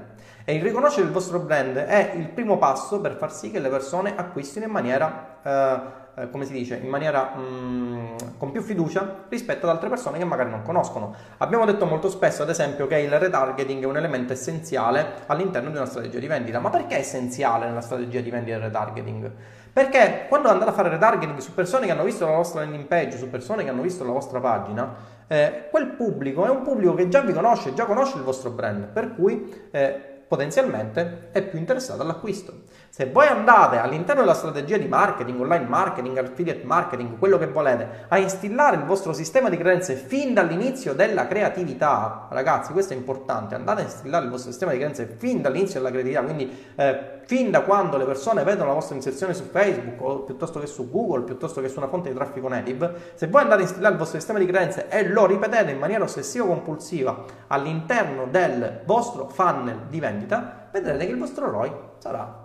E 0.47 0.53
il 0.53 0.61
riconoscere 0.61 1.07
il 1.07 1.11
vostro 1.11 1.39
brand 1.39 1.75
è 1.75 2.13
il 2.15 2.29
primo 2.29 2.57
passo 2.59 3.01
per 3.01 3.15
far 3.15 3.33
sì 3.33 3.49
che 3.49 3.59
le 3.59 3.69
persone 3.69 4.13
acquistino 4.15 4.65
in 4.65 4.71
maniera, 4.71 5.39
eh, 5.41 6.21
eh 6.21 6.29
come 6.29 6.45
si 6.45 6.53
dice, 6.53 6.75
in 6.75 6.87
maniera 6.87 7.31
mh, 7.35 7.41
mm, 7.41 8.15
con 8.37 8.51
più 8.51 8.61
fiducia 8.61 9.23
rispetto 9.27 9.65
ad 9.65 9.73
altre 9.73 9.89
persone 9.89 10.19
che 10.19 10.23
magari 10.23 10.51
non 10.51 10.61
conoscono. 10.61 11.15
Abbiamo 11.37 11.65
detto 11.65 11.85
molto 11.85 12.09
spesso, 12.09 12.43
ad 12.43 12.49
esempio, 12.49 12.85
che 12.85 12.99
il 12.99 13.17
retargeting 13.17 13.81
è 13.81 13.87
un 13.87 13.97
elemento 13.97 14.33
essenziale 14.33 15.23
all'interno 15.25 15.71
di 15.71 15.77
una 15.77 15.87
strategia 15.87 16.19
di 16.19 16.27
vendita. 16.27 16.59
Ma 16.59 16.69
perché 16.69 16.95
è 16.95 16.99
essenziale 16.99 17.65
nella 17.65 17.81
strategia 17.81 18.21
di 18.21 18.29
vendita 18.29 18.57
il 18.57 18.63
retargeting? 18.63 19.31
Perché 19.75 20.27
quando 20.29 20.47
andate 20.47 20.69
a 20.71 20.73
fare 20.73 20.87
retargeting 20.87 21.37
su 21.39 21.53
persone 21.53 21.85
che 21.85 21.91
hanno 21.91 22.05
visto 22.05 22.25
la 22.25 22.31
vostra 22.31 22.61
landing 22.61 22.85
page, 22.85 23.17
su 23.17 23.29
persone 23.29 23.61
che 23.61 23.69
hanno 23.69 23.81
visto 23.81 24.05
la 24.05 24.13
vostra 24.13 24.39
pagina, 24.39 24.95
eh, 25.27 25.67
quel 25.69 25.87
pubblico 25.87 26.45
è 26.45 26.49
un 26.49 26.61
pubblico 26.61 26.93
che 26.93 27.09
già 27.09 27.19
vi 27.19 27.33
conosce, 27.33 27.73
già 27.73 27.83
conosce 27.83 28.15
il 28.15 28.23
vostro 28.23 28.51
brand, 28.51 28.85
per 28.85 29.13
cui 29.13 29.67
eh, 29.71 30.23
potenzialmente 30.25 31.27
è 31.33 31.43
più 31.43 31.59
interessato 31.59 32.03
all'acquisto. 32.03 32.53
Se 32.95 33.07
voi 33.07 33.27
andate 33.27 33.77
all'interno 33.77 34.21
della 34.21 34.33
strategia 34.33 34.77
di 34.77 34.87
marketing, 34.87 35.41
online 35.41 35.65
marketing, 35.67 36.17
affiliate 36.17 36.63
marketing, 36.63 37.19
quello 37.19 37.37
che 37.37 37.47
volete, 37.47 38.05
a 38.07 38.17
instillare 38.19 38.77
il 38.77 38.85
vostro 38.85 39.11
sistema 39.11 39.49
di 39.49 39.57
credenze 39.57 39.95
fin 39.95 40.33
dall'inizio 40.33 40.93
della 40.93 41.27
creatività, 41.27 42.27
ragazzi, 42.29 42.71
questo 42.71 42.93
è 42.93 42.95
importante, 42.95 43.53
andate 43.53 43.81
a 43.81 43.83
instillare 43.83 44.23
il 44.23 44.31
vostro 44.31 44.49
sistema 44.49 44.71
di 44.71 44.77
credenze 44.77 45.13
fin 45.17 45.41
dall'inizio 45.41 45.81
della 45.81 45.89
creatività, 45.89 46.21
quindi 46.21 46.49
eh, 46.75 47.19
fin 47.25 47.51
da 47.51 47.63
quando 47.63 47.97
le 47.97 48.05
persone 48.05 48.45
vedono 48.45 48.67
la 48.67 48.75
vostra 48.75 48.95
inserzione 48.95 49.33
su 49.33 49.43
Facebook 49.43 50.01
o 50.01 50.19
piuttosto 50.19 50.61
che 50.61 50.67
su 50.67 50.89
Google, 50.89 51.23
piuttosto 51.23 51.59
che 51.59 51.67
su 51.67 51.79
una 51.79 51.89
fonte 51.89 52.07
di 52.07 52.15
traffico 52.15 52.47
native, 52.47 53.11
se 53.15 53.27
voi 53.27 53.41
andate 53.41 53.59
a 53.59 53.63
instillare 53.63 53.91
il 53.91 53.99
vostro 53.99 54.17
sistema 54.17 54.39
di 54.39 54.45
credenze 54.45 54.87
e 54.87 55.05
lo 55.09 55.25
ripetete 55.25 55.71
in 55.71 55.79
maniera 55.79 56.05
ossessivo-compulsiva 56.05 57.25
all'interno 57.47 58.25
del 58.31 58.83
vostro 58.85 59.27
funnel 59.27 59.87
di 59.89 59.99
vendita, 59.99 60.69
vedrete 60.71 61.05
che 61.05 61.11
il 61.11 61.19
vostro 61.19 61.51
ROI 61.51 61.71
sarà 61.97 62.44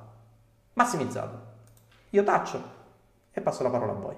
massimizzato. 0.74 1.48
Io 2.10 2.22
taccio 2.24 2.78
e 3.30 3.40
passo 3.40 3.62
la 3.62 3.70
parola 3.70 3.92
a 3.92 3.96
voi. 3.96 4.16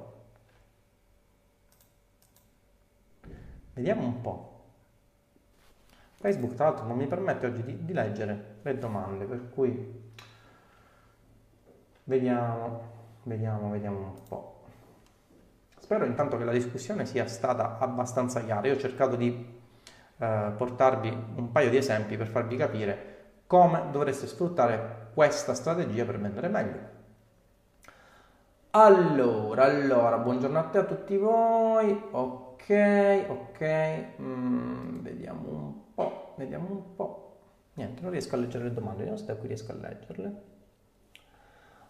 Vediamo 3.75 4.03
un 4.03 4.21
po'. 4.21 4.51
Facebook 6.17 6.55
tra 6.55 6.67
l'altro 6.67 6.87
non 6.87 6.97
mi 6.97 7.07
permette 7.07 7.47
oggi 7.47 7.63
di, 7.63 7.85
di 7.85 7.93
leggere 7.93 8.59
le 8.63 8.79
domande, 8.79 9.25
per 9.25 9.51
cui 9.51 10.13
vediamo, 12.05 12.83
vediamo, 13.25 13.71
vediamo 13.71 13.99
un 13.99 14.23
po'. 14.29 14.65
Spero 15.79 16.05
intanto 16.05 16.39
che 16.39 16.45
la 16.45 16.53
discussione 16.53 17.07
sia 17.07 17.27
stata 17.27 17.79
abbastanza 17.79 18.43
chiara. 18.43 18.69
Io 18.69 18.75
ho 18.75 18.79
cercato 18.79 19.17
di 19.17 19.61
eh, 20.17 20.53
portarvi 20.57 21.09
un 21.35 21.51
paio 21.51 21.71
di 21.71 21.77
esempi 21.77 22.17
per 22.17 22.29
farvi 22.29 22.57
capire 22.57 23.12
come 23.53 23.91
dovreste 23.91 24.27
sfruttare 24.27 25.11
questa 25.13 25.53
strategia 25.53 26.07
per 26.07 26.19
vendere 26.19 26.49
meglio. 26.49 26.81
Allora, 28.71 29.65
allora, 29.65 30.17
buongiorno 30.17 30.59
a 30.59 30.63
te 30.63 30.79
a 30.79 30.85
tutti 30.85 31.19
voi. 31.19 31.91
Ok, 32.13 33.27
ok. 33.29 34.05
Mm, 34.23 35.01
vediamo 35.01 35.49
un 35.51 35.95
po', 35.95 36.33
vediamo 36.39 36.71
un 36.71 36.95
po'. 36.97 37.41
Niente, 37.75 38.01
non 38.01 38.11
riesco 38.13 38.37
a 38.37 38.39
leggere 38.39 38.65
le 38.65 38.73
domande, 38.73 39.05
vediamo 39.05 39.19
se 39.19 39.37
qui 39.37 39.49
riesco 39.49 39.73
a 39.73 39.75
leggerle. 39.75 40.52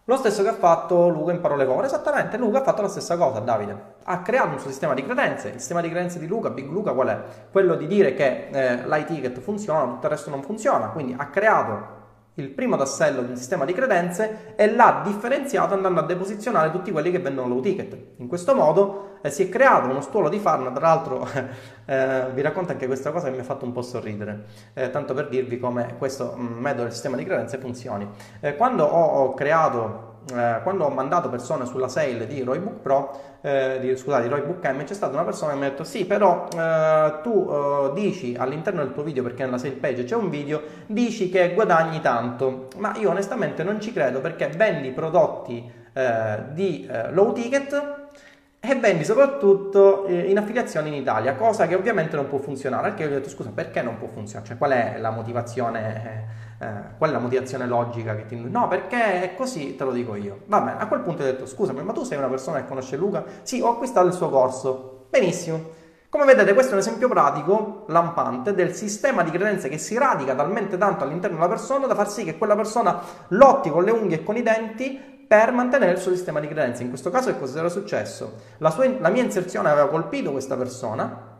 Lo 0.05 0.17
stesso 0.17 0.43
che 0.43 0.49
ha 0.49 0.53
fatto 0.53 1.07
Luca 1.07 1.31
in 1.31 1.39
parole 1.39 1.63
povere, 1.65 1.87
esattamente, 1.87 2.35
Luca 2.37 2.59
ha 2.59 2.63
fatto 2.63 2.81
la 2.81 2.89
stessa 2.89 3.15
cosa, 3.15 3.39
Davide. 3.39 3.91
Ha 4.03 4.21
creato 4.21 4.49
un 4.49 4.59
suo 4.59 4.69
sistema 4.69 4.93
di 4.93 5.01
credenze, 5.01 5.47
il 5.47 5.59
sistema 5.59 5.79
di 5.79 5.89
credenze 5.89 6.19
di 6.19 6.27
Luca, 6.27 6.49
Big 6.49 6.69
Luca 6.69 6.91
qual 6.91 7.07
è? 7.07 7.21
Quello 7.49 7.75
di 7.75 7.87
dire 7.87 8.13
che 8.13 8.49
eh, 8.51 8.85
l'iTicket 8.85 9.39
funziona, 9.39 9.85
tutto 9.85 10.05
il 10.07 10.11
resto 10.11 10.29
non 10.29 10.43
funziona, 10.43 10.89
quindi 10.89 11.15
ha 11.17 11.27
creato 11.27 12.01
il 12.33 12.49
primo 12.49 12.75
tassello 12.75 13.21
di 13.21 13.29
un 13.29 13.37
sistema 13.37 13.63
di 13.63 13.71
credenze 13.71 14.55
e 14.57 14.73
l'ha 14.73 15.03
differenziato 15.05 15.73
andando 15.73 16.01
a 16.01 16.03
deposizionare 16.03 16.69
tutti 16.71 16.91
quelli 16.91 17.09
che 17.09 17.19
vendono 17.19 17.47
low 17.47 17.61
ticket. 17.61 17.95
In 18.17 18.27
questo 18.27 18.53
modo 18.53 19.12
eh, 19.23 19.29
si 19.29 19.43
è 19.43 19.49
creato 19.49 19.87
uno 19.87 20.01
stuolo 20.01 20.27
di 20.27 20.37
farm, 20.37 20.73
tra 20.73 20.87
l'altro 20.87 21.25
eh, 21.85 22.27
vi 22.33 22.41
racconto 22.41 22.73
anche 22.73 22.87
questa 22.87 23.11
cosa 23.11 23.27
che 23.29 23.33
mi 23.33 23.39
ha 23.39 23.43
fatto 23.43 23.63
un 23.63 23.71
po' 23.71 23.81
sorridere, 23.81 24.43
eh, 24.73 24.89
tanto 24.89 25.13
per 25.13 25.29
dirvi 25.29 25.57
come 25.59 25.95
questo 25.97 26.35
mm, 26.37 26.59
metodo 26.59 26.83
del 26.83 26.91
sistema 26.91 27.15
di 27.15 27.23
credenze 27.23 27.57
funzioni. 27.57 28.07
Eh, 28.41 28.55
quando 28.57 28.83
ho, 28.83 29.23
ho 29.23 29.33
creato 29.33 30.11
eh, 30.31 30.59
quando 30.63 30.85
ho 30.85 30.89
mandato 30.89 31.29
persone 31.29 31.65
sulla 31.65 31.89
sale 31.89 32.25
di 32.27 32.43
Roybook 32.43 32.79
Pro, 32.79 33.19
eh, 33.41 33.79
di, 33.81 33.95
scusate, 33.95 34.23
di 34.23 34.29
Roybook 34.29 34.65
M, 34.65 34.83
c'è 34.83 34.93
stata 34.93 35.13
una 35.13 35.25
persona 35.25 35.51
che 35.51 35.57
mi 35.57 35.65
ha 35.65 35.69
detto 35.69 35.83
sì, 35.83 36.05
però 36.05 36.47
eh, 36.55 37.19
tu 37.21 37.49
eh, 37.49 37.91
dici 37.93 38.35
all'interno 38.37 38.83
del 38.83 38.93
tuo 38.93 39.03
video, 39.03 39.23
perché 39.23 39.43
nella 39.43 39.57
sale 39.57 39.73
page 39.73 40.05
c'è 40.05 40.15
un 40.15 40.29
video, 40.29 40.61
dici 40.85 41.29
che 41.29 41.53
guadagni 41.53 41.99
tanto, 41.99 42.67
ma 42.77 42.95
io 42.97 43.09
onestamente 43.09 43.63
non 43.63 43.81
ci 43.81 43.91
credo 43.91 44.21
perché 44.21 44.47
vendi 44.47 44.91
prodotti 44.91 45.81
di 46.53 46.89
low 47.11 47.33
ticket 47.33 48.02
e 48.65 48.75
vendi 48.75 49.03
soprattutto 49.03 50.05
in 50.07 50.37
affiliazione 50.37 50.87
in 50.87 50.93
Italia, 50.93 51.35
cosa 51.35 51.67
che 51.67 51.75
ovviamente 51.75 52.15
non 52.15 52.29
può 52.29 52.37
funzionare. 52.37 52.89
Perché 52.89 53.03
io 53.03 53.09
ho 53.09 53.11
detto 53.11 53.29
scusa, 53.29 53.51
perché 53.53 53.81
non 53.81 53.97
può 53.97 54.07
funzionare? 54.07 54.47
Cioè, 54.47 54.57
qual 54.57 54.71
è 54.71 54.97
la 54.99 55.09
motivazione 55.09 56.43
eh, 56.63 56.95
qual 56.97 57.09
è 57.09 57.13
la 57.13 57.19
motivazione 57.19 57.67
logica 57.67 58.15
che 58.15 58.25
ti... 58.25 58.35
No, 58.35 58.69
perché 58.69 59.21
è 59.21 59.35
così, 59.35 59.75
te 59.75 59.83
lo 59.83 59.91
dico 59.91 60.15
io. 60.15 60.43
Va 60.45 60.61
bene, 60.61 60.79
a 60.79 60.87
quel 60.87 61.01
punto 61.01 61.23
ho 61.23 61.25
detto, 61.25 61.45
scusami, 61.45 61.83
ma 61.83 61.91
tu 61.91 62.03
sei 62.03 62.17
una 62.17 62.27
persona 62.27 62.61
che 62.61 62.67
conosce 62.67 62.95
Luca? 62.95 63.25
Sì, 63.41 63.59
ho 63.59 63.69
acquistato 63.69 64.07
il 64.07 64.13
suo 64.13 64.29
corso. 64.29 65.07
Benissimo. 65.09 65.81
Come 66.07 66.25
vedete 66.25 66.53
questo 66.53 66.71
è 66.71 66.75
un 66.75 66.81
esempio 66.81 67.09
pratico, 67.09 67.85
lampante, 67.87 68.53
del 68.53 68.73
sistema 68.73 69.23
di 69.23 69.31
credenze 69.31 69.67
che 69.67 69.77
si 69.77 69.97
radica 69.97 70.35
talmente 70.35 70.77
tanto 70.77 71.03
all'interno 71.03 71.37
della 71.37 71.49
persona 71.49 71.87
da 71.87 71.95
far 71.95 72.09
sì 72.09 72.23
che 72.23 72.37
quella 72.37 72.55
persona 72.55 73.01
lotti 73.29 73.69
con 73.69 73.83
le 73.83 73.91
unghie 73.91 74.17
e 74.17 74.23
con 74.23 74.37
i 74.37 74.43
denti 74.43 75.12
per 75.33 75.51
mantenere 75.51 75.93
il 75.93 75.97
suo 75.97 76.11
sistema 76.11 76.39
di 76.39 76.47
credenze. 76.47 76.83
In 76.83 76.89
questo 76.89 77.09
caso 77.09 77.31
che 77.31 77.39
cosa 77.39 77.57
era 77.57 77.67
successo? 77.67 78.41
La, 78.59 78.69
sua, 78.69 78.87
la 78.99 79.09
mia 79.09 79.23
inserzione 79.23 79.67
aveva 79.67 79.87
colpito 79.87 80.31
questa 80.31 80.55
persona, 80.55 81.39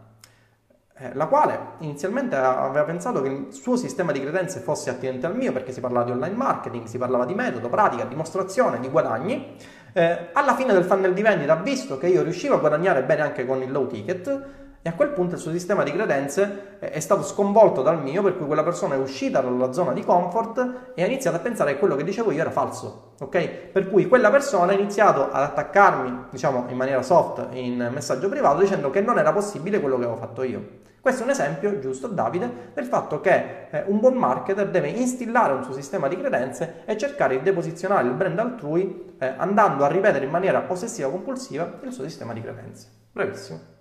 eh, 0.98 1.14
la 1.14 1.28
quale 1.28 1.60
inizialmente 1.78 2.36
aveva 2.36 2.86
pensato 2.86 3.22
che 3.22 3.28
il 3.28 3.48
suo 3.54 3.76
sistema 3.76 4.12
di 4.12 4.20
credenze 4.20 4.62
fosse 4.62 4.90
attinente 4.90 5.28
al 5.28 5.36
mio 5.36 5.52
perché 5.52 5.72
si 5.72 5.80
parlava 5.80 6.06
di 6.06 6.12
online 6.12 6.36
marketing, 6.36 6.86
si 6.86 6.98
parlava 6.98 7.26
di 7.26 7.36
metodo, 7.36 7.70
pratica, 7.70 8.06
dimostrazione, 8.06 8.80
di 8.80 8.90
guadagni. 8.90 9.58
Eh, 9.94 10.30
alla 10.34 10.56
fine 10.56 10.74
del 10.74 10.86
funnel 10.86 11.14
di 11.14 11.22
vendita 11.22 11.54
ha 11.54 11.62
visto 11.62 12.00
che 12.00 12.08
io 12.08 12.24
riuscivo 12.24 12.56
a 12.56 12.58
guadagnare 12.58 13.04
bene 13.04 13.22
anche 13.22 13.46
con 13.46 13.62
il 13.62 13.72
low 13.72 13.86
ticket 13.86 14.63
e 14.86 14.90
a 14.90 14.94
quel 14.96 15.12
punto 15.12 15.36
il 15.36 15.40
suo 15.40 15.52
sistema 15.52 15.82
di 15.84 15.94
credenze 15.94 16.78
è 16.80 17.00
stato 17.00 17.24
sconvolto 17.24 17.82
dal 17.82 18.02
mio, 18.04 18.22
per 18.22 18.36
cui 18.36 18.46
quella 18.46 18.64
persona 18.64 18.96
è 18.96 18.98
uscita 18.98 19.40
dalla 19.40 19.72
zona 19.72 19.94
di 19.94 20.04
comfort 20.04 20.92
e 20.94 21.02
ha 21.02 21.06
iniziato 21.06 21.38
a 21.38 21.40
pensare 21.40 21.72
che 21.72 21.80
quello 21.80 21.96
che 21.96 22.04
dicevo 22.04 22.32
io 22.32 22.42
era 22.42 22.52
falso. 22.52 23.14
Ok? 23.22 23.48
Per 23.72 23.90
cui 23.90 24.08
quella 24.08 24.30
persona 24.30 24.74
ha 24.74 24.76
iniziato 24.76 25.32
ad 25.32 25.42
attaccarmi, 25.42 26.26
diciamo 26.32 26.66
in 26.68 26.76
maniera 26.76 27.02
soft, 27.02 27.48
in 27.54 27.92
messaggio 27.94 28.28
privato, 28.28 28.60
dicendo 28.60 28.90
che 28.90 29.00
non 29.00 29.18
era 29.18 29.32
possibile 29.32 29.80
quello 29.80 29.98
che 29.98 30.04
avevo 30.04 30.20
fatto 30.20 30.44
io. 30.44 30.82
Questo 31.00 31.22
è 31.22 31.24
un 31.24 31.32
esempio, 31.32 31.80
giusto 31.80 32.08
Davide, 32.08 32.72
del 32.74 32.86
fatto 32.86 33.22
che 33.22 33.68
eh, 33.70 33.84
un 33.88 34.02
buon 34.02 34.16
marketer 34.16 34.70
deve 34.70 34.90
instillare 34.90 35.54
un 35.54 35.64
suo 35.64 35.74
sistema 35.74 36.10
di 36.10 36.18
credenze 36.18 36.84
e 36.84 36.98
cercare 36.98 37.38
di 37.38 37.44
deposizionare 37.44 38.06
il 38.06 38.14
brand 38.14 38.38
altrui 38.38 39.16
eh, 39.18 39.34
andando 39.38 39.86
a 39.86 39.88
ripetere 39.88 40.26
in 40.26 40.32
maniera 40.32 40.66
ossessiva 40.68 41.10
compulsiva 41.10 41.80
il 41.84 41.92
suo 41.94 42.04
sistema 42.04 42.34
di 42.34 42.42
credenze. 42.42 42.88
Bravissimo. 43.14 43.73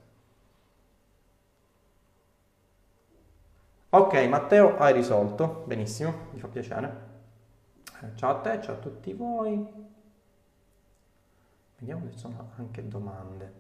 Ok, 3.95 4.15
Matteo, 4.27 4.79
hai 4.79 4.95
risolto. 4.95 5.65
Benissimo, 5.67 6.15
mi 6.33 6.41
fa 6.41 6.49
piacere. 6.49 7.11
Eh, 8.01 8.17
ciao 8.17 8.31
a 8.31 8.35
te, 8.37 8.59
ciao 8.63 8.77
a 8.77 8.79
tutti 8.79 9.13
voi. 9.13 9.67
Vediamo 11.77 12.07
se 12.07 12.13
ci 12.13 12.19
sono 12.19 12.53
anche 12.57 12.89
domande. 12.89 13.53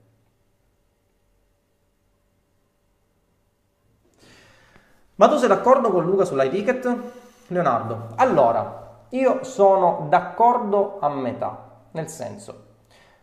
Ma 5.16 5.28
tu 5.28 5.36
sei 5.36 5.48
d'accordo 5.48 5.90
con 5.90 6.06
Luca 6.06 6.24
sull'eticket? 6.24 7.12
Leonardo, 7.48 8.14
allora, 8.16 9.04
io 9.10 9.44
sono 9.44 10.06
d'accordo 10.08 10.98
a 11.00 11.10
metà, 11.10 11.80
nel 11.90 12.08
senso, 12.08 12.61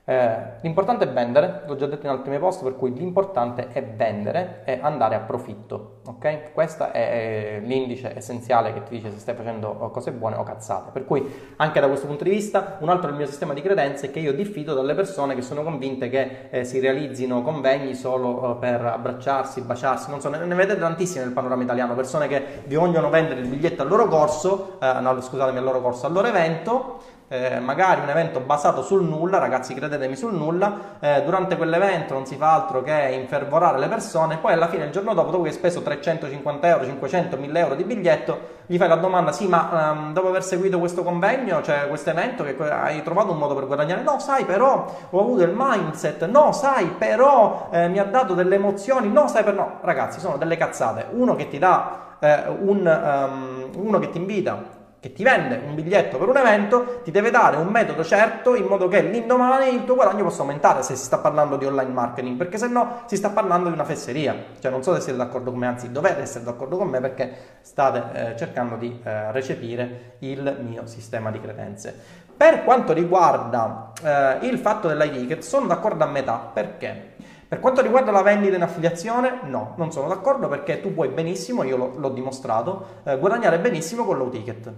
eh, 0.10 0.57
l'importante 0.62 1.05
è 1.05 1.07
vendere, 1.07 1.62
l'ho 1.68 1.76
già 1.76 1.86
detto 1.86 2.07
in 2.07 2.12
altri 2.12 2.30
miei 2.30 2.41
post, 2.41 2.64
per 2.64 2.76
cui 2.76 2.91
l'importante 2.95 3.68
è 3.72 3.84
vendere 3.84 4.64
e 4.66 4.80
andare 4.82 5.14
a 5.14 5.20
profitto, 5.20 5.97
ok? 6.07 6.51
Questo 6.51 6.91
è 6.91 7.62
l'indice 7.64 8.18
essenziale 8.18 8.74
che 8.74 8.82
ti 8.82 8.95
dice 8.95 9.12
se 9.12 9.20
stai 9.20 9.36
facendo 9.36 9.76
cose 9.93 10.12
buone 10.12 10.36
o 10.38 10.41
cazzate. 10.41 10.89
Per 10.91 11.05
cui 11.05 11.32
anche 11.57 11.80
da 11.80 11.86
questo 11.86 12.07
punto 12.07 12.24
di 12.24 12.32
vista, 12.32 12.78
un 12.80 12.89
altro 12.89 13.10
del 13.10 13.18
mio 13.18 13.28
sistema 13.28 13.53
di 13.53 13.62
credenze 13.62 14.07
è 14.07 14.12
che 14.12 14.18
io 14.18 14.34
diffido 14.34 14.74
dalle 14.74 14.95
persone 14.95 15.36
che 15.36 15.43
sono 15.43 15.62
convinte 15.62 16.10
che 16.10 16.47
eh, 16.49 16.64
si 16.64 16.80
realizzino 16.80 17.43
convegni 17.43 17.93
solo 17.93 18.55
eh, 18.55 18.60
per 18.60 18.84
abbracciarsi, 18.84 19.62
baciarsi, 19.62 20.10
non 20.10 20.22
so, 20.22 20.30
ne, 20.30 20.43
ne, 20.43 20.55
vedete 20.55 20.80
tantissime 20.80 21.24
nel 21.24 21.34
panorama 21.34 21.62
italiano, 21.62 21.93
persone 21.93 22.28
che 22.28 22.64
vi 22.66 22.74
vogliono 22.74 23.12
vendere 23.12 23.41
il 23.41 23.47
biglietto 23.47 23.84
al 23.84 23.88
loro 23.88 24.07
corso, 24.07 24.80
eh, 24.82 24.91
no, 25.01 25.22
scusatemi, 25.22 25.60
al 25.60 25.64
loro 25.64 25.82
corso, 25.82 26.07
al 26.07 26.14
loro 26.14 26.26
evento, 26.26 27.18
eh, 27.30 27.59
magari 27.59 28.01
un 28.01 28.09
evento 28.09 28.39
basato 28.39 28.82
sul 28.82 29.03
nulla, 29.03 29.38
ragazzi 29.38 29.73
credetemi 29.75 30.15
sul 30.15 30.34
nulla, 30.34 30.97
eh, 30.99 31.21
durante 31.23 31.55
quell'evento 31.55 32.15
non 32.15 32.25
si 32.25 32.36
fa 32.36 32.55
altro 32.55 32.82
che 32.82 33.11
infervorare 33.13 33.77
le 33.77 33.88
persone, 33.88 34.38
poi 34.38 34.53
alla 34.53 34.67
fine 34.67 34.86
il 34.86 34.91
giorno 34.91 35.13
dopo, 35.13 35.30
dopo 35.30 35.43
che 35.43 35.49
hai 35.49 35.55
speso 35.55 35.82
350 35.82 36.67
euro, 36.67 36.86
500, 36.86 37.38
1000 37.38 37.59
euro 37.59 37.75
di 37.75 37.84
biglietto, 37.84 38.57
gli 38.65 38.77
fai 38.77 38.88
la 38.88 38.95
domanda, 38.95 39.32
sì 39.32 39.47
ma 39.47 39.91
um, 39.91 40.13
dopo 40.13 40.27
aver 40.27 40.43
seguito 40.43 40.80
questo 40.80 41.03
convegno, 41.03 41.61
cioè 41.61 41.88
questo 41.88 42.09
evento, 42.09 42.43
che 42.43 42.55
hai 42.67 43.03
trovato 43.03 43.32
un 43.32 43.38
modo 43.38 43.53
per 43.53 43.67
guadagnare? 43.67 44.01
No, 44.01 44.17
sai 44.19 44.45
però, 44.45 45.07
ho 45.09 45.19
avuto 45.19 45.43
il 45.43 45.53
mindset, 45.55 46.25
no, 46.25 46.51
sai 46.51 46.88
però, 46.88 47.69
eh, 47.71 47.88
mi 47.89 47.99
ha 47.99 48.05
dato 48.05 48.34
delle 48.34 48.55
emozioni, 48.55 49.07
no, 49.11 49.27
sai 49.27 49.43
però, 49.43 49.55
no, 49.55 49.77
ragazzi, 49.82 50.19
sono 50.19 50.38
delle 50.38 50.57
cazzate, 50.57 51.05
uno 51.11 51.36
che 51.36 51.47
ti 51.47 51.59
dà... 51.59 52.07
Eh, 52.21 52.47
un, 52.49 52.86
um, 52.86 53.69
uno 53.82 53.97
che 53.97 54.09
ti 54.09 54.17
invita 54.17 54.77
che 55.00 55.14
ti 55.14 55.24
vende 55.24 55.62
un 55.66 55.76
biglietto 55.76 56.18
per 56.18 56.28
un 56.28 56.36
evento 56.36 57.00
ti 57.04 57.12
deve 57.12 57.32
dare 57.32 57.56
un 57.56 57.68
metodo 57.68 58.04
certo 58.04 58.56
in 58.56 58.66
modo 58.66 58.88
che 58.89 59.02
l'indomani 59.02 59.74
il 59.74 59.86
tuo 59.86 59.95
guadagno 59.95 60.24
possa 60.24 60.41
aumentare 60.41 60.84
se 60.84 60.95
si 60.95 61.04
sta 61.04 61.20
parlando 61.20 61.56
di 61.56 61.66
online 61.66 61.91
marketing, 61.91 62.38
perché 62.38 62.58
se 62.58 62.68
no 62.68 63.04
si 63.06 63.16
sta 63.16 63.30
parlando 63.30 63.70
di 63.70 63.74
una 63.74 63.86
fesseria. 63.86 64.36
Cioè 64.60 64.70
non 64.72 64.84
so 64.84 64.93
se 64.93 65.02
siete 65.02 65.18
d'accordo 65.18 65.52
con 65.52 65.60
me, 65.60 65.68
anzi 65.68 65.91
dovete 65.91 66.22
essere 66.22 66.43
d'accordo 66.43 66.78
con 66.78 66.89
me 66.89 67.00
perché 67.00 67.34
state 67.62 68.32
eh, 68.32 68.36
cercando 68.36 68.76
di 68.76 69.00
eh, 69.04 69.32
recepire 69.32 70.16
il 70.20 70.58
mio 70.62 70.86
sistema 70.86 71.32
di 71.32 71.39
credenze. 71.39 71.95
Per 72.36 72.64
quanto 72.64 72.93
riguarda 72.93 73.91
eh, 74.04 74.47
il 74.47 74.58
fatto 74.60 74.88
dell'ID 74.88 75.14
ticket 75.14 75.41
sono 75.41 75.68
d'accordo 75.68 76.04
a 76.04 76.08
metà, 76.08 76.50
perché? 76.54 77.09
Per 77.50 77.60
quanto 77.60 77.82
riguarda 77.82 78.12
la 78.12 78.22
vendita 78.22 78.56
in 78.56 78.62
affiliazione, 78.62 79.39
no, 79.45 79.74
non 79.78 79.91
sono 79.91 80.08
d'accordo 80.08 80.47
perché 80.47 80.82
tu 80.82 80.93
puoi 80.93 81.08
benissimo, 81.08 81.64
io 81.64 81.93
l'ho, 81.95 82.10
dimostrato, 82.10 83.02
eh, 83.04 83.18
guadagnare 83.18 83.58
benissimo 83.58 84.06
con 84.06 84.20
low 84.20 84.30
ticket. 84.30 84.72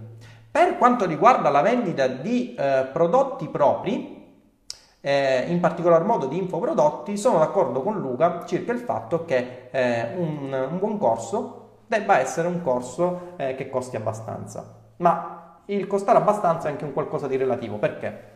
Per 0.50 0.78
quanto 0.78 1.04
riguarda 1.04 1.50
la 1.50 1.60
vendita 1.60 2.06
di 2.06 2.54
eh, 2.54 2.88
prodotti 2.90 3.48
propri, 3.48 4.40
eh, 5.02 5.44
in 5.48 5.60
particolar 5.60 6.02
modo 6.04 6.24
di 6.24 6.38
infoprodotti, 6.38 7.18
sono 7.18 7.40
d'accordo 7.40 7.82
con 7.82 8.00
Luca 8.00 8.46
circa 8.46 8.72
il 8.72 8.78
fatto 8.78 9.26
che 9.26 9.68
eh, 9.70 10.14
un, 10.16 10.68
un, 10.70 10.78
buon 10.78 10.96
corso 10.96 11.80
debba 11.86 12.20
essere 12.20 12.48
un 12.48 12.62
corso 12.62 13.32
eh, 13.36 13.54
che 13.54 13.68
costi 13.68 13.96
abbastanza. 13.96 14.78
Ma 14.96 15.58
il 15.66 15.86
costare 15.86 16.16
abbastanza 16.16 16.68
è 16.68 16.70
anche 16.70 16.84
un 16.84 16.94
qualcosa 16.94 17.26
di 17.26 17.36
relativo, 17.36 17.76
perché? 17.76 18.30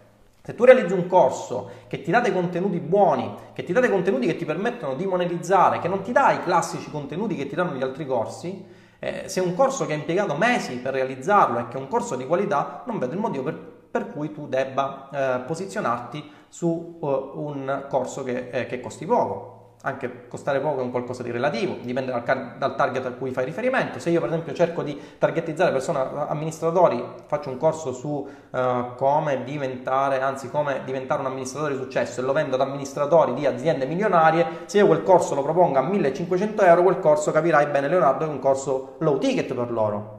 Se 0.46 0.54
tu 0.54 0.62
realizzi 0.62 0.92
un 0.92 1.08
corso 1.08 1.70
che 1.88 2.02
ti 2.02 2.12
dà 2.12 2.20
dei 2.20 2.32
contenuti 2.32 2.78
buoni, 2.78 3.34
che 3.52 3.64
ti 3.64 3.72
dà 3.72 3.80
dei 3.80 3.90
contenuti 3.90 4.26
che 4.26 4.36
ti 4.36 4.44
permettono 4.44 4.94
di 4.94 5.04
monetizzare, 5.04 5.80
che 5.80 5.88
non 5.88 6.02
ti 6.02 6.12
dà 6.12 6.30
i 6.30 6.42
classici 6.44 6.88
contenuti 6.88 7.34
che 7.34 7.48
ti 7.48 7.56
danno 7.56 7.74
gli 7.74 7.82
altri 7.82 8.06
corsi, 8.06 8.64
eh, 9.00 9.24
se 9.26 9.40
è 9.40 9.44
un 9.44 9.56
corso 9.56 9.86
che 9.86 9.94
ha 9.94 9.96
impiegato 9.96 10.36
mesi 10.36 10.76
per 10.76 10.92
realizzarlo 10.92 11.58
e 11.58 11.66
che 11.66 11.76
è 11.76 11.80
un 11.80 11.88
corso 11.88 12.14
di 12.14 12.24
qualità, 12.28 12.84
non 12.86 13.00
vedo 13.00 13.14
il 13.14 13.18
motivo 13.18 13.42
per, 13.42 13.54
per 13.90 14.12
cui 14.12 14.30
tu 14.30 14.46
debba 14.46 15.08
eh, 15.12 15.40
posizionarti 15.40 16.30
su 16.48 16.96
uh, 17.00 17.32
un 17.34 17.86
corso 17.88 18.22
che, 18.22 18.48
eh, 18.50 18.66
che 18.66 18.78
costi 18.78 19.04
poco. 19.04 19.55
Anche 19.86 20.26
costare 20.26 20.58
poco 20.58 20.80
è 20.80 20.82
un 20.82 20.90
qualcosa 20.90 21.22
di 21.22 21.30
relativo, 21.30 21.76
dipende 21.80 22.10
dal, 22.10 22.54
dal, 22.58 22.74
target 22.74 23.06
a 23.06 23.12
cui 23.12 23.30
fai 23.30 23.44
riferimento. 23.44 24.00
Se 24.00 24.10
io 24.10 24.18
per 24.18 24.30
esempio 24.30 24.52
cerco 24.52 24.82
di 24.82 25.00
targetizzare 25.16 25.70
persone 25.70 26.00
amministratori, 26.26 27.02
faccio 27.26 27.50
un 27.50 27.56
corso 27.56 27.92
su 27.92 28.08
uh, 28.08 28.94
come 28.96 29.44
diventare, 29.44 30.20
anzi 30.20 30.50
come 30.50 30.80
diventare 30.84 31.20
un 31.20 31.26
amministratore 31.26 31.74
di 31.74 31.80
successo 31.80 32.20
e 32.20 32.24
lo 32.24 32.32
vendo 32.32 32.56
ad 32.56 32.62
amministratori 32.62 33.32
di 33.34 33.46
aziende 33.46 33.86
milionarie, 33.86 34.64
se 34.66 34.78
io 34.78 34.86
quel 34.88 35.04
corso 35.04 35.36
lo 35.36 35.42
propongo 35.42 35.78
a 35.78 35.82
1500 35.82 36.62
euro, 36.62 36.82
quel 36.82 36.98
corso 36.98 37.30
capirai 37.30 37.66
bene 37.66 37.86
Leonardo 37.86 38.24
è 38.24 38.28
un 38.28 38.40
corso 38.40 38.96
low 38.98 39.18
ticket 39.18 39.54
per 39.54 39.70
loro. 39.70 40.15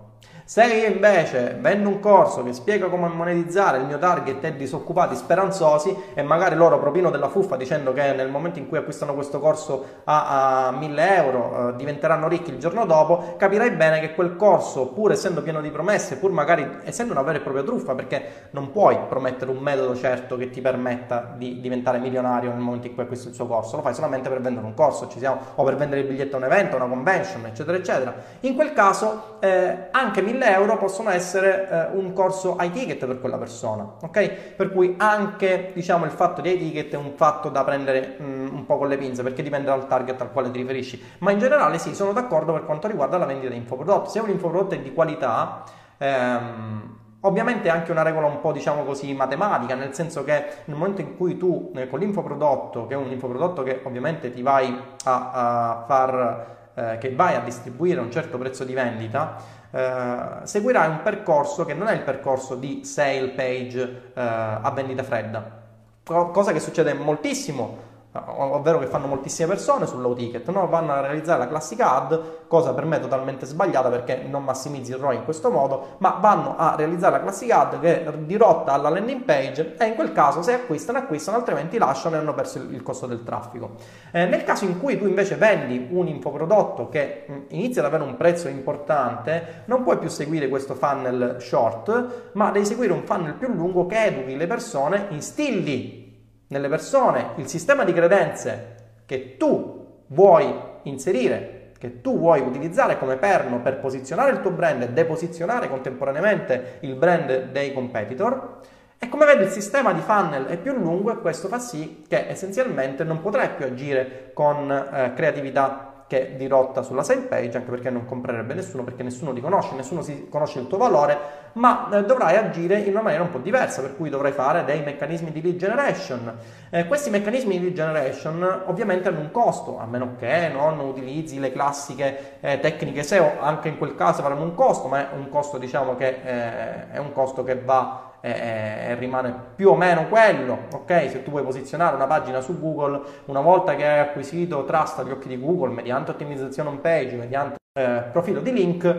Se 0.47 0.63
io 0.63 0.87
invece 0.87 1.57
vendo 1.59 1.89
un 1.89 1.99
corso 1.99 2.41
che 2.41 2.53
spiega 2.53 2.87
come 2.87 3.09
monetizzare, 3.09 3.79
il 3.79 3.85
mio 3.85 3.97
target 3.97 4.39
è 4.39 4.53
disoccupati 4.53 5.13
speranzosi 5.13 5.93
e 6.13 6.23
magari 6.23 6.55
loro 6.55 6.79
propino 6.79 7.11
della 7.11 7.27
fuffa 7.27 7.57
dicendo 7.57 7.91
che 7.91 8.13
nel 8.13 8.29
momento 8.29 8.57
in 8.57 8.69
cui 8.69 8.77
acquistano 8.77 9.13
questo 9.13 9.41
corso 9.41 10.03
a, 10.05 10.67
a 10.67 10.71
1000 10.71 11.15
euro 11.17 11.67
eh, 11.67 11.75
diventeranno 11.75 12.29
ricchi 12.29 12.51
il 12.51 12.59
giorno 12.59 12.85
dopo, 12.85 13.35
capirai 13.35 13.71
bene 13.71 13.99
che 13.99 14.15
quel 14.15 14.37
corso, 14.37 14.87
pur 14.87 15.11
essendo 15.11 15.41
pieno 15.41 15.59
di 15.59 15.69
promesse, 15.69 16.15
pur 16.15 16.31
magari 16.31 16.65
essendo 16.85 17.11
una 17.11 17.23
vera 17.23 17.39
e 17.39 17.41
propria 17.41 17.63
truffa, 17.65 17.93
perché 17.93 18.47
non 18.51 18.71
puoi 18.71 18.97
promettere 19.09 19.51
un 19.51 19.57
metodo 19.57 19.97
certo 19.97 20.37
che 20.37 20.49
ti 20.49 20.61
permetta 20.61 21.33
di 21.35 21.59
diventare 21.59 21.99
milionario 21.99 22.51
nel 22.51 22.61
momento 22.61 22.87
in 22.87 22.93
cui 22.93 23.03
acquisti 23.03 23.27
il 23.27 23.33
suo 23.33 23.47
corso, 23.47 23.75
lo 23.75 23.81
fai 23.81 23.93
solamente 23.93 24.29
per 24.29 24.39
vendere 24.39 24.65
un 24.65 24.73
corso, 24.73 25.09
siamo, 25.09 25.41
o 25.55 25.63
per 25.65 25.75
vendere 25.75 25.99
il 25.99 26.07
biglietto 26.07 26.37
a 26.37 26.39
un 26.39 26.45
evento, 26.45 26.77
a 26.77 26.83
una 26.85 26.87
convention, 26.87 27.45
eccetera, 27.47 27.75
eccetera. 27.75 28.15
In 28.39 28.55
quel 28.55 28.71
caso 28.71 29.39
eh, 29.41 29.87
anche 29.91 30.21
1000 30.21 30.35
1000 30.37 30.53
euro 30.53 30.77
possono 30.77 31.09
essere 31.09 31.69
eh, 31.69 31.97
un 31.97 32.13
corso 32.13 32.57
high 32.59 32.71
ticket 32.71 33.05
per 33.05 33.19
quella 33.19 33.37
persona, 33.37 33.95
ok? 34.01 34.31
Per 34.55 34.71
cui 34.71 34.95
anche 34.97 35.71
diciamo 35.73 36.05
il 36.05 36.11
fatto 36.11 36.41
di 36.41 36.49
high 36.49 36.59
ticket 36.59 36.93
è 36.93 36.97
un 36.97 37.13
fatto 37.15 37.49
da 37.49 37.63
prendere 37.63 38.15
mh, 38.17 38.23
mm, 38.23 38.55
un 38.55 38.65
po' 38.65 38.77
con 38.77 38.87
le 38.87 38.97
pinze 38.97 39.23
perché 39.23 39.41
dipende 39.41 39.67
dal 39.67 39.87
target 39.87 40.21
al 40.21 40.31
quale 40.31 40.51
ti 40.51 40.59
riferisci, 40.59 41.03
ma 41.19 41.31
in 41.31 41.39
generale 41.39 41.77
sì, 41.79 41.95
sono 41.95 42.13
d'accordo 42.13 42.53
per 42.53 42.65
quanto 42.65 42.87
riguarda 42.87 43.17
la 43.17 43.25
vendita 43.25 43.49
di 43.49 43.57
infoprodotti. 43.57 44.11
Se 44.11 44.19
un 44.19 44.29
infoprodotto 44.29 44.75
è 44.75 44.79
di 44.79 44.93
qualità, 44.93 45.63
ehm, 45.97 46.95
Ovviamente 47.21 47.67
è 47.67 47.71
anche 47.71 47.91
una 47.91 48.03
regola 48.03 48.27
un 48.27 48.39
po' 48.41 48.51
diciamo 48.51 48.83
così 48.83 49.11
matematica, 49.13 49.73
nel 49.73 49.93
senso 49.93 50.23
che 50.23 50.45
nel 50.65 50.77
momento 50.77 51.01
in 51.01 51.17
cui 51.17 51.35
tu 51.35 51.71
eh, 51.75 51.89
con 51.89 51.99
l'infoprodotto, 51.99 52.85
che 52.85 52.93
è 52.93 52.97
un 52.97 53.11
infoprodotto 53.11 53.63
che 53.63 53.81
ovviamente 53.83 54.31
ti 54.31 54.43
vai 54.43 54.79
a, 55.03 55.31
a 55.31 55.83
far, 55.87 56.71
eh, 56.75 56.97
che 56.99 57.15
vai 57.15 57.33
a 57.33 57.39
distribuire 57.39 57.99
un 57.99 58.11
certo 58.11 58.37
prezzo 58.37 58.63
di 58.63 58.73
vendita, 58.73 59.35
eh, 59.71 60.39
seguirai 60.43 60.89
un 60.89 61.01
percorso 61.01 61.65
che 61.65 61.73
non 61.73 61.87
è 61.87 61.93
il 61.93 62.01
percorso 62.01 62.55
di 62.55 62.83
sale 62.83 63.29
page 63.29 64.11
eh, 64.13 64.21
a 64.21 64.71
vendita 64.73 65.03
fredda, 65.03 65.63
cosa 66.03 66.51
che 66.51 66.59
succede 66.59 66.93
moltissimo 66.93 67.95
ovvero 68.25 68.79
che 68.79 68.87
fanno 68.87 69.07
moltissime 69.07 69.47
persone 69.47 69.85
sul 69.85 70.01
low 70.01 70.13
ticket, 70.13 70.49
no? 70.49 70.67
vanno 70.67 70.93
a 70.93 71.01
realizzare 71.01 71.39
la 71.39 71.47
classica 71.47 71.95
ad, 71.95 72.47
cosa 72.47 72.73
per 72.73 72.85
me 72.85 72.99
totalmente 72.99 73.45
sbagliata 73.45 73.89
perché 73.89 74.23
non 74.27 74.43
massimizzi 74.43 74.91
il 74.91 74.97
ROI 74.97 75.17
in 75.17 75.23
questo 75.23 75.51
modo, 75.51 75.95
ma 75.99 76.17
vanno 76.19 76.55
a 76.57 76.75
realizzare 76.75 77.17
la 77.17 77.21
classica 77.21 77.69
ad 77.69 77.79
che 77.79 78.05
è 78.05 78.13
dirotta 78.17 78.73
alla 78.73 78.89
landing 78.89 79.21
page 79.21 79.75
e 79.77 79.85
in 79.85 79.95
quel 79.95 80.11
caso 80.13 80.41
se 80.41 80.53
acquistano, 80.53 80.97
acquistano, 80.97 81.37
altrimenti 81.37 81.77
lasciano 81.77 82.15
e 82.15 82.19
hanno 82.19 82.33
perso 82.33 82.59
il, 82.59 82.81
costo 82.81 83.05
del 83.05 83.23
traffico. 83.23 83.75
Eh, 84.11 84.25
nel 84.25 84.43
caso 84.43 84.65
in 84.65 84.79
cui 84.79 84.97
tu 84.97 85.05
invece 85.05 85.35
vendi 85.35 85.87
un 85.91 86.07
infoprodotto 86.07 86.89
che 86.89 87.25
inizia 87.49 87.81
ad 87.81 87.87
avere 87.87 88.03
un 88.03 88.15
prezzo 88.15 88.47
importante, 88.47 89.63
non 89.65 89.83
puoi 89.83 89.97
più 89.97 90.09
seguire 90.09 90.47
questo 90.47 90.73
funnel 90.73 91.35
short, 91.39 92.31
ma 92.33 92.51
devi 92.51 92.65
seguire 92.65 92.93
un 92.93 93.03
funnel 93.03 93.33
più 93.33 93.53
lungo 93.53 93.85
che 93.85 94.05
educhi 94.05 94.35
le 94.35 94.47
persone, 94.47 95.07
instilli 95.09 96.06
nelle 96.47 96.69
persone 96.69 97.31
il 97.35 97.47
sistema 97.47 97.83
di 97.83 97.93
credenze 97.93 98.75
che 99.05 99.37
tu 99.37 100.03
vuoi 100.07 100.53
inserire, 100.83 101.71
che 101.77 102.01
tu 102.01 102.17
vuoi 102.17 102.41
utilizzare 102.41 102.97
come 102.97 103.17
perno 103.17 103.61
per 103.61 103.79
posizionare 103.79 104.31
il 104.31 104.41
tuo 104.41 104.51
brand 104.51 104.81
e 104.81 104.89
deposizionare 104.89 105.69
contemporaneamente 105.69 106.77
il 106.81 106.95
brand 106.95 107.51
dei 107.51 107.73
competitor. 107.73 108.59
E 108.99 109.09
come 109.09 109.25
vedi 109.25 109.43
il 109.43 109.49
sistema 109.49 109.93
di 109.93 110.01
funnel 110.01 110.45
è 110.45 110.57
più 110.57 110.73
lungo 110.73 111.11
e 111.11 111.19
questo 111.19 111.47
fa 111.47 111.59
sì 111.59 112.03
che 112.07 112.27
essenzialmente 112.29 113.03
non 113.03 113.21
potrai 113.21 113.49
più 113.49 113.65
agire 113.65 114.31
con 114.33 114.71
eh, 114.71 115.13
creatività 115.13 115.96
che 116.07 116.35
dirotta 116.37 116.81
sulla 116.81 117.03
sale 117.03 117.21
page, 117.21 117.57
anche 117.57 117.69
perché 117.69 117.89
non 117.89 118.05
comprerebbe 118.05 118.53
nessuno, 118.53 118.83
perché 118.83 119.03
nessuno 119.03 119.33
ti 119.33 119.41
conosce, 119.41 119.75
nessuno 119.75 120.01
si 120.01 120.27
conosce 120.29 120.59
il 120.59 120.67
tuo 120.67 120.77
valore, 120.77 121.17
ma 121.53 121.89
eh, 121.91 122.05
dovrai 122.05 122.37
agire 122.37 122.79
in 122.79 122.91
una 122.91 123.01
maniera 123.01 123.23
un 123.23 123.31
po' 123.31 123.39
diversa, 123.39 123.81
per 123.81 123.95
cui 123.97 124.09
dovrai 124.09 124.31
fare 124.31 124.63
dei 124.63 124.81
meccanismi 124.83 125.31
di 125.31 125.41
lead 125.41 125.57
generation. 125.57 126.33
Eh, 126.69 126.87
questi 126.87 127.09
meccanismi 127.09 127.57
di 127.57 127.65
lead 127.65 127.75
generation 127.75 128.63
ovviamente 128.67 129.09
hanno 129.09 129.19
un 129.19 129.31
costo, 129.31 129.77
a 129.79 129.85
meno 129.85 130.15
che 130.17 130.47
non 130.47 130.79
utilizzi 130.79 131.39
le 131.39 131.51
classiche 131.51 132.37
eh, 132.39 132.59
tecniche 132.59 133.03
SEO, 133.03 133.41
anche 133.41 133.67
in 133.67 133.77
quel 133.77 133.95
caso 133.95 134.21
avranno 134.21 134.43
un 134.43 134.55
costo, 134.55 134.87
ma 134.87 135.11
è 135.11 135.15
un 135.15 135.29
costo 135.29 135.57
diciamo 135.57 135.95
che 135.95 136.07
eh, 136.23 136.91
è 136.91 136.97
un 136.99 137.11
costo 137.11 137.43
che 137.43 137.59
va 137.59 138.06
e, 138.21 138.95
rimane 138.95 139.33
più 139.55 139.69
o 139.69 139.75
meno 139.75 140.07
quello, 140.07 140.67
ok? 140.73 141.09
Se 141.09 141.23
tu 141.23 141.31
vuoi 141.31 141.43
posizionare 141.43 141.95
una 141.95 142.07
pagina 142.07 142.41
su 142.41 142.59
Google, 142.59 143.01
una 143.25 143.41
volta 143.41 143.75
che 143.75 143.85
hai 143.85 143.99
acquisito 143.99 144.63
trust 144.65 144.99
agli 144.99 145.11
occhi 145.11 145.27
di 145.27 145.39
Google 145.39 145.73
mediante 145.73 146.11
ottimizzazione 146.11 146.69
home 146.69 146.79
page, 146.79 147.15
mediante 147.15 147.55
eh, 147.77 148.03
profilo 148.11 148.41
di 148.41 148.51
link, 148.51 148.95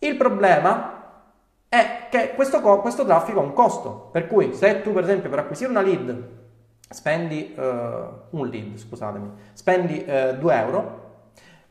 il 0.00 0.16
problema 0.16 0.96
è 1.68 2.06
che 2.10 2.32
questo, 2.34 2.60
questo, 2.60 3.04
traffico 3.04 3.40
ha 3.40 3.42
un 3.42 3.52
costo, 3.52 4.08
per 4.10 4.26
cui 4.26 4.54
se 4.54 4.82
tu 4.82 4.92
per 4.92 5.02
esempio 5.02 5.28
per 5.28 5.40
acquisire 5.40 5.70
una 5.70 5.82
lead 5.82 6.36
spendi 6.88 7.54
uh, 7.56 7.62
un 8.30 8.46
lead, 8.48 8.76
scusatemi, 8.76 9.30
spendi 9.52 10.04
eh, 10.04 10.36
2 10.38 10.54
euro, 10.54 11.06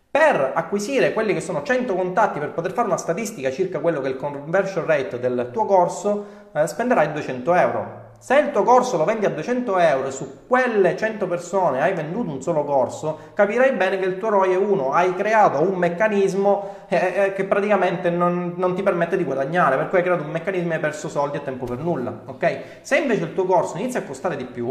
per 0.09 0.51
acquisire 0.55 1.13
quelli 1.13 1.33
che 1.33 1.41
sono 1.41 1.63
100 1.63 1.93
contatti 1.93 2.39
per 2.39 2.51
poter 2.51 2.71
fare 2.71 2.87
una 2.87 2.97
statistica 2.97 3.51
circa 3.51 3.79
quello 3.79 3.99
che 4.01 4.07
è 4.07 4.11
il 4.11 4.15
conversion 4.15 4.85
rate 4.85 5.19
del 5.19 5.49
tuo 5.51 5.65
corso, 5.65 6.25
eh, 6.57 6.67
spenderai 6.67 7.11
200 7.11 7.53
euro. 7.53 8.05
Se 8.19 8.35
il 8.35 8.51
tuo 8.51 8.63
corso 8.63 8.97
lo 8.97 9.05
vendi 9.05 9.27
a 9.27 9.29
200 9.29 9.77
euro 9.77 10.07
e 10.07 10.11
su 10.11 10.47
quelle 10.47 10.97
100 10.97 11.27
persone 11.27 11.81
hai 11.81 11.93
venduto 11.93 12.31
un 12.31 12.41
solo 12.41 12.63
corso, 12.63 13.19
capirai 13.35 13.73
bene 13.73 13.99
che 13.99 14.05
il 14.05 14.17
tuo 14.17 14.29
ROI 14.29 14.53
è 14.53 14.57
1, 14.57 14.91
hai 14.91 15.13
creato 15.13 15.61
un 15.61 15.75
meccanismo 15.77 16.85
eh, 16.87 17.13
eh, 17.15 17.33
che 17.33 17.45
praticamente 17.45 18.09
non, 18.09 18.55
non, 18.57 18.73
ti 18.73 18.81
permette 18.81 19.17
di 19.17 19.23
guadagnare, 19.23 19.77
per 19.77 19.89
cui 19.89 19.99
hai 19.99 20.03
creato 20.03 20.23
un 20.23 20.31
meccanismo 20.31 20.71
e 20.71 20.75
hai 20.75 20.81
perso 20.81 21.09
soldi 21.09 21.37
a 21.37 21.41
tempo 21.41 21.65
per 21.65 21.77
nulla. 21.77 22.23
Okay? 22.25 22.61
Se 22.81 22.97
invece 22.97 23.25
il 23.25 23.33
tuo 23.35 23.45
corso 23.45 23.77
inizia 23.77 23.99
a 23.99 24.03
costare 24.03 24.35
di 24.35 24.45
più, 24.45 24.67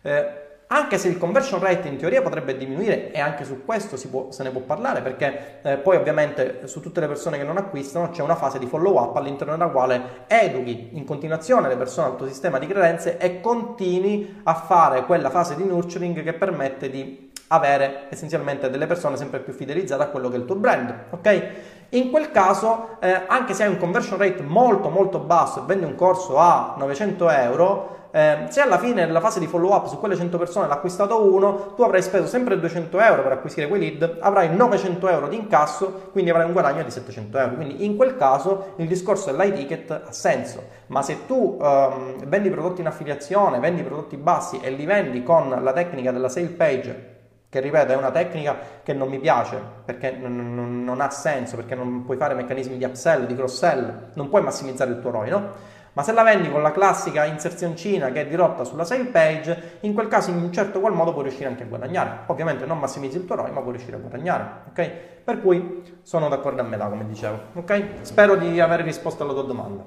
eh, 0.00 0.41
anche 0.72 0.96
se 0.96 1.08
il 1.08 1.18
conversion 1.18 1.60
rate 1.60 1.88
in 1.88 1.98
teoria 1.98 2.22
potrebbe 2.22 2.56
diminuire 2.56 3.12
e 3.12 3.20
anche 3.20 3.44
su 3.44 3.64
questo 3.64 3.96
può, 4.08 4.30
se 4.30 4.42
ne 4.42 4.50
può 4.50 4.62
parlare 4.62 5.02
perché 5.02 5.60
eh, 5.62 5.76
poi 5.76 5.96
ovviamente 5.96 6.62
su 6.64 6.80
tutte 6.80 7.00
le 7.00 7.06
persone 7.06 7.36
che 7.36 7.44
non 7.44 7.58
acquistano 7.58 8.08
c'è 8.08 8.22
una 8.22 8.36
fase 8.36 8.58
di 8.58 8.66
follow 8.66 8.96
up 8.96 9.14
all'interno 9.16 9.54
della 9.54 9.70
quale 9.70 10.24
educhi 10.28 10.90
in 10.92 11.04
continuazione 11.04 11.68
le 11.68 11.76
persone 11.76 12.08
al 12.08 12.16
tuo 12.16 12.26
sistema 12.26 12.58
di 12.58 12.66
credenze 12.66 13.18
e 13.18 13.42
continui 13.42 14.40
a 14.44 14.54
fare 14.54 15.04
quella 15.04 15.28
fase 15.28 15.56
di 15.56 15.64
nurturing 15.64 16.22
che 16.22 16.32
permette 16.32 16.88
di 16.88 17.30
avere 17.48 18.06
essenzialmente 18.08 18.70
delle 18.70 18.86
persone 18.86 19.18
sempre 19.18 19.40
più 19.40 19.52
fidelizzate 19.52 20.02
a 20.02 20.06
quello 20.06 20.30
che 20.30 20.36
è 20.36 20.38
il 20.38 20.46
tuo 20.46 20.56
brand, 20.56 20.94
ok? 21.10 21.50
In 21.90 22.10
quel 22.10 22.30
caso, 22.30 22.96
eh, 23.00 23.24
anche 23.26 23.52
se 23.52 23.64
hai 23.64 23.68
un 23.68 23.76
conversion 23.76 24.18
rate 24.18 24.40
molto 24.40 24.88
molto 24.88 25.18
basso 25.18 25.60
e 25.60 25.66
vendi 25.66 25.84
un 25.84 25.94
corso 25.94 26.38
a 26.38 26.74
900 26.78 27.28
euro, 27.28 28.01
eh, 28.14 28.44
se 28.50 28.60
alla 28.60 28.76
fine 28.76 29.06
della 29.06 29.20
fase 29.20 29.40
di 29.40 29.46
follow 29.46 29.72
up 29.72 29.86
su 29.86 29.98
quelle 29.98 30.14
100 30.14 30.36
persone 30.36 30.66
l'ha 30.68 30.74
acquistato 30.74 31.32
uno, 31.32 31.72
tu 31.74 31.82
avrai 31.82 32.02
speso 32.02 32.26
sempre 32.26 32.60
200 32.60 33.00
euro 33.00 33.22
per 33.22 33.32
acquisire 33.32 33.68
quei 33.68 33.80
lead, 33.80 34.18
avrai 34.20 34.54
900 34.54 35.08
euro 35.08 35.28
di 35.28 35.36
incasso, 35.36 36.10
quindi 36.12 36.28
avrai 36.28 36.44
un 36.44 36.52
guadagno 36.52 36.82
di 36.82 36.90
700 36.90 37.38
euro. 37.38 37.54
Quindi 37.54 37.86
in 37.86 37.96
quel 37.96 38.18
caso 38.18 38.74
il 38.76 38.86
discorso 38.86 39.30
dell'high 39.30 39.54
ticket 39.54 39.90
ha 39.90 40.12
senso, 40.12 40.62
ma 40.88 41.00
se 41.00 41.24
tu 41.26 41.58
ehm, 41.60 42.26
vendi 42.26 42.50
prodotti 42.50 42.82
in 42.82 42.86
affiliazione, 42.86 43.58
vendi 43.60 43.82
prodotti 43.82 44.18
bassi 44.18 44.60
e 44.60 44.70
li 44.70 44.84
vendi 44.84 45.22
con 45.22 45.48
la 45.62 45.72
tecnica 45.72 46.12
della 46.12 46.28
sale 46.28 46.48
page 46.48 47.10
che 47.48 47.60
ripeto 47.60 47.92
è 47.92 47.96
una 47.96 48.10
tecnica 48.10 48.56
che 48.82 48.94
non 48.94 49.10
mi 49.10 49.18
piace 49.18 49.60
perché 49.84 50.10
non, 50.10 50.54
non, 50.54 50.84
non, 50.84 51.02
ha 51.02 51.10
senso, 51.10 51.56
perché 51.56 51.74
non 51.74 52.02
puoi 52.02 52.16
fare 52.16 52.32
meccanismi 52.32 52.78
di 52.78 52.84
upsell, 52.84 53.26
di 53.26 53.34
cross 53.34 53.58
sell, 53.58 54.08
non 54.14 54.30
puoi 54.30 54.40
massimizzare 54.40 54.90
il 54.90 55.00
tuo 55.00 55.10
ROI, 55.10 55.28
no? 55.28 55.50
Ma 55.94 56.02
se 56.02 56.12
la 56.12 56.22
vendi 56.22 56.50
con 56.50 56.62
la 56.62 56.72
classica 56.72 57.26
inserzioncina 57.26 58.10
che 58.10 58.22
è 58.22 58.26
dirotta 58.26 58.64
sulla 58.64 58.84
sale 58.84 59.04
page, 59.04 59.78
in 59.80 59.92
quel 59.92 60.08
caso 60.08 60.30
in 60.30 60.36
un 60.36 60.50
certo 60.50 60.80
qual 60.80 60.94
modo 60.94 61.12
puoi 61.12 61.24
riuscire 61.24 61.48
anche 61.48 61.64
a 61.64 61.66
guadagnare. 61.66 62.20
Ovviamente 62.26 62.64
non 62.64 62.78
massimizzi 62.78 63.18
il 63.18 63.26
tuo 63.26 63.34
ROI, 63.34 63.50
ma 63.50 63.60
puoi 63.60 63.72
riuscire 63.72 63.96
a 63.96 64.00
guadagnare, 64.00 64.44
ok? 64.70 64.90
Per 65.22 65.40
cui 65.42 65.98
sono 66.00 66.30
d'accordo 66.30 66.62
a 66.62 66.64
metà, 66.64 66.88
come 66.88 67.06
dicevo, 67.06 67.38
ok? 67.54 67.84
Spero 68.00 68.36
di 68.36 68.58
aver 68.58 68.80
risposto 68.80 69.22
alla 69.22 69.34
tua 69.34 69.42
domanda. 69.42 69.84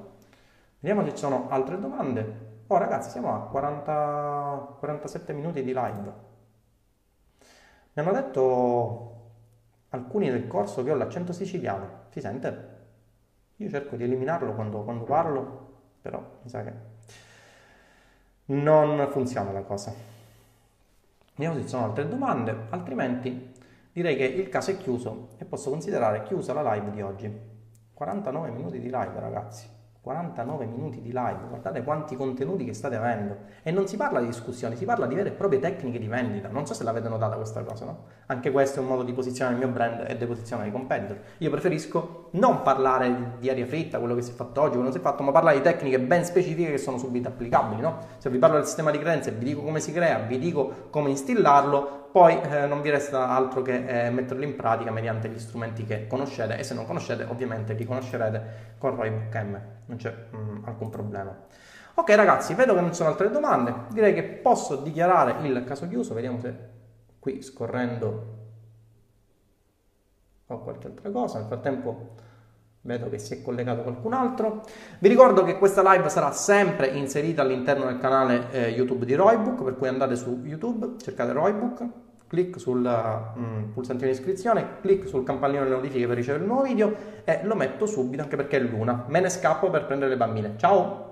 Vediamo 0.78 1.04
se 1.04 1.10
ci 1.10 1.18
sono 1.18 1.48
altre 1.50 1.80
domande. 1.80 2.54
Oh 2.68 2.78
ragazzi, 2.78 3.10
siamo 3.10 3.34
a 3.34 3.48
40, 3.48 4.76
47 4.78 5.32
minuti 5.32 5.64
di 5.64 5.72
live. 5.72 6.12
Mi 7.94 8.02
hanno 8.02 8.12
detto 8.12 9.14
alcuni 9.88 10.30
del 10.30 10.46
corso 10.46 10.84
che 10.84 10.92
ho 10.92 10.94
l'accento 10.94 11.32
siciliano. 11.32 12.04
Si 12.10 12.20
sente? 12.20 12.74
Io 13.56 13.68
cerco 13.70 13.96
di 13.96 14.04
eliminarlo 14.04 14.52
quando, 14.52 14.82
quando 14.84 15.04
parlo 15.04 15.65
però 16.06 16.22
mi 16.42 16.48
sa 16.48 16.62
che 16.62 16.72
non 18.46 19.08
funziona 19.10 19.50
la 19.50 19.62
cosa. 19.62 19.92
Vediamo 21.34 21.56
se 21.56 21.62
ci 21.62 21.68
sono 21.68 21.84
altre 21.84 22.08
domande, 22.08 22.56
altrimenti 22.70 23.52
direi 23.92 24.16
che 24.16 24.24
il 24.24 24.48
caso 24.48 24.70
è 24.70 24.76
chiuso 24.76 25.30
e 25.38 25.44
posso 25.44 25.68
considerare 25.70 26.22
chiusa 26.22 26.52
la 26.52 26.74
live 26.74 26.90
di 26.92 27.02
oggi. 27.02 27.40
49 27.92 28.50
minuti 28.50 28.78
di 28.78 28.84
live 28.84 29.18
ragazzi. 29.18 29.75
49 30.06 30.66
minuti 30.66 31.00
di 31.00 31.08
live, 31.08 31.38
guardate 31.48 31.82
quanti 31.82 32.14
contenuti 32.14 32.64
che 32.64 32.72
state 32.74 32.94
avendo. 32.94 33.38
E 33.64 33.72
non 33.72 33.88
si 33.88 33.96
parla 33.96 34.20
di 34.20 34.26
discussioni, 34.26 34.76
si 34.76 34.84
parla 34.84 35.04
di 35.04 35.16
vere 35.16 35.30
e 35.30 35.32
proprie 35.32 35.58
tecniche 35.58 35.98
di 35.98 36.06
vendita. 36.06 36.46
Non 36.46 36.64
so 36.64 36.74
se 36.74 36.84
l'avete 36.84 37.08
notata 37.08 37.34
questa 37.34 37.64
cosa, 37.64 37.86
no? 37.86 38.04
Anche 38.26 38.52
questo 38.52 38.78
è 38.78 38.82
un 38.82 38.88
modo 38.88 39.02
di 39.02 39.12
posizionare 39.12 39.56
il 39.56 39.64
mio 39.64 39.74
brand 39.74 40.04
e 40.06 40.16
di 40.16 40.24
posizionare 40.24 40.68
i 40.68 40.70
competitor. 40.70 41.18
Io 41.38 41.50
preferisco 41.50 42.28
non 42.32 42.62
parlare 42.62 43.32
di 43.40 43.50
aria 43.50 43.66
fritta, 43.66 43.98
quello 43.98 44.14
che 44.14 44.22
si 44.22 44.30
è 44.30 44.34
fatto 44.34 44.60
oggi, 44.60 44.74
quello 44.74 44.86
che 44.86 44.92
si 44.92 44.98
è 44.98 45.02
fatto, 45.02 45.24
ma 45.24 45.32
parlare 45.32 45.56
di 45.56 45.62
tecniche 45.64 45.98
ben 45.98 46.24
specifiche 46.24 46.70
che 46.70 46.78
sono 46.78 46.98
subito 46.98 47.26
applicabili, 47.26 47.80
no? 47.80 47.98
Se 48.18 48.30
vi 48.30 48.38
parlo 48.38 48.58
del 48.58 48.66
sistema 48.66 48.92
di 48.92 48.98
credenze, 48.98 49.32
vi 49.32 49.44
dico 49.44 49.62
come 49.62 49.80
si 49.80 49.92
crea, 49.92 50.18
vi 50.20 50.38
dico 50.38 50.86
come 50.90 51.10
instillarlo, 51.10 52.05
poi 52.16 52.40
eh, 52.40 52.64
non 52.64 52.80
vi 52.80 52.88
resta 52.88 53.28
altro 53.28 53.60
che 53.60 54.06
eh, 54.06 54.08
metterlo 54.08 54.42
in 54.42 54.56
pratica 54.56 54.90
mediante 54.90 55.28
gli 55.28 55.38
strumenti 55.38 55.84
che 55.84 56.06
conoscete 56.06 56.56
e 56.56 56.62
se 56.62 56.72
non 56.72 56.86
conoscete 56.86 57.24
ovviamente 57.24 57.74
li 57.74 57.84
conoscerete 57.84 58.76
con 58.78 58.96
Roybook 58.96 59.34
M, 59.34 59.60
non 59.84 59.98
c'è 59.98 60.14
mm, 60.34 60.64
alcun 60.64 60.88
problema. 60.88 61.38
Ok 61.92 62.08
ragazzi, 62.14 62.54
vedo 62.54 62.72
che 62.72 62.80
non 62.80 62.94
sono 62.94 63.10
altre 63.10 63.30
domande, 63.30 63.74
direi 63.90 64.14
che 64.14 64.22
posso 64.22 64.76
dichiarare 64.76 65.46
il 65.46 65.62
caso 65.64 65.86
chiuso, 65.88 66.14
vediamo 66.14 66.40
se 66.40 66.54
qui 67.18 67.42
scorrendo 67.42 68.36
ho 70.46 70.60
qualche 70.60 70.86
altra 70.86 71.10
cosa, 71.10 71.36
nel 71.36 71.48
frattempo 71.48 72.14
vedo 72.80 73.10
che 73.10 73.18
si 73.18 73.34
è 73.34 73.42
collegato 73.42 73.82
qualcun 73.82 74.14
altro. 74.14 74.62
Vi 75.00 75.08
ricordo 75.08 75.44
che 75.44 75.58
questa 75.58 75.82
live 75.92 76.08
sarà 76.08 76.32
sempre 76.32 76.86
inserita 76.86 77.42
all'interno 77.42 77.84
del 77.84 77.98
canale 77.98 78.50
eh, 78.52 78.68
YouTube 78.70 79.04
di 79.04 79.14
Roybook, 79.14 79.62
per 79.62 79.76
cui 79.76 79.88
andate 79.88 80.16
su 80.16 80.40
YouTube, 80.44 80.94
cercate 80.98 81.32
Roybook, 81.32 82.04
clic 82.26 82.58
sul 82.58 82.80
mm, 82.80 83.72
pulsantino 83.72 84.10
di 84.10 84.16
iscrizione, 84.16 84.80
clic 84.80 85.06
sul 85.06 85.24
campanellino 85.24 85.64
delle 85.64 85.76
notifiche 85.76 86.06
per 86.06 86.16
ricevere 86.16 86.42
il 86.42 86.48
nuovo 86.48 86.64
video 86.64 86.94
e 87.24 87.40
lo 87.44 87.54
metto 87.54 87.86
subito 87.86 88.22
anche 88.22 88.36
perché 88.36 88.56
è 88.56 88.60
l'una. 88.60 89.04
Me 89.08 89.20
ne 89.20 89.28
scappo 89.28 89.70
per 89.70 89.86
prendere 89.86 90.10
le 90.10 90.16
bambine. 90.16 90.54
Ciao! 90.56 91.05